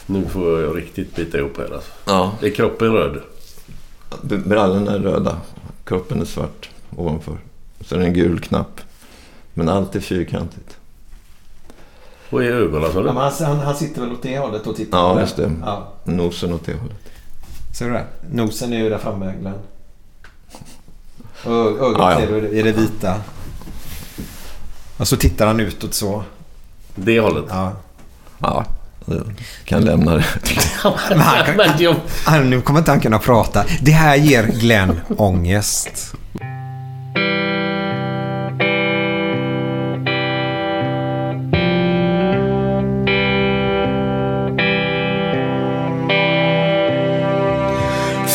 [0.05, 1.91] Nu får jag riktigt bita ihop här alltså.
[2.05, 2.31] Ja.
[2.41, 3.21] Är kroppen röd?
[4.21, 5.37] Brallorna är röda,
[5.85, 7.37] kroppen är svart ovanför.
[7.81, 8.81] Så är det en gul knapp.
[9.53, 10.77] Men allt är fyrkantigt.
[12.29, 13.19] Och är ögonen sa Ja, men du?
[13.21, 15.51] han, han, han sitter väl åt det hållet och tittar Ja, på just det.
[15.65, 15.91] Ja.
[16.03, 16.97] Nosen åt det hållet.
[17.77, 18.05] Ser du det?
[18.31, 19.53] Nosen är ju där framme Glenn.
[21.43, 21.51] Och
[21.87, 22.17] ögat Ja, ja.
[22.19, 23.15] ser du, är det vita.
[24.97, 26.23] Och så tittar han utåt så.
[26.95, 27.45] Det hållet?
[27.49, 27.71] Ja.
[28.39, 28.65] Ja,
[29.65, 30.25] kan lämna det.
[31.09, 31.95] Men han kan,
[32.25, 33.63] han, nu kommer inte han kunna prata.
[33.81, 36.13] Det här ger Glenn ångest.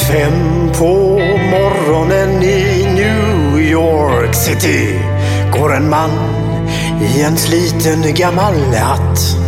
[0.08, 1.18] Fem på
[1.50, 5.00] morgonen i New York City
[5.52, 6.10] går en man
[7.00, 9.47] i en sliten gammal hatt.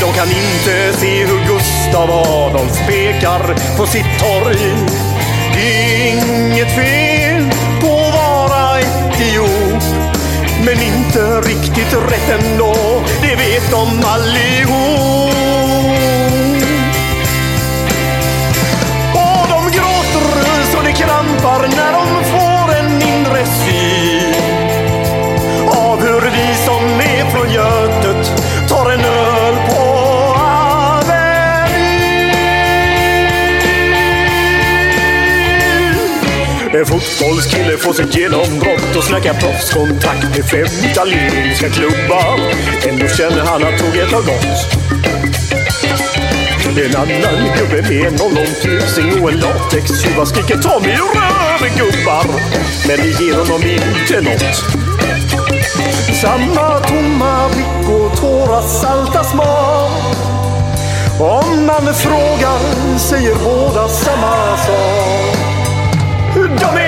[0.00, 4.58] De kan inte se hur Gustav Adolf pekar på sitt torg.
[5.54, 9.82] Det är inget fel på att vara etiop.
[10.64, 12.74] Men inte riktigt rätt ändå,
[13.22, 15.34] det vet de allihop.
[19.14, 21.97] Och de gråter så det krampar när
[37.00, 42.40] fotbollskille får sitt genombrott och snackar proffskontakt med fem italienska klubbar.
[42.88, 44.78] Ändå känner han att tåget har gått.
[46.84, 52.24] En annan gubbe med en ollontusing och en latextjuva skriker ta mig ur röven gubbar.
[52.86, 54.64] Men det ger honom inte nåt.
[56.22, 60.16] Samma tomma blick och tårar salta smak.
[61.20, 65.48] Om man frågar säger båda samma sak.
[66.34, 66.87] De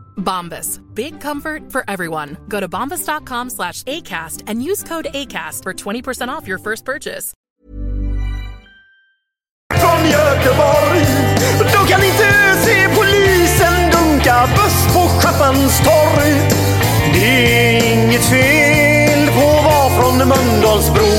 [0.17, 0.79] Bombas.
[0.95, 2.37] Big comfort for everyone.
[2.47, 7.33] Go to bombas.com slash ACAST and use code ACAST for 20% off your first purchase.
[9.73, 11.05] Från Göteborg
[11.73, 16.33] Då kan inte se polisen dunka buss på Schappans torg
[17.13, 21.11] Det är inget fel på att vara från Mölndalsbro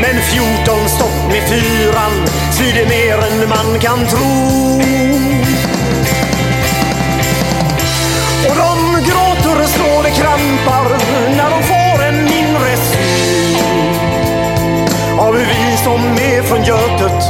[0.00, 5.17] Men 14 stopp med fyran svider mer än man kan tro
[9.00, 10.84] gråter och slår det krampar
[11.36, 13.98] när de får en mindre syn
[15.18, 17.24] Har vi vi som är från Götet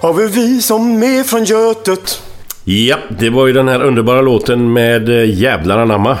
[0.00, 2.22] Har vi vi som är från Götet
[2.64, 6.18] Ja, det var ju den här underbara låten med eh, Jävlar anamma.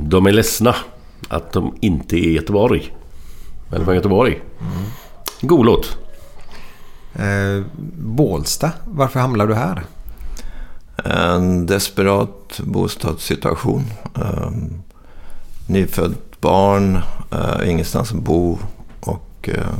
[0.00, 0.74] De är ledsna
[1.28, 2.94] att de inte är i Göteborg.
[3.72, 4.40] Eller från Göteborg.
[5.40, 5.98] God låt.
[7.14, 7.64] Eh,
[7.96, 9.82] Bålsta, varför hamnar du här?
[11.04, 13.84] En desperat bostadssituation.
[14.14, 14.82] Um,
[15.66, 16.96] nyfött barn,
[17.32, 18.58] uh, ingenstans att bo
[19.00, 19.78] och uh,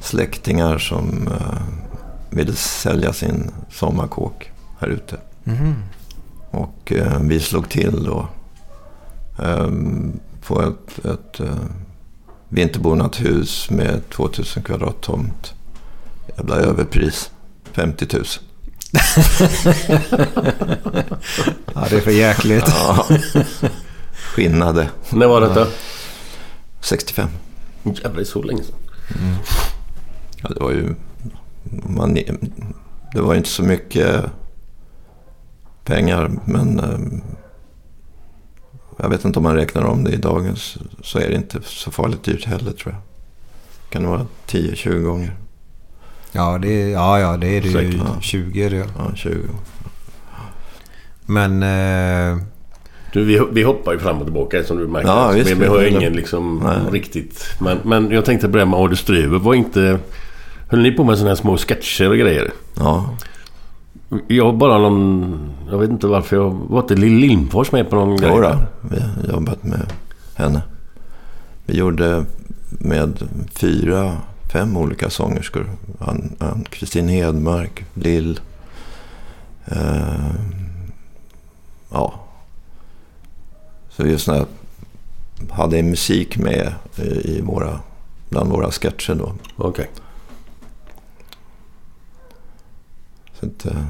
[0.00, 1.62] släktingar som uh,
[2.30, 5.16] ville sälja sin sommarkåk här ute.
[5.44, 5.74] Mhm.
[6.50, 8.28] Och vi slog till då
[9.38, 11.40] um, på ett, ett
[12.48, 15.54] vinterbonat hus med 2000 kvadrat tomt.
[16.36, 17.30] Jävla överpris.
[17.72, 18.24] 50 000.
[21.74, 22.64] Ja, det är för jäkligt.
[22.66, 23.06] Ja.
[24.14, 24.90] Skinnade.
[25.10, 25.66] När var detta?
[26.80, 27.28] 65.
[27.82, 28.74] Jävlar, det är så länge sedan.
[30.42, 30.94] Ja, det var ju...
[31.86, 32.14] Man,
[33.14, 34.24] det var inte så mycket
[35.84, 36.80] pengar, men...
[36.80, 36.98] eh,
[38.98, 41.90] Jag vet inte om man räknar om det i dagens så är det inte så
[41.90, 43.02] farligt dyrt heller tror jag.
[43.90, 45.36] Kan det vara 10-20 gånger?
[46.32, 47.72] Ja, det är, ja, ja, det är det ju.
[47.72, 48.20] Säkert, ja.
[48.20, 48.76] 20 är det.
[48.98, 49.34] Ja, 20.
[51.26, 51.62] Men...
[51.62, 52.38] Eh,
[53.12, 55.08] Du, vi, vi hoppar ju fram och tillbaka som du märker.
[55.08, 56.78] Ja, visst, vi, vi har ingen liksom Nej.
[56.92, 57.44] riktigt.
[57.60, 59.38] Men, men jag tänkte på det med Adel Stryver.
[59.38, 59.98] Var inte...
[60.68, 62.50] Höll ni på med sådana här små sketcher och grejer?
[62.74, 63.16] Ja.
[64.28, 65.52] Jag har bara någon...
[65.70, 66.50] Jag vet inte varför jag...
[66.50, 68.30] Var inte Lill Lindfors med på någon grej?
[68.30, 68.56] Jodå,
[68.90, 69.86] vi har jobbat med
[70.34, 70.62] henne.
[71.66, 72.24] Vi gjorde
[72.68, 73.18] med
[73.54, 74.16] fyra,
[74.52, 75.70] fem olika sångerskor.
[76.70, 78.40] Kristin Hedmark, Lill.
[79.64, 80.34] Eh,
[81.90, 82.14] ja.
[83.90, 84.46] Så just när jag
[85.50, 86.74] hade musik med
[87.24, 87.80] i, våra,
[88.28, 89.34] bland våra sketcher då.
[89.56, 89.90] Okej.
[93.40, 93.86] Så att, eh,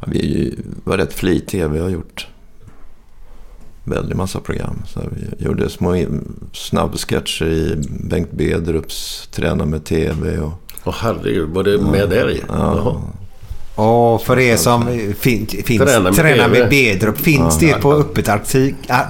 [0.00, 0.54] ja, vi
[0.84, 1.68] var rätt flitiga.
[1.68, 2.28] Vi har gjort
[3.84, 4.82] väldigt massa program.
[4.86, 6.04] Så vi gjorde små
[6.52, 10.38] snabbsketcher i Bengt Bedrups Träna med TV.
[10.38, 10.52] Och,
[10.84, 12.42] Åh herregud, var det med där i?
[12.48, 13.02] Jaha.
[13.74, 14.86] och för er som
[15.18, 16.94] fin, finns, Träna träna med med, TV.
[16.94, 17.18] Bedrup.
[17.18, 19.06] Finns det på öppet arkiv, ar,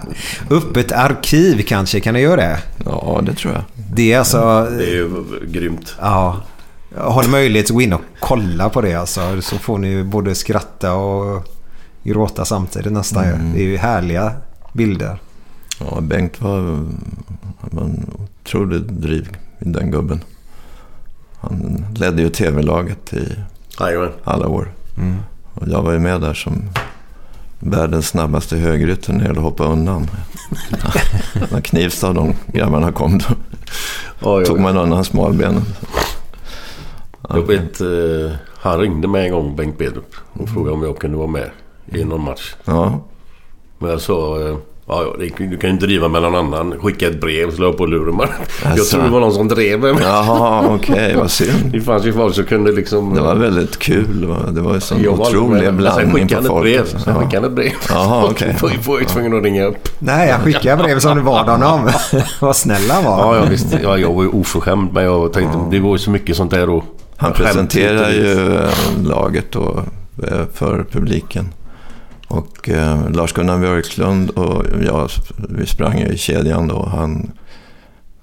[0.50, 2.00] öppet arkiv kanske?
[2.00, 2.58] Kan ni göra det?
[2.84, 3.62] Ja, det tror jag.
[3.94, 4.68] Det är alltså...
[4.78, 5.10] Det är ju
[5.46, 5.94] grymt.
[6.00, 6.40] Ja.
[6.96, 9.42] Har ni möjlighet att gå in och kolla på det alltså.
[9.42, 11.44] Så får ni ju både skratta och
[12.02, 13.24] gråta samtidigt nästan.
[13.24, 13.52] Mm.
[13.52, 14.32] Det är ju härliga
[14.72, 15.18] bilder.
[15.80, 16.60] Ja, Bengt var,
[17.60, 18.10] var en
[18.44, 20.20] otrolig driv i den gubben.
[21.40, 23.28] Han ledde ju tv-laget i
[23.80, 24.12] Jajamän.
[24.24, 24.72] alla år.
[24.98, 25.16] Mm.
[25.54, 26.62] Och jag var ju med där som
[27.58, 30.10] världens snabbaste högrytter när det gäller att hoppa undan.
[31.50, 33.24] När Knivstad de grabbarna kom då
[34.20, 35.62] Ja, tog man undan smalbenen.
[37.28, 41.16] Jag vet, eh, han ringde mig en gång, Bengt Bedrup, och frågade om jag kunde
[41.16, 41.50] vara med
[41.86, 42.54] i någon match.
[42.64, 43.00] Ja.
[43.80, 44.40] Men jag sa...
[44.48, 44.56] eh,
[44.92, 46.74] Ja, ja, du kan ju inte driva med någon annan.
[46.80, 48.16] Skicka ett brev så la jag på luren.
[48.16, 48.26] Men
[48.62, 48.96] jag Alltså.
[48.96, 50.04] tror det var någon som drev med mig.
[50.04, 51.72] Jaha, okej, vad synd.
[51.72, 53.14] Det fanns ju folk som kunde liksom...
[53.14, 54.24] Det var väldigt kul.
[54.26, 54.36] va?
[54.50, 56.62] Det var ju sån otrolig Sen blandning på han ett folk.
[56.64, 56.86] brev.
[56.86, 57.14] Sen Ja.
[57.14, 57.72] skickade han ett brev.
[57.88, 58.56] Jaha, okej.
[58.60, 59.88] Då var jag tvungen att ringa upp.
[59.98, 61.90] Nej, han skickade brev som det var honom.
[62.40, 63.18] Vad snäll han var.
[63.18, 63.80] Ja, jag visste.
[63.82, 64.92] Ja, jag var ju oförskämd.
[64.92, 66.84] Men jag tänkte, det var ju så mycket sånt där då.
[67.16, 68.70] Han presenterar ju eh,
[69.04, 69.82] laget då
[70.28, 71.48] eh, för publiken.
[72.30, 76.86] Och eh, Lars-Gunnar Björklund och jag, vi sprang i kedjan då.
[76.86, 77.32] Han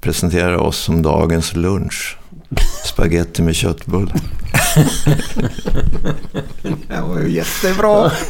[0.02, 2.18] presenterar oss som dagens lunch.
[2.86, 4.16] Spaghetti med köttbullar.
[6.88, 8.12] Det var ju jättebra.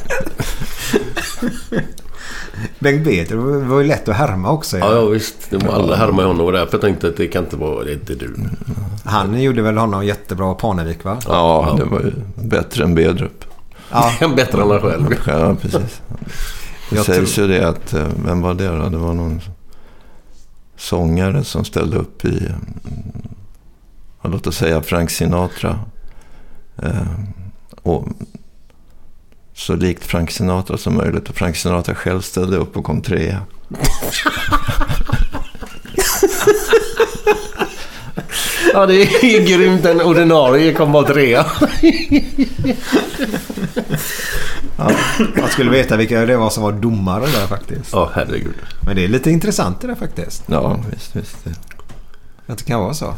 [2.80, 4.78] Bengt Bedrup var ju lätt att härma också.
[4.78, 5.36] Ja, ja visst.
[5.50, 7.84] Det var alla härmade honom och därför jag tänkte att det kan inte vara...
[7.84, 8.36] Det är inte du.
[9.06, 11.18] Han gjorde väl honom jättebra Parnevik va?
[11.28, 13.47] Ja, det var ju bättre än Bedrup.
[13.92, 14.12] Ja.
[14.36, 15.16] Bättre än han själv.
[15.28, 16.02] Ja, precis.
[16.90, 18.90] Det Jag sägs ju det att, eh, vem var det då?
[18.90, 19.42] Det var någon
[20.78, 22.52] sångare som ställde upp i,
[24.24, 25.80] låt oss säga Frank Sinatra.
[26.84, 27.02] Eh,
[27.82, 28.08] och
[29.54, 31.30] så likt Frank Sinatra som möjligt.
[31.30, 33.42] Och Frank Sinatra själv ställde upp och kom trea.
[38.78, 39.86] Ja, det är grymt.
[39.86, 41.46] En ordinarie kom bara trea.
[44.78, 44.92] Ja,
[45.40, 47.94] man skulle veta vilka det var som var domare där faktiskt.
[47.94, 48.54] Ja, herregud.
[48.86, 50.44] Men det är lite intressant det där faktiskt.
[50.46, 51.38] Ja, visst, visst.
[52.48, 53.14] Att det kan vara så.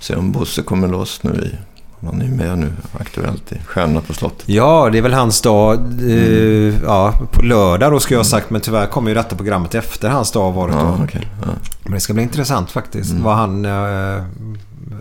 [0.00, 4.00] Se om Bosse kommer loss nu i, han är ju med nu aktuellt i Stjärnorna
[4.00, 4.48] på slottet.
[4.48, 5.78] Ja, det är väl hans dag.
[6.02, 8.50] Eh, ja, på lördag då ska jag ha sagt.
[8.50, 10.74] Men tyvärr kommer ju detta programmet efter hans dag varit.
[10.74, 11.04] Ja, då.
[11.04, 11.28] okej.
[11.42, 11.48] Ja.
[11.82, 13.12] Men det ska bli intressant faktiskt.
[13.12, 14.24] Vad han eh,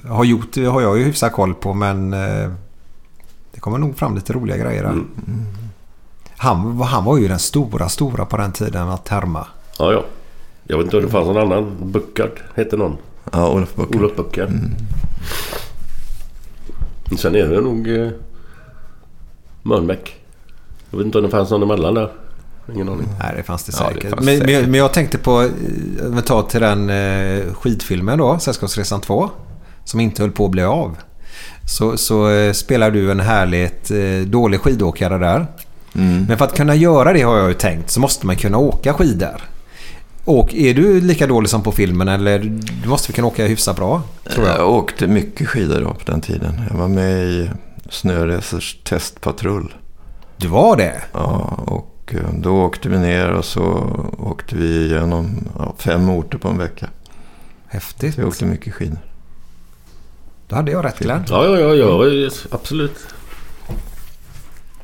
[0.08, 1.74] har gjort det har jag ju hyfsat koll på.
[1.74, 2.50] Men eh,
[3.54, 4.96] det kommer nog fram lite roliga grejer där.
[6.38, 9.48] Han, han var ju den stora, stora på den tiden att härma.
[9.80, 10.04] Ja, ja.
[10.64, 11.76] Jag vet inte om det fanns någon annan.
[11.82, 12.98] Buckard hette någon.
[13.32, 13.96] Ja, Olof Buckard.
[13.96, 14.50] Olof Buckard.
[17.18, 18.10] Sen är det nog eh,
[19.64, 20.16] Mölnbäck.
[20.90, 22.12] Jag vet inte om det fanns någon emellan där.
[22.74, 23.08] Ingen aning.
[23.20, 24.10] Nej, det fanns det Ja, det säkert.
[24.10, 24.46] fanns men, säkert.
[24.46, 28.40] Men, jag, men jag tänkte på, eh, om vi tar till den eh, skidfilmen då,
[28.40, 29.30] Sällskapsresan 2.
[29.84, 30.98] Som inte höll på att bli av.
[31.66, 35.48] Så, så eh, spelar du en härligt eh, dålig skidåkare där.
[35.96, 36.26] Mm.
[36.28, 38.94] Men för att kunna göra det har jag ju tänkt så måste man kunna åka
[38.94, 39.42] skidor.
[40.28, 42.40] Och är du lika dålig som på filmen eller
[42.84, 44.02] du måste vi kunna åka hyfsat bra?
[44.30, 44.58] Tror jag.
[44.58, 46.62] Jag åkte mycket skidor då på den tiden.
[46.70, 47.50] Jag var med i
[47.90, 49.74] Snöracers testpatrull.
[50.38, 51.02] Du var det?
[51.14, 53.64] Ja, och eh, då åkte vi ner och så
[54.18, 56.90] åkte vi igenom ja, fem orter på en vecka.
[57.68, 58.16] Häftigt.
[58.16, 59.00] Så jag åkte mycket skidor.
[60.48, 61.24] Då hade jag rätt Glenn.
[61.28, 62.30] Ja, ja, ja, ja.
[62.52, 62.98] Absolut.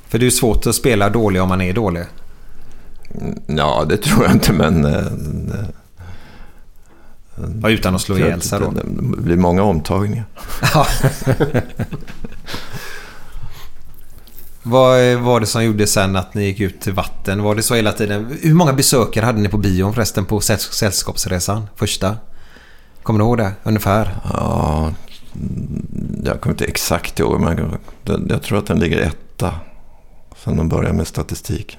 [0.07, 2.03] För det är ju svårt att spela dålig om man är dålig.
[3.47, 4.85] Ja, det tror jag inte, men...
[4.85, 5.05] eh,
[7.61, 8.71] Ja, utan att slå ihjäl sig då.
[8.71, 8.83] Det
[9.21, 10.25] blir många omtagningar.
[14.63, 17.43] Vad var det som gjorde sen att ni gick ut till vatten?
[17.43, 18.37] Var det så hela tiden?
[18.41, 21.67] Hur många besökare hade ni på bion förresten på säll- Sällskapsresan?
[21.75, 22.17] Första?
[23.03, 23.51] Kommer du ihåg det?
[23.63, 24.15] Ungefär?
[24.33, 24.91] Ja,
[26.23, 27.57] jag kommer inte exakt ihåg, men
[28.05, 29.53] jag, jag tror att den ligger etta.
[30.43, 31.77] Sen de började med statistik.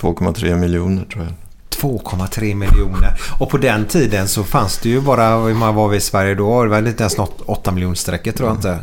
[0.00, 1.32] 2,3 miljoner tror jag.
[1.80, 3.20] 2,3 miljoner.
[3.40, 6.34] Och på den tiden så fanns det ju bara, hur många var vi i Sverige
[6.34, 6.64] då?
[6.64, 8.78] Det var inte ens något 8 miljonstrecket tror jag inte.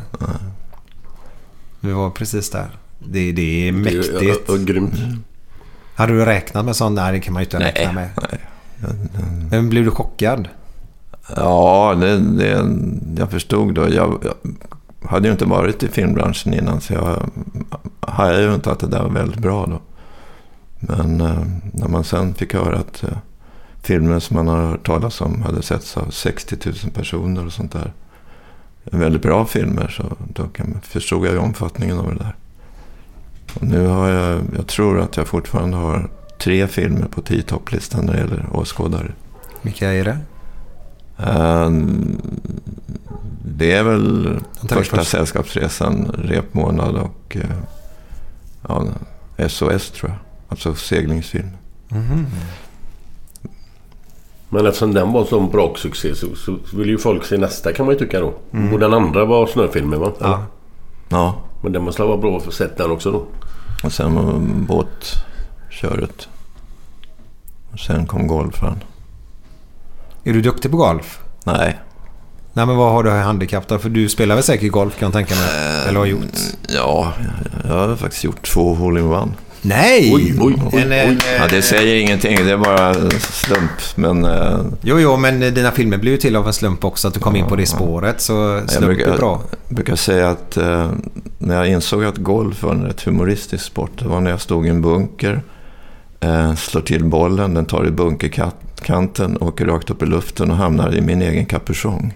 [1.79, 2.69] Vi var precis där.
[2.99, 4.19] Det, det är mäktigt.
[4.19, 4.93] Det är, ja, grymt.
[5.95, 6.95] Hade du räknat med sånt?
[6.95, 8.09] Nej, det kan man ju inte Nej, räkna med.
[8.31, 8.39] nej.
[9.51, 10.47] Men blev du chockad?
[11.35, 12.65] Ja, det, det,
[13.17, 13.81] jag förstod då.
[13.81, 17.29] Jag, jag hade ju inte varit i filmbranschen innan så jag
[17.99, 19.81] hajade ju inte att det där var väldigt bra då.
[20.83, 23.17] Men eh, när man sen fick höra att eh,
[23.81, 27.71] filmer som man har hört talas om hade setts av 60 000 personer och sånt
[27.71, 27.93] där.
[28.83, 30.03] Väldigt bra filmer så
[30.33, 32.35] då kan, förstod jag ju omfattningen av det där.
[33.53, 36.09] Och nu har jag, jag tror att jag fortfarande har
[36.39, 39.11] tre filmer på tio topplistan när det gäller åskådare.
[39.61, 40.17] Vilka är det?
[41.17, 42.21] Ehm,
[43.45, 47.57] det är väl första först- sällskapsresan, repmånad och eh,
[48.67, 48.85] ja,
[49.49, 50.17] SOS tror jag.
[50.51, 51.49] Alltså seglingsfilm.
[51.89, 52.25] Mhm.
[54.49, 57.85] Men eftersom den var sån bra succé så, så vill ju folk se nästa kan
[57.85, 58.33] man ju tycka då.
[58.53, 58.73] Mm.
[58.73, 60.11] Och den andra var snöfilmen va?
[60.19, 60.45] Ja.
[61.09, 63.25] Ja, Men den måste vara bra för att sett den också då.
[63.83, 64.33] och sen var
[64.67, 65.05] båt,
[65.69, 66.27] köret.
[67.73, 68.83] Och sen kom golfaren.
[70.23, 71.19] Är du duktig på golf?
[71.43, 71.79] Nej.
[72.53, 73.79] Nej men vad har du i handikapp då?
[73.79, 75.49] För du spelar väl säkert golf kan jag tänka mig?
[75.87, 76.37] Eller har gjort?
[76.69, 77.13] Ja,
[77.67, 79.31] jag har faktiskt gjort två hole-in-one.
[79.61, 80.11] Nej!
[80.13, 83.71] Oj, oj, oj, En, en, Ja, det säger ingenting, det är bara slump.
[83.95, 87.07] Men eh, Jo, jo, men dina filmer blir ju till av en slump också.
[87.07, 88.21] Att du kom in på det spåret.
[88.21, 89.41] Så jag slump brukar, är bra.
[89.69, 90.91] brukar säga att eh,
[91.37, 94.65] när jag insåg att golf var en rätt humoristisk sport, det var när jag stod
[94.65, 95.43] i en bunker,
[96.19, 100.95] eh, slår till bollen, den tar i bunkerkanten, åker rakt upp i luften och hamnar
[100.95, 102.13] i min egen kapuschong.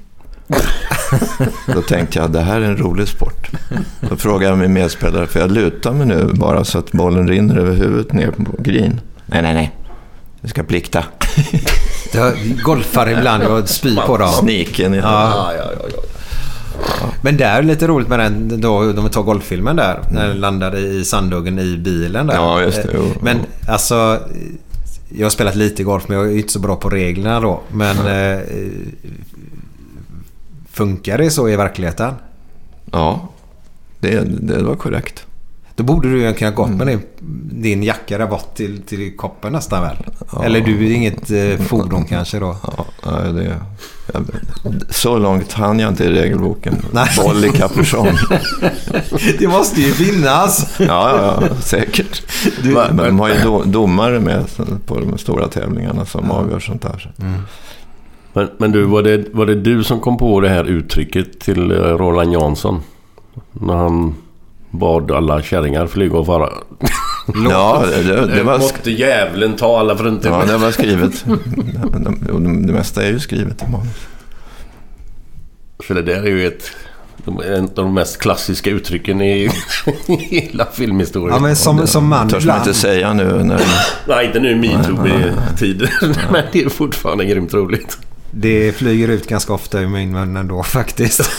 [1.75, 3.49] Då tänkte jag, det här är en rolig sport.
[4.09, 7.57] Då frågade jag min medspelare, för jag lutar mig nu bara så att bollen rinner
[7.57, 9.01] över huvudet ner på green.
[9.25, 9.75] Nej, nej, nej.
[10.41, 11.03] Du ska plikta.
[12.11, 14.29] Du golfar ibland och spyr på dem.
[14.29, 14.93] Sniken.
[14.93, 15.01] Ja.
[15.01, 15.53] Ja.
[15.57, 16.01] Ja, ja, ja.
[17.21, 19.99] Men det är lite roligt med den då, de tar golffilmen där.
[20.11, 22.35] När den landade i sanduggen i bilen där.
[22.35, 22.89] Ja, just det.
[22.93, 23.13] Jo.
[23.21, 23.37] Men
[23.67, 24.19] alltså...
[25.09, 27.61] Jag har spelat lite golf men jag är inte så bra på reglerna då.
[27.71, 27.97] Men...
[27.97, 28.39] Eh,
[30.75, 32.13] funkar det så i verkligheten?
[32.91, 33.29] Ja,
[33.99, 35.25] det, det var korrekt.
[35.75, 37.01] Då borde du ju kunna gått med din,
[37.61, 39.97] din jacka där bort till, till koppen nästan väl?
[40.43, 42.57] Eller du är inget eh, fordon kanske då?
[42.63, 43.43] Ja, nej, det,
[44.13, 44.25] jag,
[44.89, 46.75] så långt hann jag inte i regelboken.
[46.91, 47.07] Nej.
[47.17, 48.07] Boll i kapuschong.
[49.39, 50.75] det måste ju finnas!
[50.79, 52.23] Ja, ja, ja säkert.
[52.63, 54.45] Men de har ju do, domare med
[54.85, 57.11] på de stora tävlingarna som avgör sånt här.
[58.35, 61.71] Men, men du, var det, var det du som kom på det här uttrycket till
[61.71, 62.81] eh, Roland Jansson?
[63.51, 64.15] När han
[64.69, 66.49] bad alla kärringar flyga och fara.
[67.49, 70.39] Ja, det, det, var, Måtte djävulen ta alla fruntimmer.
[70.39, 71.25] ja, det var skrivet.
[71.93, 74.07] Det, det, det mesta är ju skrivet i manus.
[75.83, 76.71] För det där är ju ett...
[77.25, 79.49] de- En av de mest klassiska uttrycken i
[80.07, 81.35] i hela filmhistorien.
[81.35, 83.61] Ja men som, som man Törs man inte säga nu när...
[84.07, 85.87] Nej, inte nu i metoo-tiden.
[86.31, 87.97] Men det är fortfarande grymt roligt.
[88.31, 91.29] Det flyger ut ganska ofta ur min mun ändå faktiskt.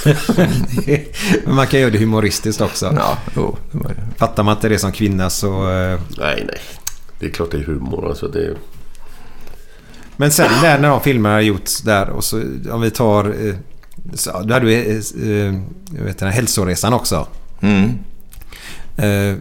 [1.45, 2.93] Men man kan göra det humoristiskt också.
[2.97, 3.57] Ja, jo.
[4.17, 5.71] Fattar man inte det som kvinna så...
[5.71, 6.61] eh, Nej, nej.
[7.21, 8.09] Det är klart det är humor.
[8.09, 8.57] Alltså det.
[10.17, 13.25] Men sen där när de filmerna har gjorts där och så om vi tar...
[13.49, 13.55] eh,
[14.15, 15.55] Så, du hade eh,
[15.97, 17.27] jag vet, här hälsoresan också.
[17.61, 17.91] Mm.
[18.97, 19.37] Eh,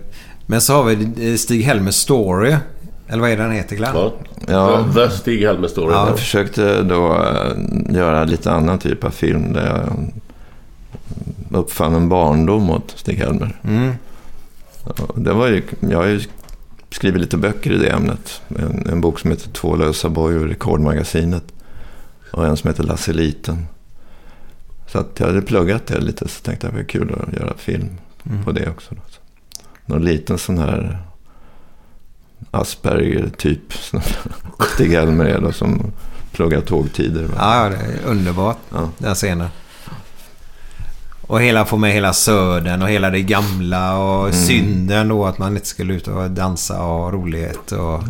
[0.45, 0.93] Men så har vi
[1.31, 2.55] eh, Stig-Helmers Story.
[3.07, 3.95] Eller vad är den heter Glenn?
[3.95, 4.13] Ja.
[4.47, 4.85] Ja.
[4.93, 5.93] The Stig-Helmer Story.
[5.93, 6.07] Ja.
[6.07, 10.11] Jag försökte då eh, göra lite annan typ av film där jag
[11.59, 13.59] uppfann en barndom åt Stig-Helmer.
[13.63, 13.93] Mm.
[14.83, 16.21] Och Det var ju, jag har ju
[16.89, 18.41] skrivit lite böcker i det ämnet.
[18.47, 21.43] En, en bok som heter Två lösa bojor, Rekordmagasinet.
[22.31, 23.67] Och en som heter Lasse Liten.
[24.87, 27.41] Så att jag hade pluggat det lite så tänkte jag att det var kul att
[27.41, 27.89] göra film
[28.45, 28.95] på det också.
[29.85, 30.99] Någon liten sån här
[32.55, 33.73] Asperger-typ.
[33.73, 34.01] som
[34.75, 35.91] Stig-Helmer är då som
[36.31, 37.27] pluggar tågtider.
[37.37, 38.57] Ja, det är underbart.
[38.69, 38.89] Ja.
[38.97, 39.47] Den scenen.
[41.27, 45.55] Och hela, få med hela södern och hela det gamla och synden då att man
[45.55, 47.71] inte skulle ut och dansa och ha rolighet.
[47.71, 48.03] Och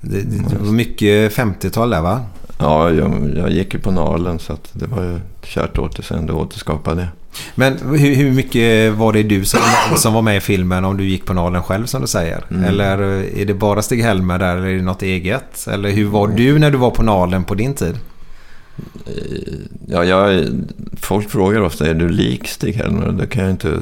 [0.00, 2.24] det, det var mycket 50-tal där va?
[2.58, 6.94] Ja, jag, jag gick ju på Nalen så det var ju kärt återseende att återskapa
[6.94, 7.08] det.
[7.54, 9.60] Men hur, hur mycket var det du som,
[9.96, 12.44] som var med i filmen om du gick på Nalen själv som du säger?
[12.66, 12.98] Eller
[13.38, 15.66] är det bara Stig-Helmer där eller är det något eget?
[15.66, 17.96] Eller hur var du när du var på Nalen på din tid?
[19.86, 20.44] Ja, jag,
[21.00, 23.12] folk frågar ofta, är du lik Stig-Helmer?
[23.12, 23.80] Det kan jag inte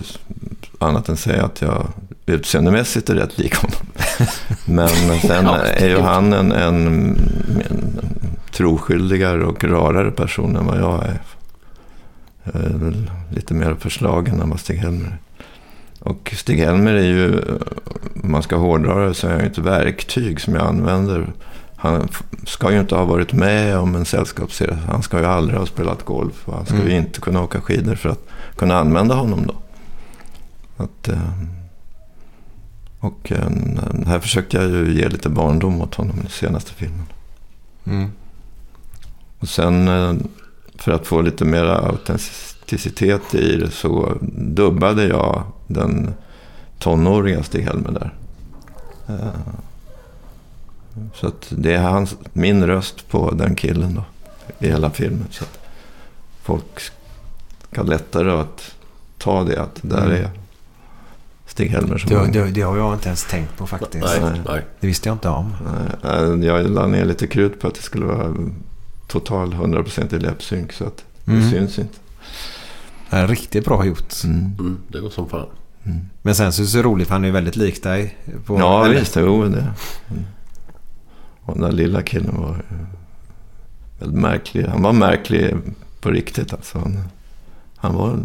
[0.78, 1.86] annat än säga att jag
[2.26, 3.86] utseendemässigt är rätt lik honom.
[4.64, 5.46] Men sen
[5.76, 6.86] är ju han en, en,
[7.70, 8.15] en
[8.56, 11.20] troskyldigare och rarare person än vad jag är.
[12.44, 15.18] Jag är väl lite mer förslagen än vad Stig-Helmer är.
[16.00, 17.40] Och Stig-Helmer är ju,
[18.22, 21.32] om man ska hårdra det, så är han ju ett verktyg som jag använder.
[21.76, 22.08] Han
[22.46, 24.78] ska ju inte ha varit med om en sällskapsresa.
[24.90, 26.48] Han ska ju aldrig ha spelat golf.
[26.48, 29.54] Och han ska ju inte kunna åka skidor för att kunna använda honom då.
[30.84, 31.32] Att, eh,
[33.00, 33.50] och eh,
[34.06, 37.06] här försökte jag ju ge lite barndom åt honom i senaste filmen.
[37.84, 38.10] Mm.
[39.38, 40.14] Och sen eh,
[40.78, 46.14] för att få lite mer autenticitet i det så dubbade jag den
[46.78, 48.14] tonåriga Stig-Helmer där.
[49.08, 49.30] Eh,
[51.14, 54.04] Så att det är hans, min röst på den killen då.
[54.66, 55.26] I hela filmen.
[55.30, 55.58] Så att
[56.42, 56.80] folk
[57.72, 58.74] ska lättare att
[59.18, 60.12] ta det att där Mm.
[60.24, 60.30] är
[61.46, 64.06] Stig-Helmer som Det, det, det har jag inte ens tänkt på faktiskt.
[64.20, 64.64] Nej, nej.
[64.80, 65.54] Det visste jag inte om.
[66.04, 68.34] Nej, Jag la ner lite krut på att det skulle vara
[69.06, 71.50] total 100% i läppsynk så att det Mm.
[71.50, 71.98] syns inte.
[73.10, 74.24] Det är riktigt bra gjort.
[74.24, 74.38] Mm.
[74.58, 75.46] Mm, det går som fan.
[76.22, 78.16] Men sen så är det så roligt för han är väldigt lik dig.
[78.46, 78.98] På, ja, eller?
[79.00, 79.16] visst.
[79.16, 79.48] Jo, det.
[80.10, 80.24] Mm.
[81.42, 82.62] Och den där lilla killen var
[83.98, 84.64] väldigt märklig.
[84.66, 85.54] Han var märklig
[86.00, 86.52] på riktigt.
[86.52, 86.78] Alltså.
[86.78, 87.02] Han,
[87.76, 88.18] han var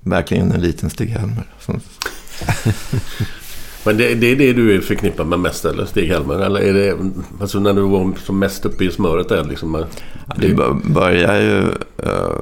[0.00, 1.44] verkligen en liten Stig-Helmer.
[3.84, 6.34] Men det, det är det du är förknippad med mest eller Stig-Helmer?
[6.38, 6.96] Eller är det
[7.40, 9.72] alltså när du var som mest uppe i smöret där liksom?
[9.72, 9.86] med-
[10.36, 11.58] Det bör- började ju
[12.06, 12.40] uh,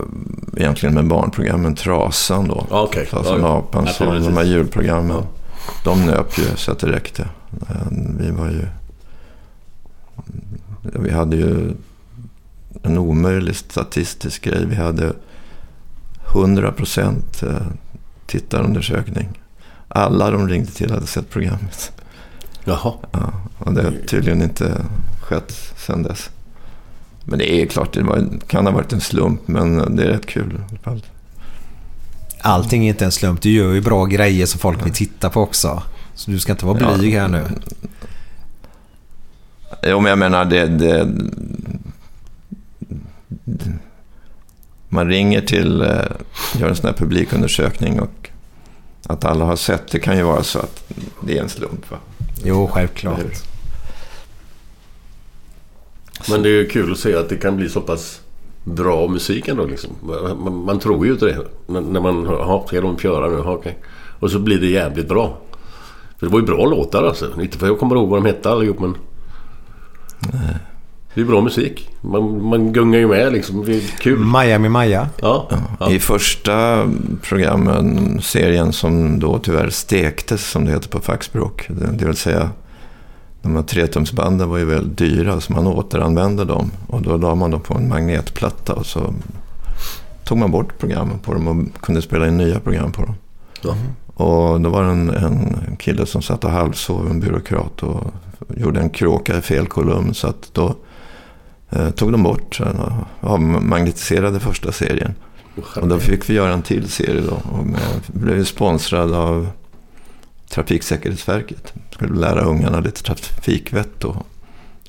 [0.57, 2.67] egentligen med barnprogrammen Trasan då.
[2.71, 3.07] Ja, okej.
[3.07, 3.59] Trasan Ja, ja.
[3.59, 5.23] Apan, Ja, de här julprogrammen.
[5.85, 7.29] De nöp ju så att det räckte.
[7.51, 8.65] Men Vi var ju...
[10.83, 11.71] Vi hade ju
[12.83, 14.67] en omöjlig statistisk grej.
[14.67, 15.13] Vi hade
[16.35, 17.67] 100 procent eh,
[18.27, 19.29] tittarundersökning.
[19.89, 21.93] Alla de ringde till hade sett programmet.
[22.65, 22.93] Jaha.
[23.13, 24.85] Ja, och det har tydligen inte
[25.23, 26.31] skett sedan dess.
[27.25, 30.27] Men det är klart, det var, kan ha varit en slump, men det är rätt
[30.27, 30.61] kul.
[32.41, 33.43] Allting är inte en slump.
[33.43, 35.83] Du gör ju bra grejer som folk vill titta på också.
[36.15, 36.97] Så du ska inte vara Ja.
[36.97, 37.45] blyg här nu.
[39.83, 41.09] Jo, men jag menar, det, det,
[44.89, 45.89] man ringer till, eh,
[46.59, 48.28] gör en sån här publikundersökning och
[49.09, 50.85] att alla har sett det kan ju vara så att
[51.23, 51.91] det är en slump.
[51.91, 51.97] Va?
[52.45, 53.19] Jo, självklart.
[56.31, 58.21] Men det är ju kul att se att det kan bli så pass
[58.65, 59.65] bra musik ändå.
[59.65, 59.91] Liksom.
[60.03, 61.39] Man, man tror ju inte det.
[61.67, 63.39] När, när man hör, "Jaha, ska de köra nu?
[63.39, 63.79] Okej.
[64.21, 65.39] Och så blir det jävligt bra.
[66.19, 67.41] För det var ju bra låtar alltså.
[67.41, 68.95] Inte för jag kommer ihåg vad de hette allihop men...
[71.19, 71.91] Det är bra musik.
[72.01, 73.65] Man, man gungar ju med liksom.
[73.65, 74.19] Det är kul.
[74.19, 75.09] Miami Maja.
[75.21, 75.49] Ja.
[75.81, 75.91] ja.
[75.91, 76.89] I första
[77.23, 81.67] programmen, serien som då tyvärr stektes, som det heter på fackspråk.
[81.69, 82.51] Det, det vill säga,
[83.43, 86.71] de här tretumsbanden var ju väldigt dyra, så man återanvände dem.
[86.87, 89.15] Och då la man dem på en magnetplatta och så
[90.25, 93.15] tog man bort programmen på dem och kunde spela in nya program på dem.
[93.63, 93.75] Ja.
[94.15, 95.11] Och då var det en,
[95.69, 98.03] en kille som satt och halvsov, en byråkrat, och
[98.57, 100.15] gjorde en kråka i fel kolumn.
[100.15, 100.75] Så att då
[101.71, 105.15] eh, tog de bort, eh, avmagnetiserade första serien.
[105.77, 107.59] Och då fick vi göra en till serie då.
[107.59, 109.49] Och med, blev sponsrad av
[110.51, 111.73] Trafiksäkerhetsverket.
[111.91, 114.23] Skulle lära ungarna lite trafikvett då.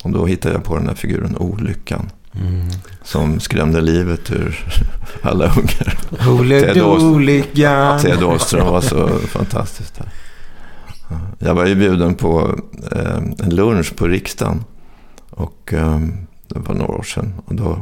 [0.04, 2.10] Och då hittade jag på den här figuren Olyckan.
[3.02, 4.66] Som skrämde livet ur
[5.22, 5.98] alla ungar.
[6.74, 8.00] Ted Olyckan.
[8.00, 10.08] Ted Åström var så fantastisk där.
[11.08, 11.20] Ja.
[11.38, 12.60] Jag var ju bjuden på
[12.92, 14.64] eh, en lunch på riksdagen.
[15.30, 15.98] Och eh,
[16.54, 17.34] det var några år sedan.
[17.46, 17.78] Och då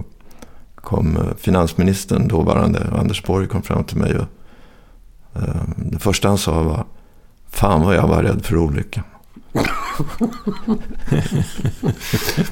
[0.74, 4.16] kom eh, finansministern, dåvarande Anders Borg, kom fram till mig.
[4.16, 4.26] Och,
[5.42, 6.84] eh, det första han sa var
[7.50, 9.04] Fan vad jag var rädd för olyckan.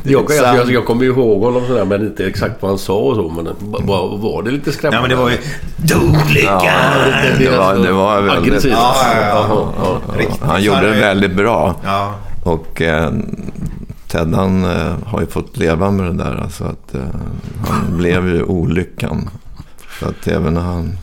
[0.03, 2.99] Jag, jag, jag, jag kommer ju ihåg honom sådär men inte exakt vad han sa
[2.99, 3.29] och så.
[3.29, 3.49] Men
[3.87, 4.97] var, var det lite skrämmande?
[4.97, 5.37] Ja, men det var ju...
[6.45, 6.63] Ja,
[7.39, 8.49] det, var, det var väldigt...
[8.49, 8.73] Aggressivt.
[8.73, 9.47] Ja, ja, ja.
[9.49, 10.21] Ja, ja, ja.
[10.21, 11.75] Riktigt Han gjorde det väldigt bra.
[11.85, 12.15] Ja.
[12.45, 13.13] Och eh,
[14.17, 16.37] Ted han eh, har ju fått leva med det där.
[16.37, 17.01] Alltså att, eh,
[17.67, 19.31] han blev ju olyckan.
[20.01, 20.99] Så att även när han...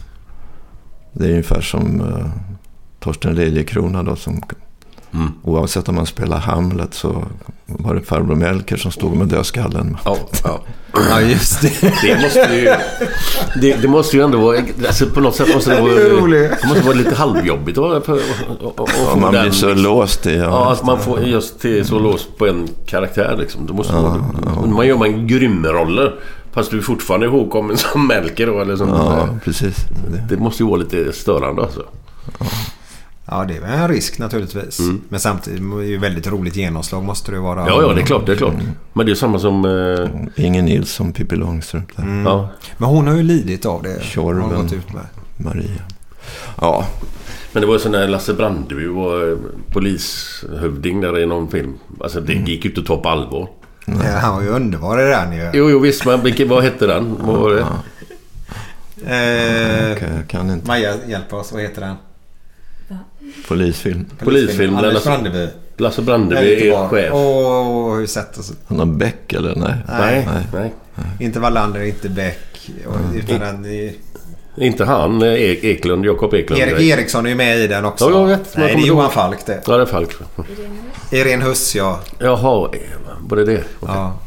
[1.11, 2.27] Det är ungefär som eh,
[2.99, 4.41] Torsten Liljekrona då som...
[5.14, 5.31] Mm.
[5.44, 7.23] Oavsett om man spelar Hamlet så
[7.65, 9.98] var det farbror Melker som stod med dödskallen.
[10.06, 10.60] Ja, ja.
[11.10, 11.94] Ja, just det.
[12.02, 12.73] Det måste ju...
[13.61, 14.57] Det, det måste ju ändå vara...
[14.88, 16.27] Alltså på något sätt måste det vara...
[16.31, 18.19] Det måste vara lite halvjobbigt att, att, att,
[18.64, 19.84] att, att Ja, få man den, blir så liksom.
[19.84, 20.35] låst i...
[20.35, 23.65] Ja, att man får just till så låst på en karaktär liksom.
[23.65, 24.23] Det måste vara...
[24.68, 26.15] Man gör man grymroller.
[26.52, 28.90] Fast du är fortfarande ihågkommen som Melker då eller som...
[28.90, 29.77] Ja, precis.
[30.11, 31.84] Det, Det måste ju vara lite störande alltså.
[32.40, 32.45] Ja,
[33.47, 34.80] det är en risk naturligtvis.
[35.10, 37.68] Men samtidigt är det ju väldigt roligt genomslag måste det vara.
[37.68, 38.53] Ja, ja, det är klart, det är klart.
[38.93, 39.65] Men det är samma som...
[39.65, 42.23] Eh, Ingen Nilsson, Pippi Långstrump där.
[42.26, 42.49] ja.
[42.77, 44.03] Men hon har ju lidit av det.
[44.03, 44.49] Tjorven.
[44.49, 45.03] gått ut med.
[45.38, 45.81] Maria.
[46.61, 46.88] Ja,
[47.51, 49.38] Men det var ju så när Lasse Brandeby var eh,
[49.72, 51.73] polishövding där i någon film.
[51.99, 53.47] Alltså det gick ju inte att ta på allvar.
[53.85, 55.49] Ja, han var ju underbar i den ju.
[55.53, 57.15] Jo, jo visst, men vilken, vad hette den?
[57.22, 57.65] Vad var det?
[59.05, 60.68] Eh, jag kan inte.
[60.68, 61.51] Maja, hjälp oss.
[61.51, 61.95] Vad heter den?
[63.48, 64.06] Polisfilm.
[64.20, 64.76] Polisfilm.
[64.76, 65.48] Anders Lasse, Brandeby.
[65.78, 67.10] Lasse Brandeby är chef.
[67.14, 68.56] Åh, hur sätter sig.
[68.68, 69.56] Han har Beck eller?
[69.56, 69.74] Nej.
[69.90, 70.72] Nej, nej.
[71.20, 72.70] Inte Wallander, inte Beck.
[72.88, 73.95] och Utan den, i-
[74.57, 75.22] Inte han.
[75.22, 76.61] eh, Ek, Eklund, Jakob Eklund.
[76.61, 78.10] Erik Eriksson är ju med i den också.
[78.11, 78.57] Ja, jag vet.
[78.57, 79.11] Nej, det är Johan.
[79.11, 79.61] Falk det.
[79.68, 80.10] Ja, det är Falk.
[81.11, 81.99] Irene Huss, ja.
[82.20, 82.70] Jaha,
[83.28, 83.64] var det det?
[83.82, 84.20] ja.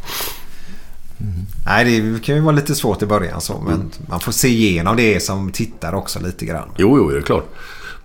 [1.67, 3.59] Nej, det kan ju vara lite svårt i början så.
[3.69, 6.69] Men man får se igenom det som tittar också lite grann.
[6.79, 7.47] Jo, jo, det är klart.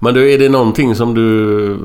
[0.04, 1.78] Men du, är det någonting som du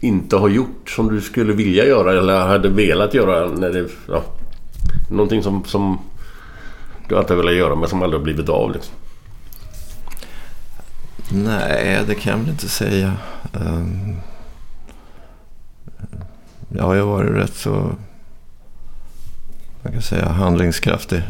[0.00, 3.88] inte har gjort som du skulle vilja göra eller hade velat göra när det...
[4.08, 4.24] Ja,
[5.10, 5.98] någonting som, som
[7.08, 8.94] du alltid har velat göra men som aldrig har blivit av liksom.
[11.30, 13.12] Nej, det kan jag väl inte säga.
[13.52, 14.16] Ehm,
[16.68, 17.92] jag har ju varit rätt så
[19.82, 21.22] jag kan säga, handlingskraftig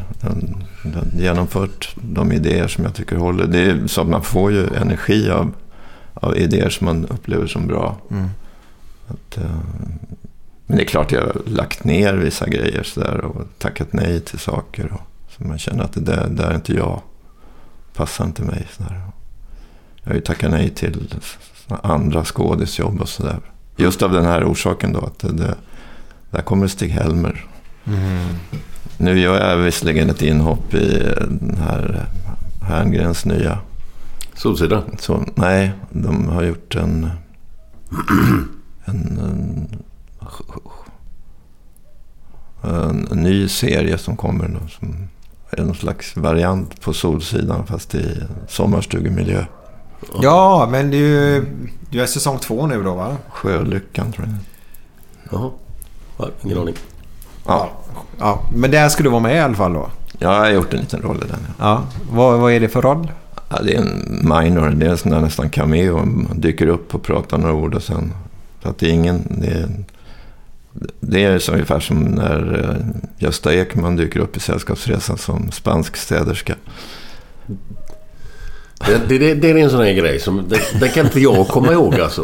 [1.16, 3.46] genomfört de idéer som jag tycker håller.
[3.46, 5.52] Det är så att man får ju energi av,
[6.14, 7.96] av idéer som man upplever som bra.
[8.10, 8.28] Mm.
[9.08, 9.60] Att, eh,
[10.66, 14.38] men det är klart jag har lagt ner vissa grejer sådär och tackat nej till
[14.38, 14.92] saker.
[14.92, 17.00] Och, så man känner att det där, där är inte jag.
[17.94, 18.66] Passar inte mig.
[18.76, 19.02] Sådär.
[20.02, 21.14] Jag har ju tackat nej till
[21.68, 23.40] andra skådisjobb och sådär.
[23.76, 25.00] Just av den här orsaken då.
[25.00, 25.54] Att det, det,
[26.30, 27.46] där kommer Stig-Helmer.
[27.84, 28.28] Mm.
[29.02, 30.98] Nu gör jag visserligen ett inhopp i
[31.28, 32.06] den här
[32.62, 33.58] Herngrens nya...
[34.34, 34.82] Solsida?
[34.98, 37.10] Så, nej, de har gjort en...
[38.84, 39.78] en, en,
[42.62, 44.58] en, en ny serie som kommer nu.
[44.78, 45.08] Som
[45.50, 49.44] är någon slags variant på Solsidan fast i sommarstugemiljö.
[50.22, 51.46] Ja, men det är ju
[51.90, 53.16] det är säsong två nu då va?
[53.28, 54.36] Sjölyckan tror jag.
[55.30, 55.50] Jaha.
[56.18, 56.74] Ja, ingen aning.
[57.46, 57.70] Ja.
[58.18, 59.90] Ja, men där ska du vara med i alla fall då?
[60.18, 61.38] Ja, jag har gjort en liten roll i den.
[61.58, 61.64] Ja.
[61.64, 61.82] Ja.
[62.12, 63.12] Vad, vad är det för roll?
[63.48, 65.96] Ja, det är en minor, det är en sån där nästan cameo.
[65.96, 68.12] Man dyker upp och pratar några ord och sen...
[68.62, 69.22] Så att det är ingen...
[69.40, 69.68] Det är,
[71.00, 75.96] det är så ungefär som när eh, Gösta Ekman dyker upp i Sällskapsresan som spansk
[75.96, 76.54] städerska.
[78.86, 80.44] Det, det, det, det är en sån här grej som...
[80.48, 82.22] Det, det kan inte jag komma ihåg alltså.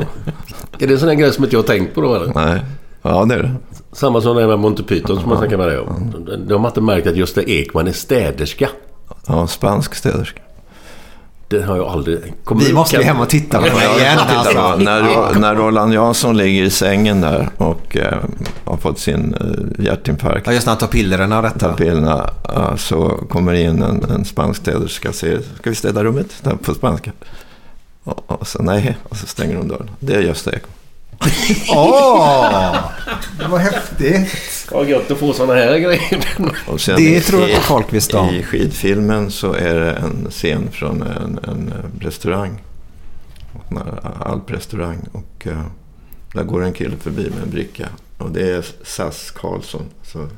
[0.78, 2.34] Är det en sån här grej som inte jag har tänkt på då eller?
[2.34, 2.60] Nej.
[3.02, 3.54] Ja, det är det.
[3.92, 6.14] Samma som det här med Monty Python som man snackade med dig om.
[6.48, 8.68] De, har inte märkt att Gösta Ekman är städerska.
[9.26, 10.40] Ja, spansk städerska.
[11.48, 12.34] Det har jag aldrig...
[12.44, 14.76] Kommer Vi måste ju kan- hem och titta på det igen alltså.
[14.76, 18.18] när, när Roland Jansson ligger i sängen där och eh,
[18.64, 20.46] har fått sin eh, hjärtinfarkt.
[20.46, 21.58] Ja, just när han tar pillerna och detta.
[21.58, 26.04] tar pillerna ja, så kommer in en, en spansk städerska och säger Ska vi städa
[26.04, 26.26] rummet?
[26.42, 27.12] Där på spanska.
[28.04, 29.90] Och, och så nej, och så stänger hon dörren.
[30.00, 30.70] Det är Gösta Ekman.
[31.70, 32.76] Åh!
[33.38, 34.68] Det var häftigt.
[34.72, 36.24] Vad gött att få såna här grejer.
[36.66, 38.28] Och sen Det i- tror jag inte folk visste om.
[38.34, 42.62] I skidfilmen så är det en scen från en, en restaurang.
[43.70, 43.78] En
[44.20, 44.98] alprestaurang.
[45.12, 45.62] Och eh,
[46.32, 47.88] där går en kille förbi med en bricka.
[48.18, 49.82] Och det är SAS Karlsson.
[50.02, 50.28] Så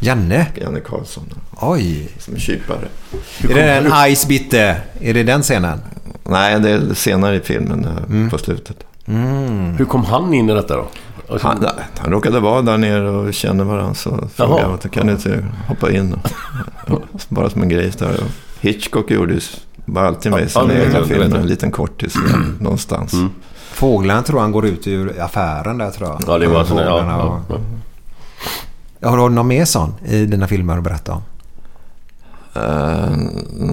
[0.00, 0.46] Janne?
[0.60, 1.24] Janne Karlsson.
[1.60, 2.08] Oj.
[2.18, 2.88] Som är kypare.
[3.50, 4.76] Är det en Ice Bitte?
[5.00, 5.80] Är det den scenen?
[6.24, 8.85] Nej, det är senare i filmen eh, på slutet.
[9.78, 10.86] Hur kom han in i detta då?
[11.30, 11.66] Alltså, Han,
[11.98, 15.46] han råkade vara där nere och kände varandra så frågade jag att kan du inte
[15.68, 16.12] hoppa in?
[16.14, 16.30] Och,
[16.86, 17.92] ja, bara som en grej.
[17.98, 18.08] Där.
[18.08, 18.30] Och
[18.60, 19.40] Hitchcock gjorde ju
[19.86, 21.28] bara alltid med i Ja, sina vet egna jag, filmer.
[21.28, 21.40] jag.
[21.40, 22.14] En liten kortis
[22.60, 23.14] någonstans.
[23.72, 26.22] Fåglarna tror han går ut ur affären där tror jag.
[26.26, 27.18] Ja, det var sån ja, Fåglarna
[27.48, 27.58] ja,
[29.00, 31.22] Ja, Har du någon mer sån i dina filmer att berätta om?
[32.54, 33.16] Eh,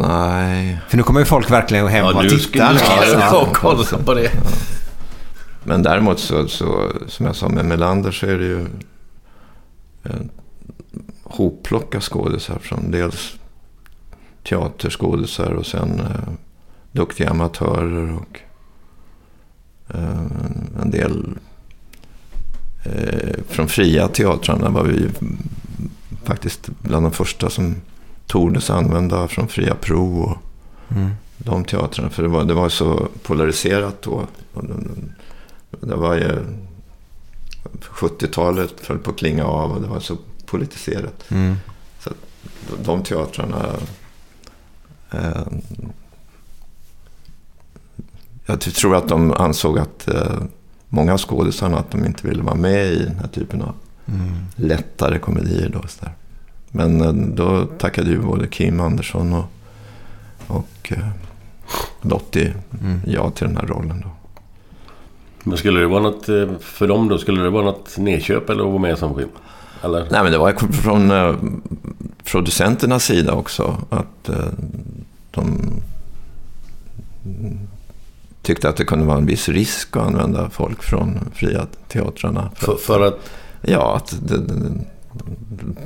[0.09, 0.79] nej.
[0.89, 2.67] För nu kommer ju folk verkligen hem Ja, och titta.
[2.67, 4.31] du nu, ska och kolla på det.
[5.63, 8.65] Men däremot så, så, som jag sa med Melander så är det ju
[10.03, 10.29] en
[11.23, 13.35] hopplocka skådisar från dels
[14.43, 16.33] teaterskådisar och sen eh,
[16.91, 18.39] duktiga amatörer och
[19.95, 20.21] eh,
[20.81, 21.37] en del
[22.83, 25.09] eh, från fria teatrarna var vi
[26.23, 27.75] faktiskt bland de första som
[28.27, 30.37] tordes använda från fria prov och
[30.95, 31.09] Mm.
[31.37, 32.09] de teatrarna.
[32.09, 34.27] För det var, det var så polariserat då.
[34.53, 34.73] Och det,
[35.85, 36.37] det var ju
[37.81, 41.23] 70-talet föll på att klinga av och det var så politiserat.
[41.31, 41.55] Mm.
[41.99, 42.09] Så
[42.85, 43.65] de, teatrarna...
[45.11, 45.47] Eh,
[48.45, 50.37] jag tror att de ansåg att eh,
[50.89, 54.31] många av skådisarna att de inte ville vara med i den här typen av Mm.
[54.55, 55.69] lättare komedier.
[55.69, 56.13] Då, så där.
[56.71, 59.45] Men eh, då tackade ju både Kim Andersson och,
[60.47, 61.09] och eh,
[62.01, 63.01] Lottie Mm.
[63.07, 64.01] ja till den här rollen.
[64.01, 64.09] Då.
[65.43, 67.17] Men skulle det vara något eh, för dem då?
[67.17, 69.29] Skulle det vara något nedköp eller att vara med som film?
[69.83, 70.07] Eller?
[70.11, 71.35] Nej, men det var från eh,
[72.23, 73.77] producenternas sida också.
[73.89, 74.35] Att eh,
[75.31, 75.59] de
[78.41, 82.49] tyckte att det kunde vara en viss risk att använda folk från fria teatrarna.
[82.55, 83.19] För, för att...
[83.61, 84.71] Ja, att det, det,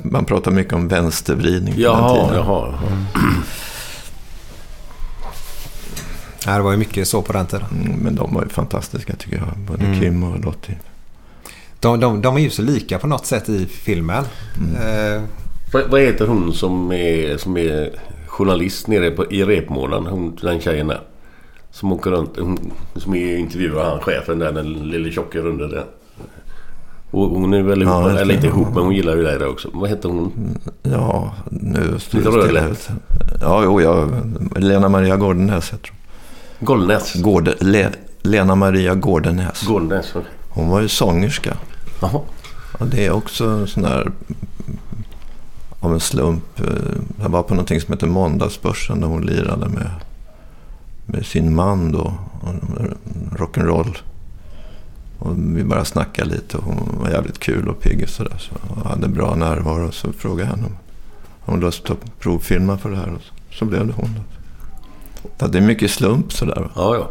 [0.02, 2.44] man pratar mycket om vänstervridning på den Jaha, tiden.
[2.44, 2.74] jaha.
[6.46, 7.66] Ja, det var ju mycket så på den tiden.
[7.84, 9.58] Mm, Men de var ju fantastiska tycker jag.
[9.66, 10.00] Både Mm.
[10.00, 10.78] Kim och Lottie.
[11.80, 14.24] De, de, de är ju så lika på något sätt i filmen.
[14.76, 15.22] Eh,
[15.72, 17.90] Vad, vad heter hon som är, som är
[18.26, 20.06] journalist nere på, i repmånaden?
[20.06, 21.00] Hon, den tjejen där.
[21.70, 22.30] Som åker runt.
[22.38, 24.52] Hon, som intervjuar han chefen där.
[24.52, 25.84] Den lille tjocka runde där.
[27.10, 29.38] Och hon är väl ihop, Ja, jag eller inte ihop men hon gillar ju dig
[29.38, 29.68] där också.
[29.72, 30.32] Vad heter hon?
[30.82, 32.76] Ja, nu står det.
[33.40, 34.10] Ja, jo, jag,
[34.56, 35.82] Lena Maria Gordon har jag sett.
[35.82, 35.94] tror
[36.60, 37.14] Gollnäs.
[37.14, 37.88] Gårde, Le,
[38.22, 39.62] Lena Maria Gårdenäs.
[39.66, 40.10] Gårdenäs.
[40.14, 40.30] okej.
[40.48, 41.56] Hon var ju sångerska.
[42.00, 42.20] Jaha.
[42.78, 44.12] Ja, det är också en sån där
[45.80, 46.60] av en slump.
[46.60, 46.66] eh,
[47.22, 49.90] Jag var på någonting som heter Måndagsbörsen där hon lirade med,
[51.06, 52.14] med sin man då.
[53.36, 53.96] Rock'n'roll.
[55.18, 58.36] Och vi bara snackade lite och hon var jävligt kul och pigg och sådär.
[58.38, 58.54] Så
[58.84, 59.92] jag hade bra närvaro.
[59.92, 60.74] Så frågade jag henne om
[61.40, 63.12] hon lust att provfilma för det här.
[63.14, 64.20] Och så, så blev det hon.
[65.40, 66.70] Så det är mycket slump sådär.
[66.76, 67.10] Ja, ja.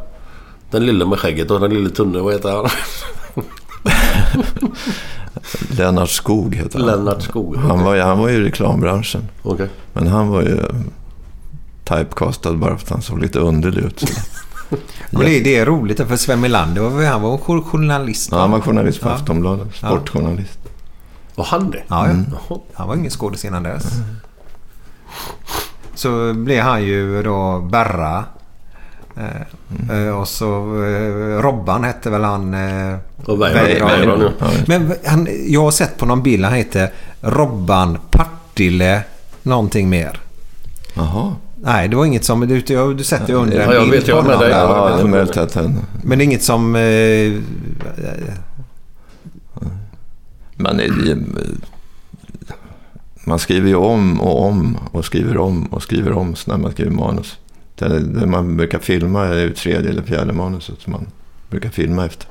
[0.72, 2.70] Den lille med skägget och den lille tunne, vad heter han?
[5.78, 6.88] Lennart Skog heter han.
[6.88, 7.58] Lennart Skog.
[7.58, 9.28] Han var, ju- han var ju i reklambranschen.
[9.44, 9.70] Okej.
[9.94, 10.60] Men han var ju
[11.84, 14.04] typecastad bara för att han såg lite underlig ut.
[15.14, 18.30] Och det, det är roligt för Sven Melander, var- han var jour- journalist.
[18.32, 19.14] Ja, han var journalist på Ja.
[19.14, 19.68] Aftonbladet.
[19.82, 19.88] Ja.
[19.88, 20.60] Sportjournalist.
[21.36, 21.84] Var han det?
[21.88, 22.12] Ja, ja.
[22.12, 22.26] Mm.
[22.74, 23.86] Han var ingen skådis innan dess.
[25.98, 28.26] Så blev han ju då Berra.
[29.92, 30.46] Eh, och så
[30.84, 32.54] eh, Robban hette väl han.
[33.26, 34.22] Och Weiron.
[34.22, 34.30] Ja.
[34.40, 34.48] Ja.
[34.68, 36.90] Men han, jag har sett på någon bild han heter
[37.22, 39.02] Robban Partille
[39.44, 40.20] någonting mer.
[40.94, 41.36] Jaha.
[41.56, 42.40] Nej, det var inget som...
[42.40, 44.50] Du, du, du sätter ju under Ja, en jag bild vet, jag på med honom
[44.52, 44.60] där.
[44.60, 45.80] Ja, det är möjligt att han...
[46.04, 46.76] Men det är inget som...
[46.76, 47.34] Eh,
[50.56, 51.18] Men det, det,
[53.28, 56.92] man skriver ju om och om och skriver om och skriver om när man skriver
[56.92, 57.38] manus.
[57.76, 61.08] Det, det man brukar filma är ju tredje eller fjärde manuset som man
[61.50, 62.28] brukar filma efter.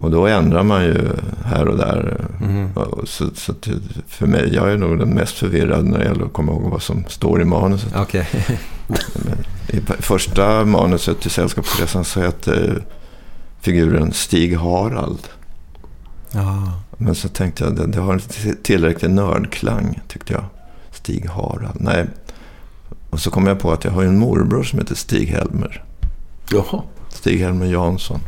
[0.00, 1.10] Och då ändrar man ju
[1.44, 2.26] här och där.
[2.74, 3.54] Och Så, så
[4.06, 6.82] för mig, jag är nog den mest förvirrade när det gäller att komma ihåg vad
[6.82, 7.92] som står i manuset.
[7.96, 8.28] Okej.
[9.68, 12.82] I första manuset till Sällskapsresan så hette
[13.60, 15.28] figuren Stig Harald.
[16.32, 16.72] ja.
[16.98, 20.44] Men så tänkte jag, det, det har inte tillräcklig nördklang tyckte jag.
[20.92, 21.80] Stig Harald.
[21.80, 22.06] Nej.
[23.10, 25.84] Och så kom jag på att jag har en morbror som heter Stig Helmer.
[26.50, 26.82] Jaha.
[27.08, 28.20] Stig Helmer Jansson.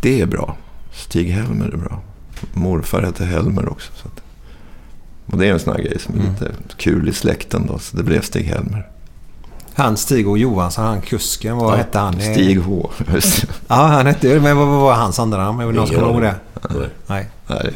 [0.00, 0.56] Det är bra.
[0.92, 2.00] Stig Helmer är bra.
[2.52, 3.92] Morfar heter Helmer också.
[3.94, 4.20] Så att,
[5.32, 6.32] och det är en sån här grej som är Mm.
[6.32, 7.78] lite kul i släkten då.
[7.78, 8.88] Så det blev Stig Helmer.
[9.74, 12.20] Han Stig och Johansson, han kusken, vad Ja, hette han?
[12.20, 12.90] Stig H.
[13.68, 15.60] Ja, han hette Men vad, vad var hans andra namn?
[15.60, 16.34] Är det någon som kommer ihåg det?
[16.70, 16.88] Nej.
[17.06, 17.26] Nej.
[17.46, 17.72] Nej,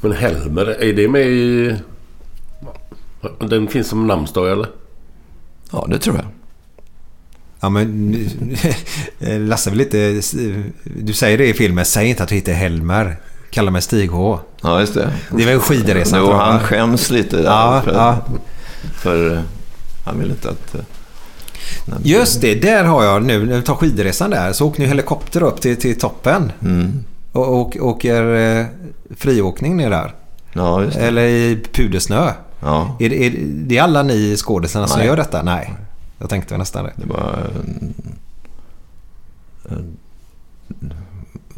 [0.00, 1.76] Men Helmer, är det med i...
[3.40, 4.66] Den finns som namnsdag eller?
[5.72, 6.24] Ja, det tror jag.
[7.60, 8.16] Ja, men
[9.48, 10.20] Lasse vill lite...
[10.84, 11.84] Du säger det i filmen.
[11.84, 13.16] Säg inte att du heter Helmer.
[13.50, 14.40] Kalla mig Stig H.
[14.62, 15.12] Ja, just det.
[15.36, 16.18] Det är väl skidresan?
[16.20, 17.36] Jo, han skäms lite.
[17.36, 18.18] där Ja, för, ja.
[18.94, 19.40] för eh,
[20.04, 20.74] han vill inte att...
[20.74, 20.80] eh,
[22.02, 23.46] Just det, där har jag nu.
[23.46, 26.52] När vi tar skidresan där så åker ni helikopter upp till, till toppen.
[26.62, 27.04] Mm.
[27.32, 28.66] Och, och åker eh,
[29.16, 30.14] friåkning ner där.
[30.52, 30.82] Ja.
[30.84, 32.32] Eller i pudersnö.
[32.60, 35.42] Ja, Är, är det är alla ni skådisarna som gör detta?
[35.42, 35.74] Nej.
[36.18, 36.92] Jag tänkte nästan det.
[36.96, 37.50] det var...
[39.70, 39.76] eh,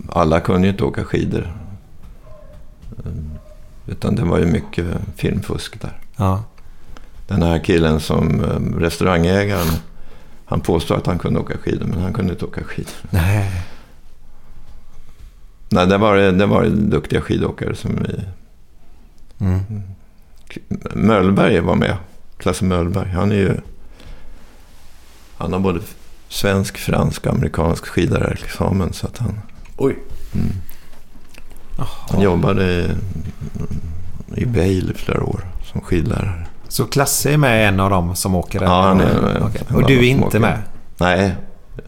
[0.09, 1.53] Alla kunde ju inte åka skidor.
[3.05, 3.13] Eh,
[3.87, 4.87] Utan det var ju mycket
[5.17, 5.99] filmfusk där.
[6.17, 6.43] Ja.
[7.27, 9.67] Den här killen som eh, restaurangägaren,
[10.45, 12.93] han påstod att han kunde åka skidor, men han kunde inte åka skidor.
[13.11, 13.51] Nej.
[15.75, 18.21] Nej, det var, det var duktiga skidåkare som vi...
[19.45, 19.61] Mm.
[20.95, 21.97] Möllberg var med.
[22.39, 23.09] Klasse Möllberg.
[23.09, 23.57] Han är ju...
[25.37, 25.81] Han har både
[26.29, 28.93] svensk, fransk och amerikansk skidlärarexamen.
[28.93, 29.41] Så att han,
[29.77, 29.99] Oj.
[32.11, 32.91] han jobbade i,
[34.35, 36.47] i Vail i flera år som skidlärare.
[36.69, 38.67] Så Klasse är med en av dem som åker där?
[38.67, 39.43] Ja, han är med.
[39.43, 39.63] Okej.
[39.75, 40.41] Och du är inte åker.
[40.41, 40.59] med?
[40.97, 41.35] Nej,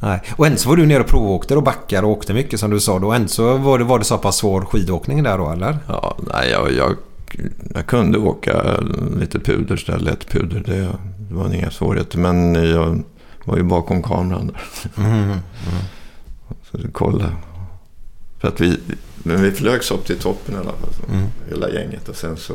[0.00, 0.22] Nej.
[0.36, 2.80] Och ändå så var du nere och provåkte och backade och åkte mycket som du
[2.80, 3.12] sa då.
[3.12, 5.78] Ändå så var det, var det så pass svår skidåkning där då eller?
[5.88, 6.96] ja, nej jag, jag,
[7.74, 8.80] jag kunde åka
[9.20, 10.62] lite puder, så där, lätt puder.
[10.66, 10.80] Det,
[11.28, 12.18] det var inga svårigheter.
[12.18, 13.02] Men jag
[13.44, 14.60] var ju bakom kameran där.
[15.04, 15.38] Mm.
[16.70, 17.32] Så det kolla.
[18.38, 18.80] För att vi,
[19.16, 20.92] men vi flögs upp till toppen i alla fall.
[20.92, 21.26] så Mm.
[21.48, 22.08] Hela gänget.
[22.08, 22.54] Och sen så...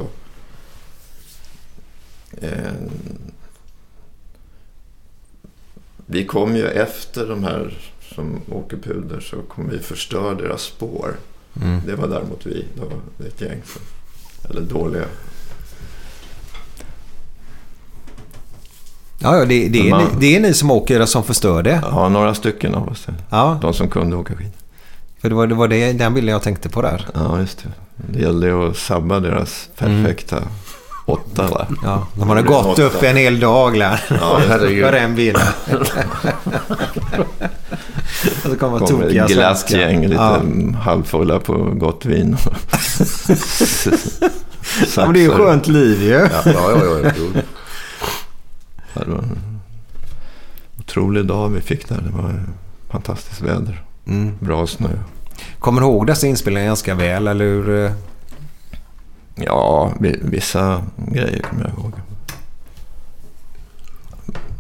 [2.41, 2.73] Eh,
[6.11, 7.77] vi kom ju efter de här
[8.15, 11.15] som åker puder så kom vi förstör deras spår.
[11.61, 11.81] Mm.
[11.85, 12.65] Det var däremot vi.
[12.75, 13.81] Det var ett gäng som...
[14.49, 15.03] Eller dåliga.
[19.19, 21.79] Ja, ja det, det, är Man- ni, det är ni som åker som förstör det.
[21.91, 23.07] Ja, några stycken av oss.
[23.29, 24.51] Ja, De som kunde åka skidor.
[25.21, 27.07] för det var, det var det, den bilden jag tänkte på där.
[27.13, 27.69] Ja, just det.
[28.13, 30.43] Det gällde att sabba deras perfekta
[31.11, 31.47] åtta.
[31.47, 31.67] Va?
[31.83, 34.03] Ja, de hade gått upp en hel dag där.
[34.09, 34.39] Ja.
[34.47, 35.41] För en och
[38.43, 40.41] så kommer kommer tokiga ett glatt gäng, lite Ja.
[40.81, 42.37] halvfulla på gott vin.
[44.95, 46.09] Ja, men det är ju skönt liv ju.
[46.09, 47.11] Ja, ja, ja.
[48.93, 49.01] ja.
[49.05, 49.23] Det var
[50.79, 52.01] otrolig dag vi fick där.
[52.01, 52.43] Det var
[52.89, 53.83] fantastiskt väder.
[54.07, 54.37] Mm.
[54.39, 54.89] Bra snö.
[55.59, 57.91] Kommer du ihåg dessa inspelningar ganska väl eller hur?
[59.35, 61.93] Ja, vi- vissa grejer kommer jag ihåg.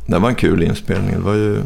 [0.05, 1.11] Det var en kul inspelning.
[1.11, 1.63] Det var ju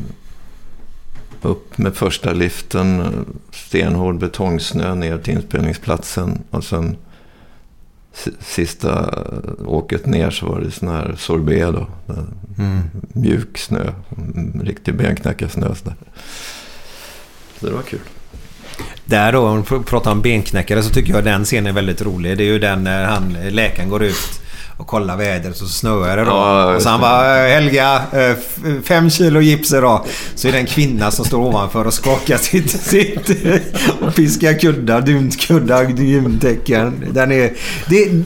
[1.41, 3.03] upp med första liften,
[3.51, 6.97] stenhård betongsnö ner till inspelningsplatsen och sen
[8.13, 9.23] si- sista
[9.65, 11.87] åket ner så var det sån här sorbet då.
[12.57, 12.79] Mm.
[13.13, 13.91] Mjuk snö,
[14.63, 15.75] riktig benknäckarsnö.
[15.75, 15.91] Så.
[17.59, 17.99] Så det var kul.
[19.05, 22.37] Där då, om vi pratar om benknäckare så tycker jag den scenen är väldigt rolig.
[22.37, 24.41] Det är ju den när han, läkaren går ut
[24.77, 26.29] och kollar vädret och så snöar det då.
[26.31, 28.35] Ja, och så han bara Helga, eh,
[28.83, 30.05] fem kilo gips idag.
[30.35, 33.29] Så är det en kvinna som står ovanför och skakar sitt, sitt
[34.01, 37.05] och piskar kuddar, dunkuddar, duntäcken.
[37.11, 37.53] Den är...
[37.89, 38.23] Det är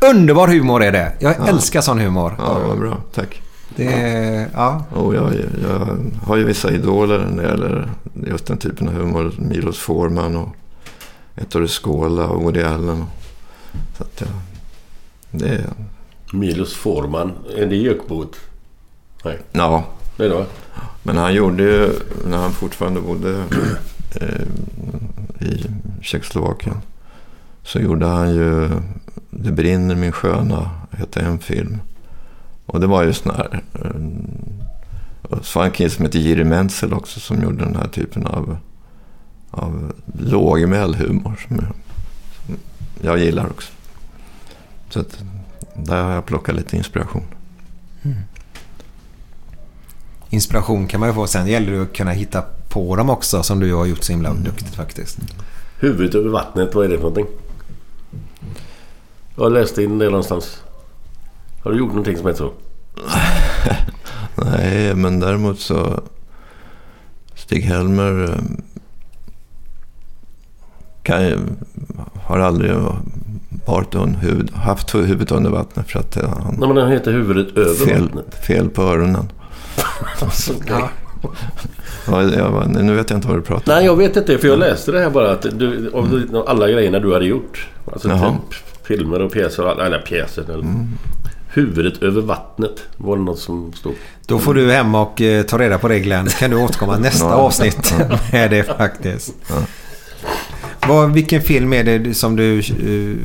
[0.00, 1.12] underbar humor är det.
[1.18, 1.48] Jag Ja.
[1.48, 2.34] älskar sån humor.
[2.38, 3.02] Ja, var bra.
[3.14, 3.42] Tack.
[3.76, 4.84] Det är, ja.
[4.90, 7.88] Och jag, jag har ju vissa idoler när det gäller
[8.26, 9.32] just den typen av humor.
[9.38, 10.48] Milos Forman och
[11.34, 13.04] Ettore Scola och Woody Allen.
[13.96, 14.28] Så att jag,
[15.30, 15.64] det är...
[16.32, 18.36] Milos Forman, är det Gökbot?
[19.24, 19.38] Nej.
[19.52, 19.84] Ja.
[20.16, 20.46] Det är det
[21.02, 21.92] Men han gjorde ju,
[22.26, 23.44] när han fortfarande bodde
[24.20, 24.46] eh,
[25.48, 25.66] i
[26.02, 26.76] Tjeckoslovakien.
[27.62, 28.70] Så gjorde han ju
[29.30, 31.80] Det brinner min sköna, hette en film.
[32.66, 33.62] Och det var ju sån här...
[33.74, 33.90] eh,
[35.42, 38.26] så var det en kille som hette Jiri Menzel också som gjorde den här typen
[38.26, 38.56] av,
[39.50, 41.46] av lågmäld humor.
[41.48, 41.66] Som jag,
[42.46, 42.56] som
[43.02, 43.72] jag gillar också.
[44.88, 45.22] Så att,
[45.74, 47.22] där har jag plockat lite inspiration.
[50.30, 51.26] Inspiration kan man ju få.
[51.26, 54.34] Sen gäller det att kunna hitta på dem också som du har gjort så himla
[54.34, 55.18] duktigt faktiskt.
[55.80, 57.26] Huvudet över vattnet, vad är det för någonting?
[59.36, 60.62] Jag läste in det någonstans.
[61.66, 62.52] Har du gjort någonting som heter så?
[64.50, 66.00] Nej, men däremot så...
[67.34, 68.40] Stig-Helmer eh,
[71.02, 71.56] kan
[72.22, 72.72] har aldrig
[73.66, 76.56] varit huvud, haft huvudet under vattnet för att eh, han...
[76.58, 78.46] Nej, men den heter huvudet över fel, vattnet.
[78.46, 79.32] Fel på öronen.
[80.20, 80.90] Alltså, ja.
[82.66, 83.78] Nu vet jag inte vad du pratar om.
[83.78, 84.38] Nej, jag vet inte.
[84.38, 87.68] För jag läste det här bara att du, av alla grejerna du hade gjort.
[87.92, 88.30] Alltså Jaha.
[88.30, 89.80] typ filmer och pjäser.
[89.80, 90.42] Eller pjäser.
[90.42, 90.64] Eller,
[91.56, 93.94] Huvudet över vattnet var det något som stod.
[94.26, 96.30] Då får du hem och eh, ta reda på det Glenn.
[96.30, 97.34] Så kan du återkomma nästa Ja.
[97.34, 97.94] avsnitt
[98.32, 99.34] med det faktiskt.
[100.88, 102.58] Vad, vilken film är det som du...
[102.58, 103.16] eh,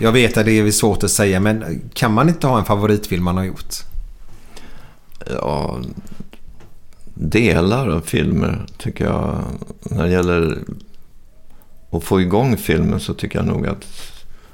[0.00, 3.24] jag vet att det är svårt att säga men kan man inte ha en favoritfilm
[3.24, 3.74] man har gjort?
[5.30, 5.80] Ja,
[7.14, 9.38] delar av filmer tycker jag.
[9.82, 10.58] När det gäller
[11.90, 13.84] att få igång filmen så tycker jag nog att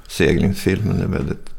[0.07, 1.49] seglingsfilmen är väldigt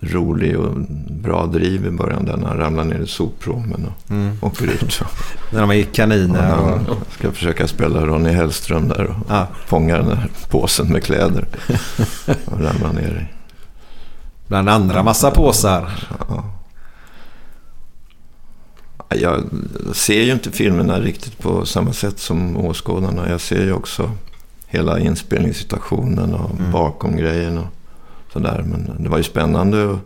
[0.00, 0.74] rolig och
[1.10, 2.24] bra driv i början.
[2.24, 4.38] Där när han ramlar ner i soppråmen och Mm.
[4.40, 5.00] åker ut.
[5.52, 10.06] När de är kaniner Och han ska försöka spela Ronny Hellström där och fånga den
[10.06, 11.44] där påsen med kläder.
[12.44, 13.34] och ramlar ner i.
[14.48, 15.90] Bland andra massa påsar.
[16.28, 16.44] Ja.
[19.16, 19.44] Jag
[19.92, 23.30] ser ju inte filmerna riktigt på samma sätt som åskådarna.
[23.30, 24.10] Jag ser ju också
[24.66, 27.66] hela inspelningssituationen och bakom grejen och
[28.32, 28.64] sådär.
[28.66, 29.98] Men det var ju spännande.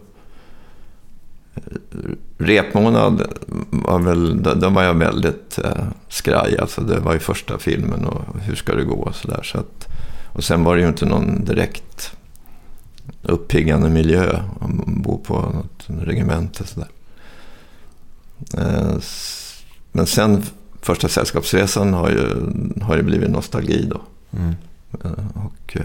[2.38, 3.22] Repmånad
[3.70, 6.58] var väl, där var jag väldigt eh, skraj.
[6.58, 9.42] Alltså det var ju första filmen och hur ska det gå och sådär.
[9.42, 9.88] Så att,
[10.32, 12.12] och sen var det ju inte någon direkt
[13.22, 14.42] uppiggande miljö.
[14.60, 16.88] Man bor på något regemente sådär.
[18.58, 18.96] Eh,
[19.92, 20.42] Men sen
[20.80, 22.26] första sällskapsresan har ju,
[22.82, 24.00] har ju blivit nostalgi då.
[24.38, 24.54] Mm.
[25.04, 25.10] Eh,
[25.46, 25.76] Och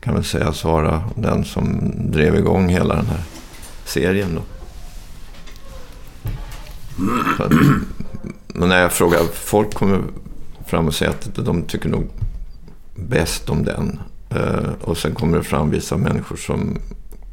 [0.00, 3.20] kan väl sägas vara den som drev igång hela den här
[3.84, 4.42] serien då.
[7.44, 7.52] Att-
[8.54, 10.00] Men när jag frågar, folk kommer
[10.66, 12.06] fram och säger att de tycker nog
[12.96, 14.00] bäst om den.
[14.30, 16.78] Eh, Och sen kommer det fram vissa människor som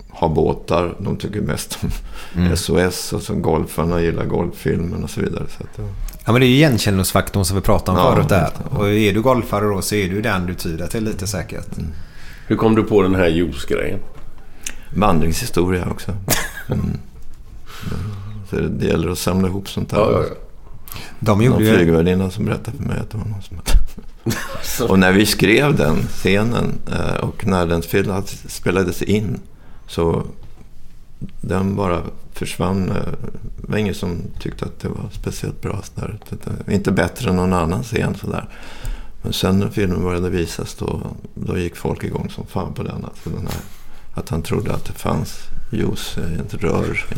[0.09, 0.95] har båtar.
[0.99, 1.89] De tycker mest om
[2.35, 2.57] Mm.
[2.57, 5.43] SOS och så golfarna gillar golffilmen och så vidare.
[5.57, 5.83] Så att, ja.
[6.25, 8.49] Ja men det är ju igenkänningsfaktorn som vi pratade om Ja, förut där.
[8.71, 8.77] det.
[8.77, 11.67] Och är du golfare då så är du den du tyder till lite säkert.
[12.47, 13.99] Hur kom du på den här juice-grejen?
[14.95, 16.11] Vandringshistoria också.
[16.69, 16.97] Mm.
[18.49, 19.97] Så det, det gäller att samla ihop sånt där.
[19.97, 20.35] Ja, ja, ja.
[21.19, 24.91] De gjorde någon flygvärdinna som berättade för mig att det var någon som hade...
[24.91, 29.39] Och när vi skrev den scenen eh, och när den spelades, spelades in
[29.87, 30.23] så
[31.41, 32.01] den bara
[32.33, 32.89] försvann.
[32.89, 32.95] eh,
[33.61, 35.81] Det var ingen som tyckte att det var speciellt bra.
[35.83, 36.19] Så där.
[36.65, 38.49] Det- Inte bättre än någon annan scen sådär.
[39.21, 41.01] Men sen när filmen började visas då,
[41.33, 43.05] då gick folk igång som fan på den.
[43.05, 43.61] Alltså den här,
[44.13, 45.37] att han trodde att det fanns
[45.71, 47.05] juice i ett rör.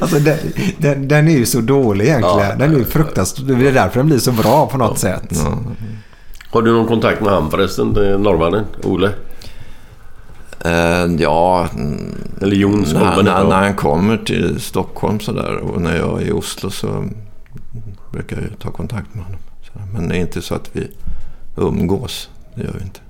[0.00, 0.38] alltså den,
[0.78, 2.38] den, den är ju så dålig egentligen.
[2.38, 2.54] Ja.
[2.58, 3.46] den är ju fruktansvärt.
[3.46, 5.40] Det är därför den blir så bra på något sätt.
[6.50, 7.88] Har du någon kontakt med han förresten?
[8.22, 8.64] Norrmannen?
[8.82, 9.10] Ole?
[10.64, 11.68] Eh, ja...
[12.40, 16.32] Eller Jon när, när, när han kommer till Stockholm sådär och när jag är i
[16.32, 17.04] Oslo så
[18.14, 19.40] brukar jag ta kontakt med honom.
[19.92, 20.90] Men det är inte så att vi
[21.56, 22.30] umgås.
[22.54, 23.00] Det gör vi inte.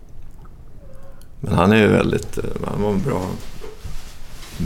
[1.41, 2.39] Men han är ju väldigt...
[2.39, 3.23] eh, Han var en bra,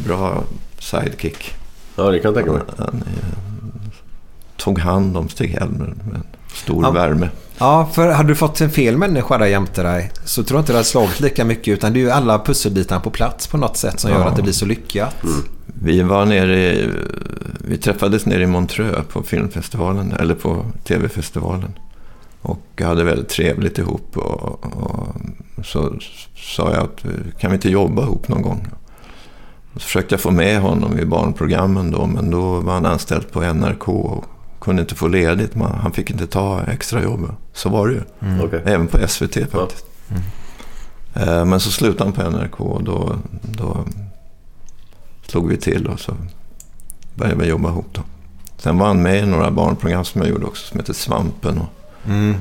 [0.07, 0.45] bra
[0.79, 1.55] sidekick.
[1.97, 2.63] Ja, det kan jag tänka mig.
[2.79, 3.93] Han, han är,
[4.57, 6.23] tog hand om Stig-Helmer med
[6.55, 6.91] stor Ja.
[6.91, 7.31] värme.
[7.61, 10.73] Ja, för hade du fått en fel människa där jämte dig så tror jag inte
[10.73, 11.69] det hade slagit lika mycket.
[11.73, 14.29] Utan det är ju alla pusselbitarna på plats på något sätt som gör Ja.
[14.29, 15.15] att det blir så lyckat.
[15.65, 16.89] Vi var nere i,
[17.59, 21.73] Vi träffades nere i Montreux på filmfestivalen, eller på tv-festivalen.
[22.43, 24.17] Och hade väldigt trevligt ihop.
[24.17, 25.17] Och, och
[25.65, 25.95] så
[26.37, 27.05] sa jag att
[27.41, 28.69] kan vi inte jobba ihop någon gång?
[29.75, 33.41] Så försökte jag få med honom i barnprogrammen då, men då var han anställd på
[33.55, 34.25] NRK och
[34.69, 35.55] kunde inte få ledigt.
[35.55, 37.35] Man, han fick inte ta extra jobb.
[37.53, 38.01] Så var det ju.
[38.21, 38.45] Mm.
[38.45, 38.63] Okej.
[38.67, 39.85] Även på SVT faktiskt.
[41.15, 43.85] Eh, Men så slutade han på NRK och då, då
[45.27, 46.15] slog vi till och så
[47.15, 48.03] började vi jobba ihop då.
[48.57, 51.59] Sen var han med i några barnprogram som jag gjorde också som heter Svampen.
[51.59, 51.69] Och,
[52.07, 52.35] Mm.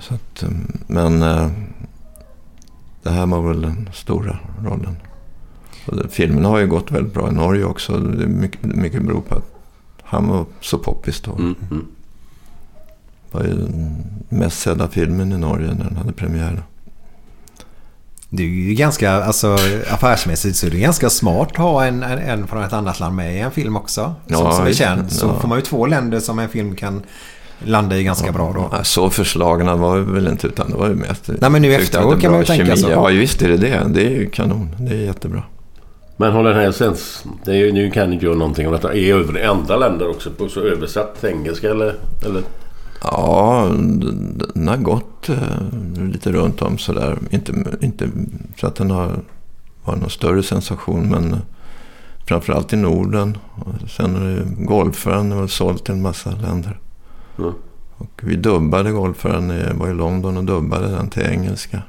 [0.00, 0.48] så att, eh,
[0.86, 1.48] men eh,
[3.02, 4.96] det här var väl den stora rollen.
[5.86, 7.96] Det, filmen har ju gått väldigt bra i Norge också.
[7.98, 9.53] Det är mycket, mycket beror på att
[10.14, 11.32] han var så poppis då.
[11.32, 11.86] Mm, mm.
[13.30, 16.62] Det var ju den mest sedda filmen i Norge när den hade premiär.
[18.30, 19.56] Det är ju ganska, alltså
[19.90, 23.16] affärsmässigt så är det ganska smart att ha en, en, en från ett annat land
[23.16, 24.14] med i en film också.
[24.26, 25.12] Ja, som, som är känd.
[25.12, 25.40] Så Ja.
[25.40, 27.02] får man ju två länder som en film kan
[27.64, 28.68] landa i ganska bra då.
[28.72, 31.30] Ja, Så förslagna var vi väl inte utan det var ju mest...
[31.40, 32.76] Nej, men nu efteråt kan man bra ju tänka kemi.
[32.76, 32.90] så.
[32.90, 33.82] Ja visst är det det.
[33.88, 34.76] Det är ju kanon.
[34.78, 35.42] Det är jättebra.
[36.16, 37.24] Men har den här sens...
[37.44, 38.94] Det är, ju- nu kan inte göra någonting om detta.
[38.94, 41.94] Är över andra länder också på så översatt engelska eller?
[42.26, 42.42] eller?
[43.02, 43.68] Ja,
[44.54, 47.18] den har gått eh, lite runt om sådär.
[47.30, 48.08] Inte, inte
[48.60, 49.20] så att den har
[49.84, 51.38] varit någon större sensation men eh,
[52.26, 53.38] framförallt i Norden.
[53.54, 56.78] Och sen är golfaren har väl sålt till en massa länder.
[57.38, 57.52] Mm.
[57.96, 61.82] Och vi dubbade golfaren, var i London och dubbade den till engelska.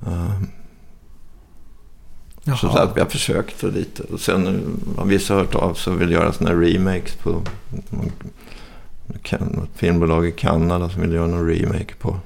[0.00, 0.59] Um, så,
[2.44, 2.56] Jaha.
[2.56, 4.02] så att vi har försökt och lite.
[4.02, 4.62] Och sen
[4.98, 7.42] har vissa hört av sig och vill göra sådana här remakes på
[9.50, 12.16] något filmbolag i Kanada som vill göra någon remake på,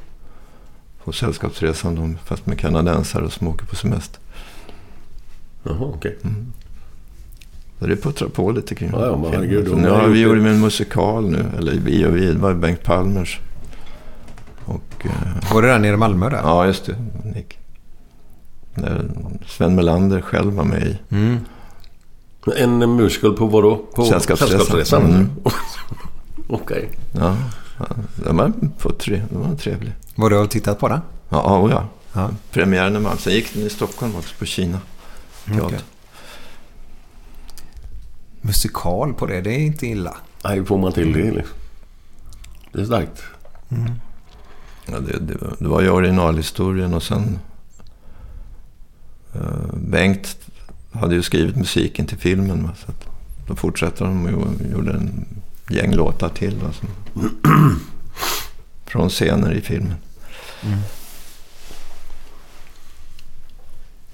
[1.05, 1.95] på Sällskapsresan.
[1.95, 4.21] De, fast med kanadensare som åker på semester.
[5.63, 6.19] Jaha, okej.
[6.25, 6.53] Mm.
[7.79, 10.21] Så det puttrar på lite kring Ja, ja, men herregud, Nu har vi det.
[10.21, 11.45] gjort en musikal nu.
[11.59, 13.41] Eller vi och vi, det var Bengt Palmers.
[14.65, 16.37] Och, eh, Var det där nere i Malmö där?
[16.43, 16.97] Ja, just det.
[17.35, 17.59] Nick.
[18.75, 19.11] Där
[19.47, 20.99] Sven Melander själv var med i.
[21.09, 21.39] Mm.
[22.57, 23.77] En musical på vad då?
[23.77, 24.59] På Sällskapsresan.
[24.59, 25.03] Sällskapsresan?
[25.05, 25.31] Mm.
[26.49, 26.91] Okej.
[27.13, 27.37] Ja,
[27.79, 27.87] ja,
[28.17, 29.93] den var, på tre, den var trevlig.
[30.15, 31.01] Var du och tittat på den?
[31.29, 31.89] Ja, oh ja.
[32.13, 32.31] Ja.
[32.51, 33.19] Premiären i Malmö.
[33.19, 34.79] Sen gick den i Stockholm också på Kina.
[35.47, 35.65] Teater.
[35.67, 35.79] okej.
[38.41, 40.15] Musikal på det, det är inte illa.
[40.45, 41.57] Nej, får man till det liksom?
[42.73, 43.23] Det är starkt.
[44.87, 47.39] Ja, det, det, var- det var ju originalhistorien och sen
[49.73, 50.37] Bengt
[50.93, 52.63] hade ju skrivit musiken till filmen.
[52.63, 53.07] Va, så att
[53.47, 55.27] då fortsatte de och gjorde en
[55.69, 56.57] gäng låtar till.
[56.57, 56.89] Va, som,
[58.87, 59.97] från scener i filmen.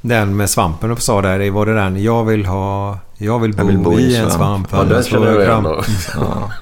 [0.01, 2.99] Den med svampen du sa där, var det den jag vill ha...
[3.17, 4.69] Jag vill bo, Jag vill bo i en svamp.
[4.73, 5.83] Ja, den känner jag igen då.
[6.15, 6.53] Ja.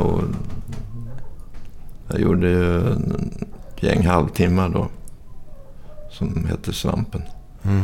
[0.00, 0.22] Och
[2.08, 3.46] jag gjorde ju en
[3.80, 4.88] gäng halvtimmar då.
[6.10, 7.22] Som hette Svampen.
[7.68, 7.82] Mm.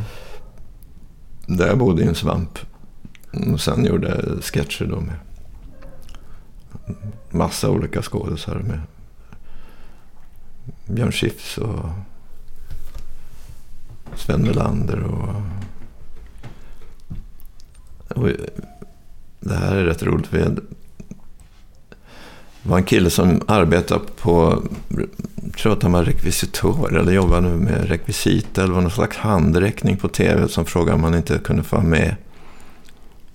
[1.47, 2.59] Där jag bodde i en svamp.
[3.53, 5.17] Och sen gjorde jag sketcher då med
[7.31, 8.59] massa olika skådisar.
[8.59, 8.81] Med
[10.87, 11.89] Björn Skifs och
[14.17, 15.43] Sven Melander och,
[18.09, 18.29] och
[19.41, 20.33] det här är rätt roligt.
[22.65, 24.63] Det var en kille som arbetade på,
[25.43, 29.97] jag tror att han var rekvisitör eller jobbade med rekvisita eller var någon slags handräckning
[29.97, 32.17] på tv som frågade om han inte kunde få vara med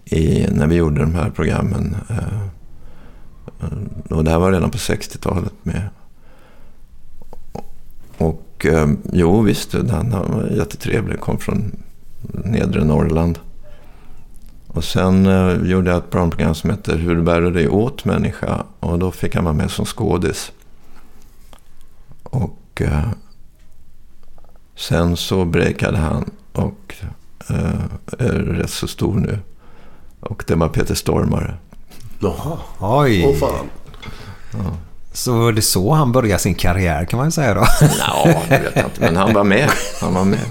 [0.06, 1.95] i, när vi gjorde de här programmen.
[2.10, 2.47] Eh,
[4.10, 5.89] och det här var redan på 60-talet med.
[8.18, 11.72] Och eh, jo, visst, han han var jättetrevlig, kom från
[12.45, 13.39] nedre Norrland.
[14.74, 18.64] Och sen eh, gjorde jag ett barnprogram som heter Hur bär du dig åt människa?
[18.80, 20.52] Och då fick han vara med som skådis.
[22.24, 23.10] Och eh,
[24.76, 26.96] sen så breakade han och
[27.50, 27.82] eh,
[28.20, 29.40] är rätt så stor nu.
[30.20, 31.58] Och det var Peter Stormare.
[32.20, 32.58] Jaha.
[32.80, 33.26] Oj.
[33.28, 33.70] Åh fan.
[35.14, 37.66] Så var det så han började sin karriär kan man ju säga då.
[38.00, 39.02] Ja, det vet jag inte.
[39.02, 39.70] Men han var med.
[40.02, 40.46] Han var med.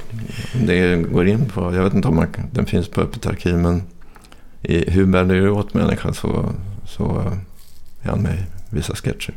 [0.66, 3.82] Det går in på, jag vet inte om man, den finns på Öppet arkiv, men
[4.62, 6.52] i Hur bär det åt människan så,
[6.86, 7.32] så
[8.02, 9.34] är han med i vissa sketcher.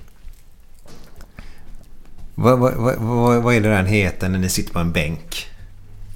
[2.35, 5.47] vad, vad, vad, vad är det den heter när ni sitter på en bänk?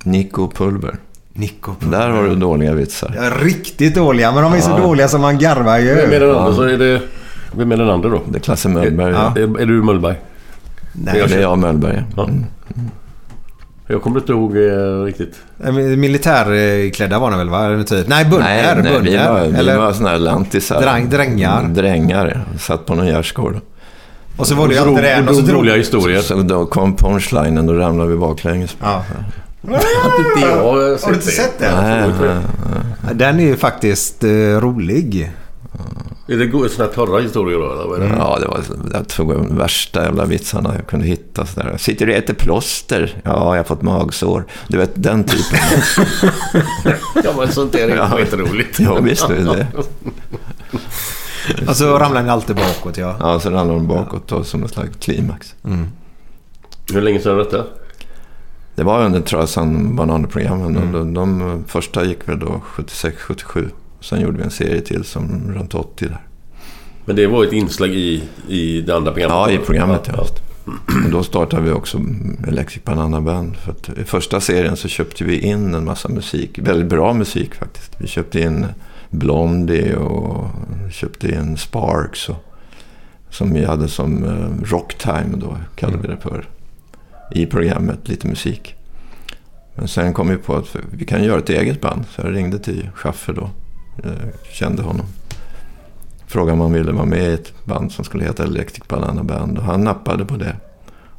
[0.04, 0.98] Nico Pulver.
[1.34, 3.14] Nico Där har du dåliga vitsar.
[3.16, 4.78] Ja, riktigt dåliga, men de är så Ja.
[4.78, 5.96] dåliga som man garvar ju.
[5.96, 6.54] Vem är den andra?
[6.56, 7.02] Så är det...
[7.58, 8.22] Vem är den andra då?
[8.30, 9.14] Det är Klasse Möllberg.
[9.14, 9.34] Ja.
[9.38, 10.16] Är, är du Möllberg?
[10.94, 12.04] Nej, Det är jag Möllberg.
[12.16, 12.30] Ja.
[13.88, 15.36] Jag kommer inte ihåg eh, riktigt.
[15.98, 17.66] Militärklädda var de väl va?
[17.66, 18.08] Eller Typ.
[18.08, 18.44] Nej, bunner.
[18.44, 20.82] Nej, nej vi var, vi Eller- var såna här lantisar.
[20.82, 21.60] Dräng- drängar.
[21.60, 22.46] Mm, Drängar.
[22.60, 23.60] Satt på någon gärdsgård.
[24.38, 25.30] Och så var det ju Och så alltid det.
[25.30, 26.22] och så drog roliga historier.
[26.22, 28.78] Så då kom punchlinen, då ramlade vi baklänges.
[28.82, 29.04] Ja.
[29.64, 31.84] Inte jag Har du inte sett den?
[31.84, 32.30] Nej, nej,
[33.06, 33.16] nej.
[33.16, 34.30] Den är ju faktiskt eh,
[34.60, 35.32] rolig.
[36.28, 37.96] Är det här torra historier då?
[37.96, 38.06] Det?
[38.18, 38.60] Ja, det var
[38.94, 41.46] jag tog de värsta jävla vitsarna jag kunde hitta.
[41.46, 41.78] Så där.
[41.78, 43.22] Sitter du och äter plåster?
[43.24, 44.46] Ja, jag har fått magsår.
[44.68, 45.60] Du vet, den typen.
[47.24, 48.10] Ja, men sånt är Ja.
[48.10, 48.80] skitroligt.
[48.80, 49.68] Ja, visst är det
[51.68, 53.16] Och så ramlar den alltid bakåt ja.
[53.20, 55.56] Ja, så ramlade de bakåt då, som en slags klimax.
[56.94, 57.64] Hur länge sedan var detta?
[58.76, 60.74] Det var under Trasan Bananer-programmen.
[60.74, 63.70] De, de, de första gick väl då 76-77.
[64.06, 66.22] Sen gjorde vi en serie till som runt 80 där.
[67.06, 69.36] Men det var ett inslag i, i det andra programmet?
[69.36, 70.22] Ja, i programmet ja.
[70.22, 72.02] Och då startade vi också
[72.48, 73.58] Electric Banana Band.
[73.58, 76.60] För att I första serien så köpte vi in en massa musik.
[76.60, 77.92] Väldigt bra musik faktiskt.
[77.98, 78.66] Vi köpte in
[79.10, 80.48] Blondie och
[80.92, 82.30] köpte in Sparks.
[82.30, 82.46] Och,
[83.30, 86.46] som vi hade som eh, Rocktime då, kallade vi det för.
[87.32, 88.76] I programmet, lite musik.
[89.76, 92.06] Men sen kom vi på att vi kan göra ett eget band.
[92.16, 93.50] Så jag ringde till Schaffer då.
[94.04, 94.12] Eh,
[94.52, 95.06] kände honom.
[96.28, 99.58] Frågade om han ville vara med i ett band som skulle heta Electric Banana Band.
[99.58, 100.56] Och han nappade på det.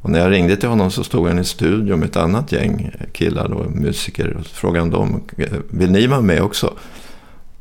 [0.00, 2.90] Och när jag ringde till honom så stod han i studion med ett annat gäng
[3.12, 4.36] killar och musiker.
[4.36, 6.72] Och så frågade han dem, eh, vill ni vara med också?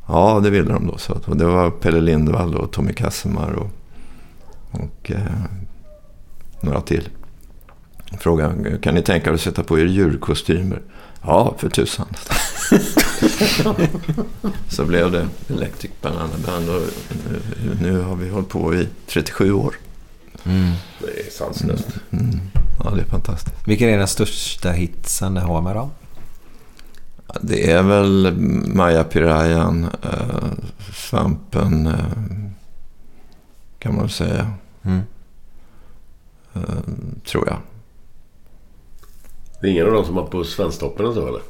[0.07, 0.97] Ja, det ville de då.
[0.97, 3.69] Så, att- och det var Pelle Lindvall och Tommy Kassemar och,
[4.71, 5.21] och eh,
[6.61, 7.09] några till.
[8.19, 10.81] Frågade, kan ni tänka er att sätta på er djurkostymer?
[11.21, 12.05] Ja, för tusan.
[14.69, 16.81] Så blev det Electric Banana Band och
[17.63, 19.75] nu, nu har vi hållit på i 37 år.
[20.99, 21.87] Det är sanslöst.
[22.11, 22.39] Mm.
[22.83, 23.67] Ja, det är fantastiskt.
[23.67, 25.89] Vilken är den största hitsen ni har med då?
[27.41, 28.33] Det är väl
[28.67, 30.51] Maja Pirayan, eh,
[30.93, 31.95] Svampen, eh,
[33.79, 34.51] kan man väl säga.
[34.83, 35.01] Mm.
[36.53, 36.61] Eh,
[37.25, 37.57] tror jag.
[39.61, 41.41] Det är ingen av dem som var på Svensktoppen och så eller?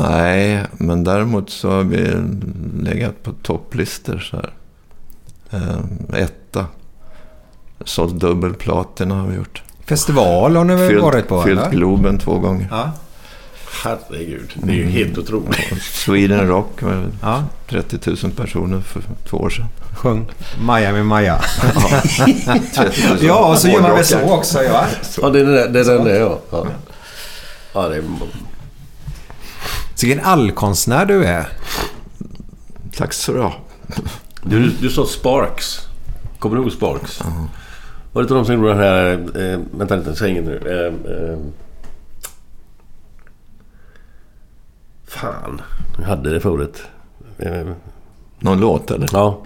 [0.00, 2.14] Nej, men däremot så har vi
[2.82, 4.52] legat på topplistor så här.
[5.50, 6.66] Eh, etta.
[7.84, 9.62] Sålt dubbelplatina har vi gjort.
[9.84, 11.70] Festival har ni väl Fyllt, varit på fyllt eller?
[11.70, 12.68] Globen två gånger.
[12.70, 12.92] Ja.
[13.84, 15.82] Herregud, det är ju helt otroligt.
[15.82, 17.44] Sweden Rock var Ja.
[17.68, 19.66] 30 000 personer för två år sedan.
[19.96, 20.30] Sjung
[20.60, 21.40] Maja med Maja.
[22.74, 24.86] 30 000 ja, och så gör man väl så också ja.
[25.22, 26.38] Ja, det är det, det, är den där ja.
[26.50, 26.66] ja.
[27.74, 28.02] Ja, det är...
[30.00, 31.48] Så vilken allkonstnär du är.
[32.96, 33.50] Tack så du.
[34.42, 35.88] Du, du sa Sparks.
[36.38, 37.20] Kommer du ihåg Sparks?
[38.12, 39.12] Var det inte de som gjorde den här...
[39.52, 40.56] Eh, vänta lite, säg inget nu.
[40.66, 41.38] Eh, eh,
[45.08, 45.60] fan,
[45.98, 46.82] jag hade det förut.
[47.38, 47.66] Eh,
[48.38, 49.08] Någon låt eller?
[49.12, 49.42] ja.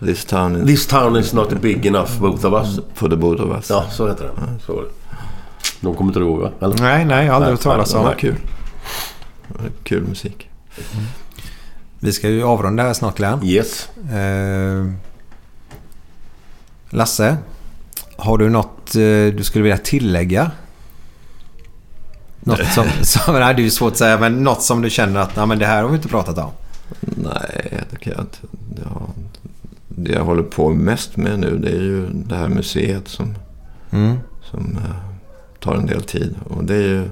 [0.00, 2.80] This town is This town is not big enough both of us.
[2.94, 3.70] for the both of us.
[3.70, 4.60] Ja, så heter den.
[4.66, 4.88] Så var det.
[5.80, 6.50] De kommer inte ihåg va?
[6.60, 6.78] Eller?
[6.78, 8.04] Nej, nej, jag har aldrig hört talas Det om.
[8.04, 8.36] var kul.
[9.82, 10.48] Kul musik.
[11.98, 13.44] Vi ska ju avrunda här snart Glenn.
[13.44, 13.88] Yes.
[14.12, 14.86] Eh,
[16.90, 17.36] Lasse,
[18.16, 20.50] har du något eh, du skulle vilja tillägga?
[22.40, 25.20] Något som, som nej, det är ju svårt att säga, men något som du känner
[25.20, 26.50] att nej, men det här har vi inte pratat om.
[27.00, 28.38] Nej, det kan jag inte.
[28.84, 29.06] Ja,
[29.88, 33.34] det jag håller på mest med nu det är ju det här museet som,
[33.92, 34.16] Mm.
[34.50, 34.96] som eh,
[35.60, 36.34] tar en del tid.
[36.48, 37.08] Och det är ju...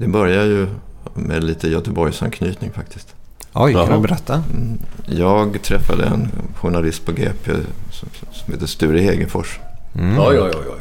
[0.00, 0.66] Det börjar ju
[1.14, 3.14] med lite Göteborgsanknytning faktiskt.
[3.52, 4.34] Oj, kan du berätta?
[4.34, 4.78] Mm.
[5.06, 7.52] Jag träffade en journalist på GP
[7.90, 9.60] som, heter Sture Hegerfors.
[9.94, 10.14] Mm.
[10.14, 10.74] Ja, ja, ja, ja.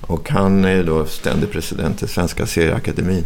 [0.00, 3.24] Och han är då ständig president i Svenska serieakademin.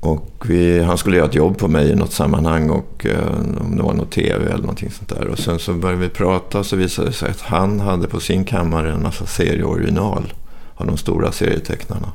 [0.00, 3.76] Och vi, han skulle göra ett jobb på mig i något sammanhang och eh, om
[3.76, 5.26] det var något tv eller någonting sånt där.
[5.26, 8.20] Och sen så började vi prata och så visade det sig att han hade på
[8.20, 10.32] sin kammare en massa serieoriginal
[10.74, 12.12] av de stora serietecknarna.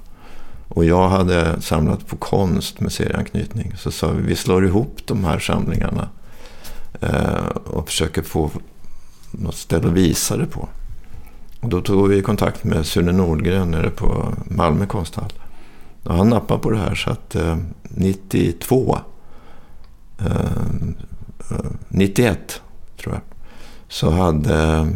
[0.68, 3.74] Och jag hade samlat på konst med serieanknytning.
[3.78, 6.10] Så sa vi, vi slår ihop de här samlingarna.
[7.02, 8.52] Eh, och försöker få
[9.32, 10.68] något ställe att visa det på.
[11.60, 15.34] Och då tog vi kontakt med Sune Nordgren nere på Malmö konsthall.
[16.04, 18.98] Och han nappade på det här så att eh, 92,
[20.20, 20.26] eh,
[21.52, 22.62] eh 91
[22.98, 23.22] tror jag,
[23.88, 24.88] så hade,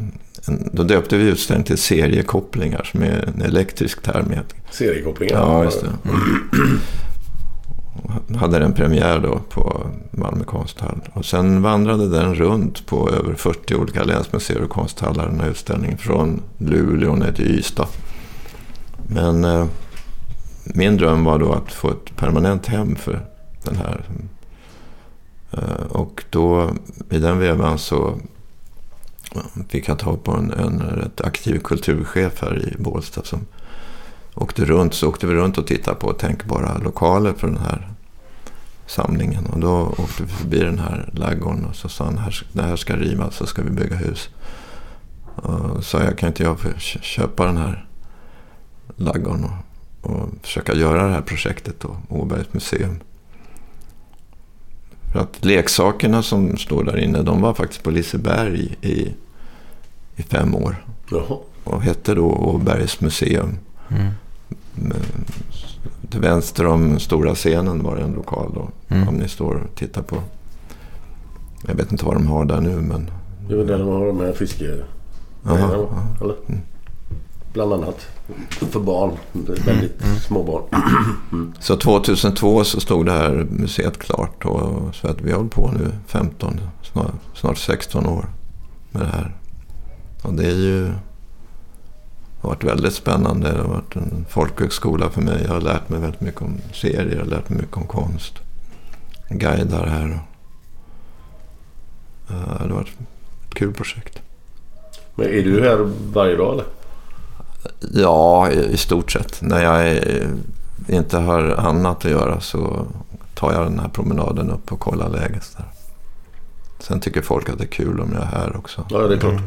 [0.47, 4.33] en, då döpte vi utställningen till seriekopplingar som är en elektrisk term.
[4.71, 5.35] Seriekopplingar?
[5.35, 5.89] Ja, just det.
[8.03, 11.01] Och hade den premiär då på Malmö konsthall.
[11.13, 15.97] Och sen vandrade den runt på över 40 olika länsmuseer och konsthallar den här utställningen.
[15.97, 17.87] Från Luleå ner till Ystad.
[19.07, 19.65] Men eh,
[20.63, 23.25] min dröm var då att få ett permanent hem för
[23.63, 24.05] den här.
[25.51, 26.71] Eh, och då
[27.09, 28.19] i den vevan så
[29.69, 33.45] fick jag tag på en, en rätt aktiv kulturchef här i Bålsta som
[34.35, 34.93] åkte runt.
[34.93, 37.89] Så åkte vi runt och tittade på tänkbara lokaler för den här
[38.87, 39.45] samlingen.
[39.45, 42.75] Och då åkte vi förbi den här laggården och så sa han här, det här
[42.75, 44.29] ska rivas så ska vi bygga hus.
[45.35, 46.69] Och sa jag kan inte jag få
[47.01, 47.85] köpa den här
[48.95, 52.99] laggården och, och försöka göra det här projektet då, Åbergs museum.
[55.11, 59.13] För att leksakerna som står där inne, de var faktiskt på Liseberg i,
[60.15, 60.85] i fem år.
[61.11, 61.37] Jaha.
[61.63, 63.57] Och hette då Åbergs museum.
[63.89, 64.11] Mm.
[64.75, 65.01] Men
[66.09, 68.69] Till vänster om stora scenen var det en lokal då.
[68.95, 69.07] Mm.
[69.07, 70.17] Om ni står och tittar på.
[71.67, 73.11] Jag vet inte vad de har där nu men.
[73.47, 74.65] Det är väl där de har de här fiske...
[75.43, 75.89] Ja.
[76.21, 76.35] Eller?
[77.53, 78.07] Bland annat.
[78.49, 79.11] För barn.
[79.65, 80.63] Väldigt små barn.
[81.59, 84.45] Så 2002 så stod det här museet klart.
[84.45, 86.59] Och, så att vi har hållit på nu 15,
[86.91, 88.25] snart, snart 16 år
[88.91, 89.35] med det här.
[90.21, 90.91] Och det är ju
[92.41, 93.51] har varit väldigt spännande.
[93.51, 95.43] Det har varit en folkhögskola för mig.
[95.43, 97.11] Jag har lärt mig väldigt mycket om serier.
[97.11, 98.33] Jag har lärt mig mycket om konst.
[99.29, 100.19] Guidar här.
[102.27, 104.21] Och, eh, det har varit ett kul projekt.
[105.15, 105.77] Men är du här
[106.13, 106.65] varje dag eller?
[107.93, 109.41] Ja, i, stort sett.
[109.41, 110.27] När jag är,
[110.87, 112.85] inte har annat att göra så
[113.35, 115.65] tar jag den här promenaden upp och kollar läget där.
[116.79, 118.85] Sen tycker folk att det är kul om jag är här också.
[118.89, 119.41] Ja, det är klart.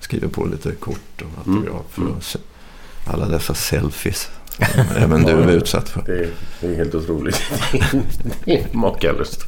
[0.00, 1.58] Skriver på lite kort och Mm.
[1.58, 2.38] autografer och se-
[3.06, 4.30] alla dessa selfies.
[4.96, 6.02] Även du är utsatt för.
[6.06, 7.40] Det är, det är helt otroligt.
[8.44, 9.40] det är makalöst.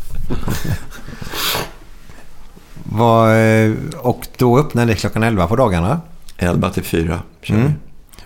[3.00, 6.00] Eh, och då öppnar ni klockan 11 på dagarna?
[6.36, 7.72] 11 till 4 kör Mm.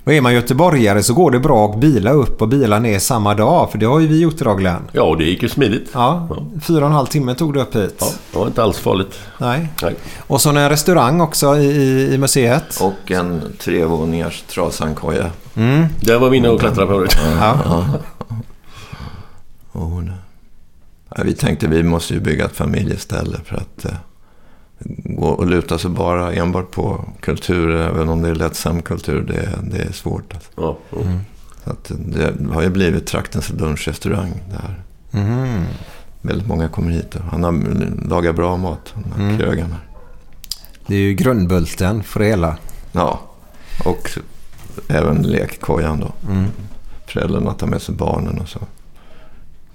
[0.07, 3.35] Och är man göteborgare så går det bra att bila upp och bila ner samma
[3.35, 3.71] dag.
[3.71, 4.83] För det har ju vi gjort idag Glenn.
[4.93, 5.91] Ja, det gick ju smidigt.
[5.93, 6.29] Ja,
[6.63, 7.97] fyra och en halv timme tog det upp hit.
[7.99, 9.19] Ja, det var inte alls farligt.
[9.39, 9.69] Nej.
[9.83, 9.95] Nej.
[10.19, 12.81] Och så en restaurang också i, i, i museet.
[12.81, 15.31] Och en trevåningars trasankoja.
[15.55, 15.87] Mm.
[16.01, 17.17] Där var vi inne och klättrade förut.
[17.41, 17.87] Ja.
[19.73, 20.03] Och,
[21.17, 23.91] ja, vi tänkte vi måste ju bygga ett familjeställe för att eh,
[25.05, 29.49] gå och luta sig bara enbart på kultur, även om det är lättsam kultur, det,
[29.71, 30.35] det är svårt.
[30.35, 30.51] Alltså.
[30.57, 31.01] Ja, ja.
[31.03, 31.19] Mm.
[31.65, 34.83] Så att det har ju blivit traktens lunchrestaurang där.
[35.21, 35.65] Mhm.
[36.23, 37.53] Väldigt många kommer hit och han har
[38.09, 39.71] lagat bra mat, den här Mm.
[39.71, 39.79] här.
[40.87, 42.57] Det är ju grundbulten för det hela.
[42.93, 43.21] Ja,
[43.85, 44.11] och
[44.89, 46.13] även lekkojan då.
[46.33, 46.45] Mm.
[47.07, 48.59] Föräldrarna tar med sig barnen och så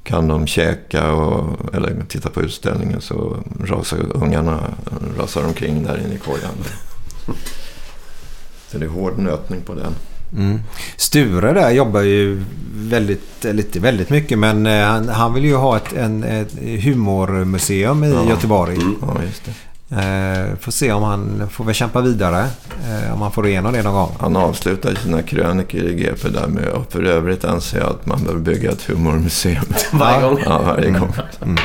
[0.03, 4.59] kan de käka och, eller titta på utställningen så rasar ungarna
[5.17, 6.51] rasar omkring där inne i kojan.
[8.67, 9.93] Så det är hård nötning på den.
[10.37, 10.59] Mm.
[10.97, 15.55] Sture där jobbar ju väldigt, eller inte väldigt mycket men eh, han, han vill ju
[15.55, 16.53] ha ett, en, ett
[16.83, 18.29] humormuseum i Ja.
[18.29, 18.77] Göteborg.
[19.01, 19.51] Ja, just det.
[19.91, 22.47] Eh, får se om han får väl kämpa vidare.
[22.89, 24.15] Eh, om han får igenom det någon gång.
[24.19, 28.23] Han avslutar sina krönikor i GP där med och för övrigt anser jag att man
[28.23, 29.63] behöver bygga ett humormuseum.
[29.93, 30.39] Varje gång?
[30.45, 31.13] Ja, varje gång.
[31.41, 31.57] Mm.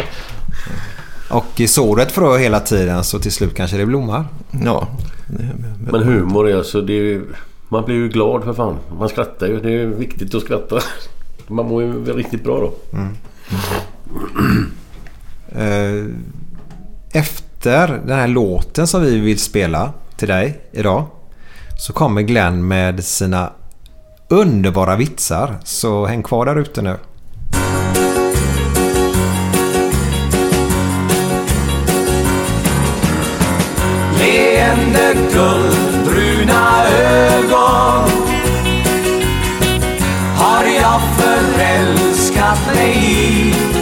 [1.31, 4.25] Och i såret frö hela tiden så till slut kanske det blommar.
[4.65, 4.89] Ja.
[5.27, 6.81] Det, Men humor är alltså...
[6.81, 7.27] Det är ju,
[7.69, 8.77] man blir ju glad för fan.
[8.99, 9.61] Man skrattar ju.
[9.61, 10.81] Det är ju viktigt att skratta.
[11.49, 12.99] Man mår ju riktigt bra då.
[15.61, 16.05] Eh,
[17.13, 21.05] efter den här låten som vi vill spela till dig idag
[21.79, 23.53] så kommer Glenn med sina
[24.29, 25.57] underbara vitsar.
[25.65, 26.97] Så häng kvar där ute nu.
[34.19, 38.11] Leende guldbruna ögon
[40.37, 43.76] har jag förälskat mig i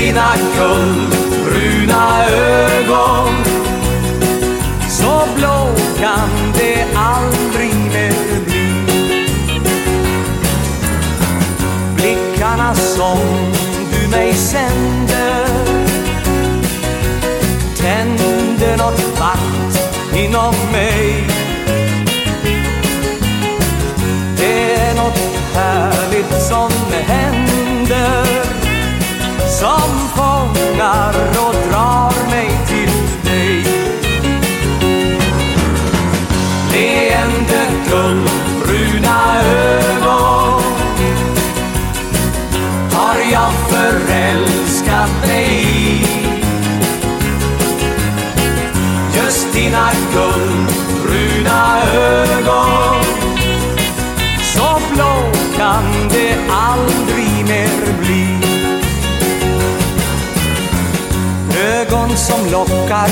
[0.00, 3.39] Just dina guldbruna ögon.
[45.40, 46.04] Mig
[49.14, 53.04] Just dina guldbruna ögon.
[54.54, 58.26] Så blå kan det aldrig mer bli.
[61.62, 63.10] Ögon som lockar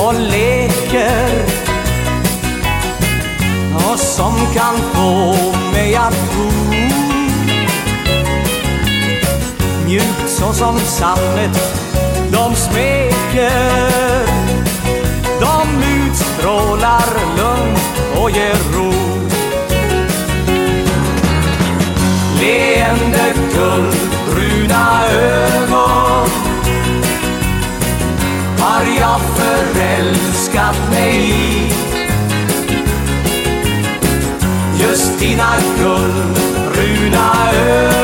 [0.00, 1.44] och leker.
[3.74, 5.34] Och som kan få
[5.72, 6.97] mig att tro.
[9.88, 11.78] Mjukt såsom sammet
[12.32, 14.26] de smeker
[15.40, 17.04] De utstrålar
[17.36, 17.76] lugn
[18.22, 18.92] och ger ro.
[22.40, 26.28] Leende guldbruna ögon.
[28.58, 31.72] Har jag förälskat mig i?
[34.80, 37.97] Just dina guldbruna ögon.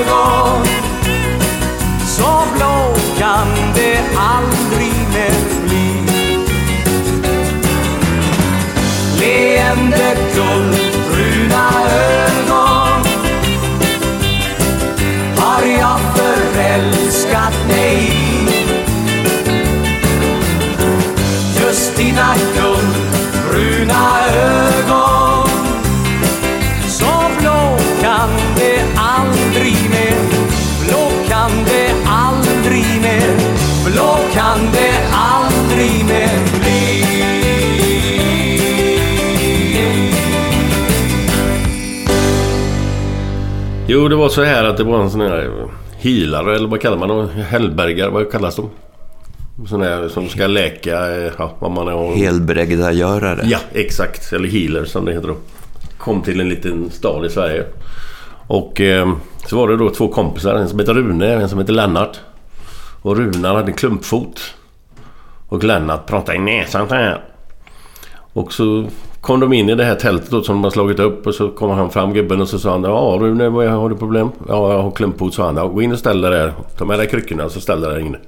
[10.36, 10.83] Leende
[44.04, 45.50] Jo, det var så här att det var en sån här
[45.96, 47.28] healare eller vad kallar man dem?
[47.28, 48.70] Hellbergare, vad kallas de?
[49.66, 52.14] Sån här som ska läka, eh, ja, vad man är.
[52.14, 53.40] Helbrägdagörare.
[53.44, 54.32] Ja, exakt.
[54.32, 55.36] Eller healer som det heter då.
[55.98, 57.64] Kom till en liten stad i Sverige.
[58.46, 59.12] Och eh,
[59.46, 60.54] så var det då två kompisar.
[60.54, 62.20] En som heter Rune och en som heter Lennart.
[63.02, 64.40] Och Rune hade klumpfot.
[65.48, 67.24] Och Lennart pratade i näsan så här.
[68.32, 68.86] Och så
[69.24, 71.48] kom de in i det här tältet då som de har slagit upp och så
[71.48, 74.30] kom han fram gubben och så sa han Ja Rune, vad har du problem?
[74.48, 75.56] Ja, jag har klumpfot sa han.
[75.56, 76.52] Ja, gå in och ställ dig där.
[76.78, 78.18] Ta med dig kryckorna och så ställ dig där inne.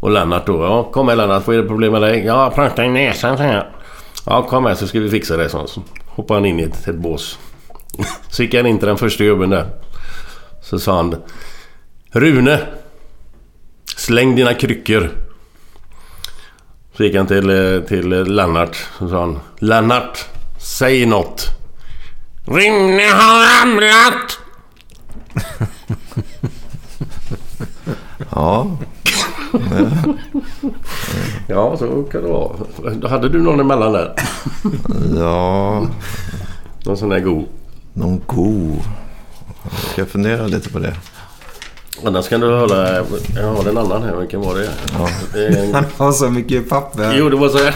[0.00, 0.62] Och Lennart då.
[0.62, 1.46] Ja, kom med Lennart.
[1.46, 2.24] Vad är det problem med dig?
[2.26, 3.70] Ja, jag pratar i näsan så här.
[4.26, 5.48] Ja, kom med så ska vi fixa det.
[5.48, 7.38] Så, så hoppade han in i ett, ett bås.
[8.28, 9.66] Så gick han in till den första gubben där.
[10.62, 11.16] Så sa han
[12.12, 12.60] Rune!
[13.96, 15.10] Släng dina kryckor.
[17.00, 18.76] Så gick han till, eh, till Lennart.
[18.98, 20.24] Så sa han Lennart!
[20.58, 21.46] Säg något!
[22.44, 24.38] Rune har ramlat!
[28.30, 28.76] Ja.
[31.48, 33.08] Ja, så kan det vara.
[33.08, 34.14] Hade du någon emellan där?
[35.16, 35.86] Ja.
[36.84, 37.44] Någon sån där god?
[37.92, 38.80] Någon god?
[39.62, 40.96] Jag ska fundera lite på det.
[42.04, 42.94] Annars kan du hålla...
[43.36, 44.16] Jag har en annan här.
[44.16, 44.68] Vilken var det?
[44.98, 45.08] Ja.
[45.32, 47.14] Det en- Han har så mycket papper.
[47.18, 47.74] Jo, det var så här.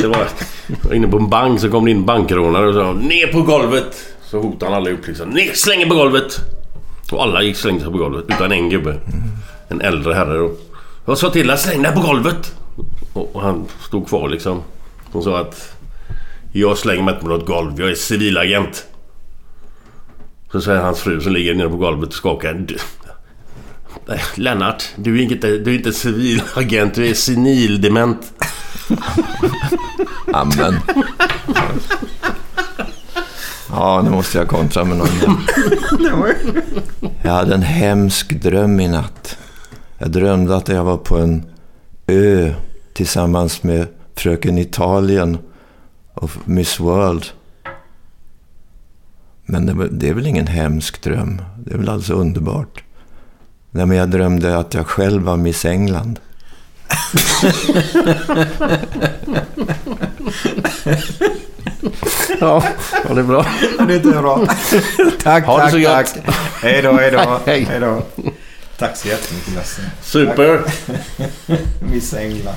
[0.00, 0.28] Det var...
[0.66, 3.42] Jag var inne på en bank så kom det in bankrånare och sa ner på
[3.42, 3.96] golvet.
[4.24, 5.28] Så hotade han allihop liksom.
[5.28, 6.36] Ner, slänger på golvet.
[7.12, 8.96] Och alla gick slängde sig på golvet utan en gubbe.
[9.68, 10.50] En äldre herre då.
[11.06, 12.54] Jag sa till honom släng dig på golvet.
[13.12, 14.62] Och och han stod kvar liksom.
[15.12, 15.72] Och sa att
[16.52, 17.80] jag slänger mig inte på något golv.
[17.80, 18.86] Jag är civilagent.
[20.52, 22.54] Så säger hans fru som ligger nere på golvet och skakar.
[22.54, 22.78] "Du-
[24.34, 26.94] Lennart, du är inte, du är inte civilagent.
[26.94, 28.32] Du är senildement.
[30.32, 30.74] Amen.
[33.70, 35.08] Ja, nu måste jag kontra med någon.
[37.22, 39.38] Jag hade en hemsk dröm i natt.
[39.98, 41.42] Jag drömde att jag var på en
[42.06, 42.54] ö
[42.92, 45.38] tillsammans med Fröken Italien
[46.14, 47.24] och Miss World.
[49.52, 51.42] Men det, var- det är väl ingen hemsk dröm?
[51.64, 52.82] Det är väl alldeles underbart?
[53.70, 56.20] Nej, men jag drömde att jag själv var Miss England.
[62.40, 62.64] Ja,
[63.08, 63.46] ja det är bra.
[63.88, 64.46] Det är bra.
[65.22, 65.86] tack, Ha det tack, så gott.
[66.24, 66.34] tack.
[66.62, 67.40] Hej då, hej då.
[67.46, 67.66] Hej.
[67.70, 68.02] hej då.
[68.78, 69.82] Tack så jättemycket Lasse.
[70.02, 70.60] Super.
[71.92, 72.56] Miss England.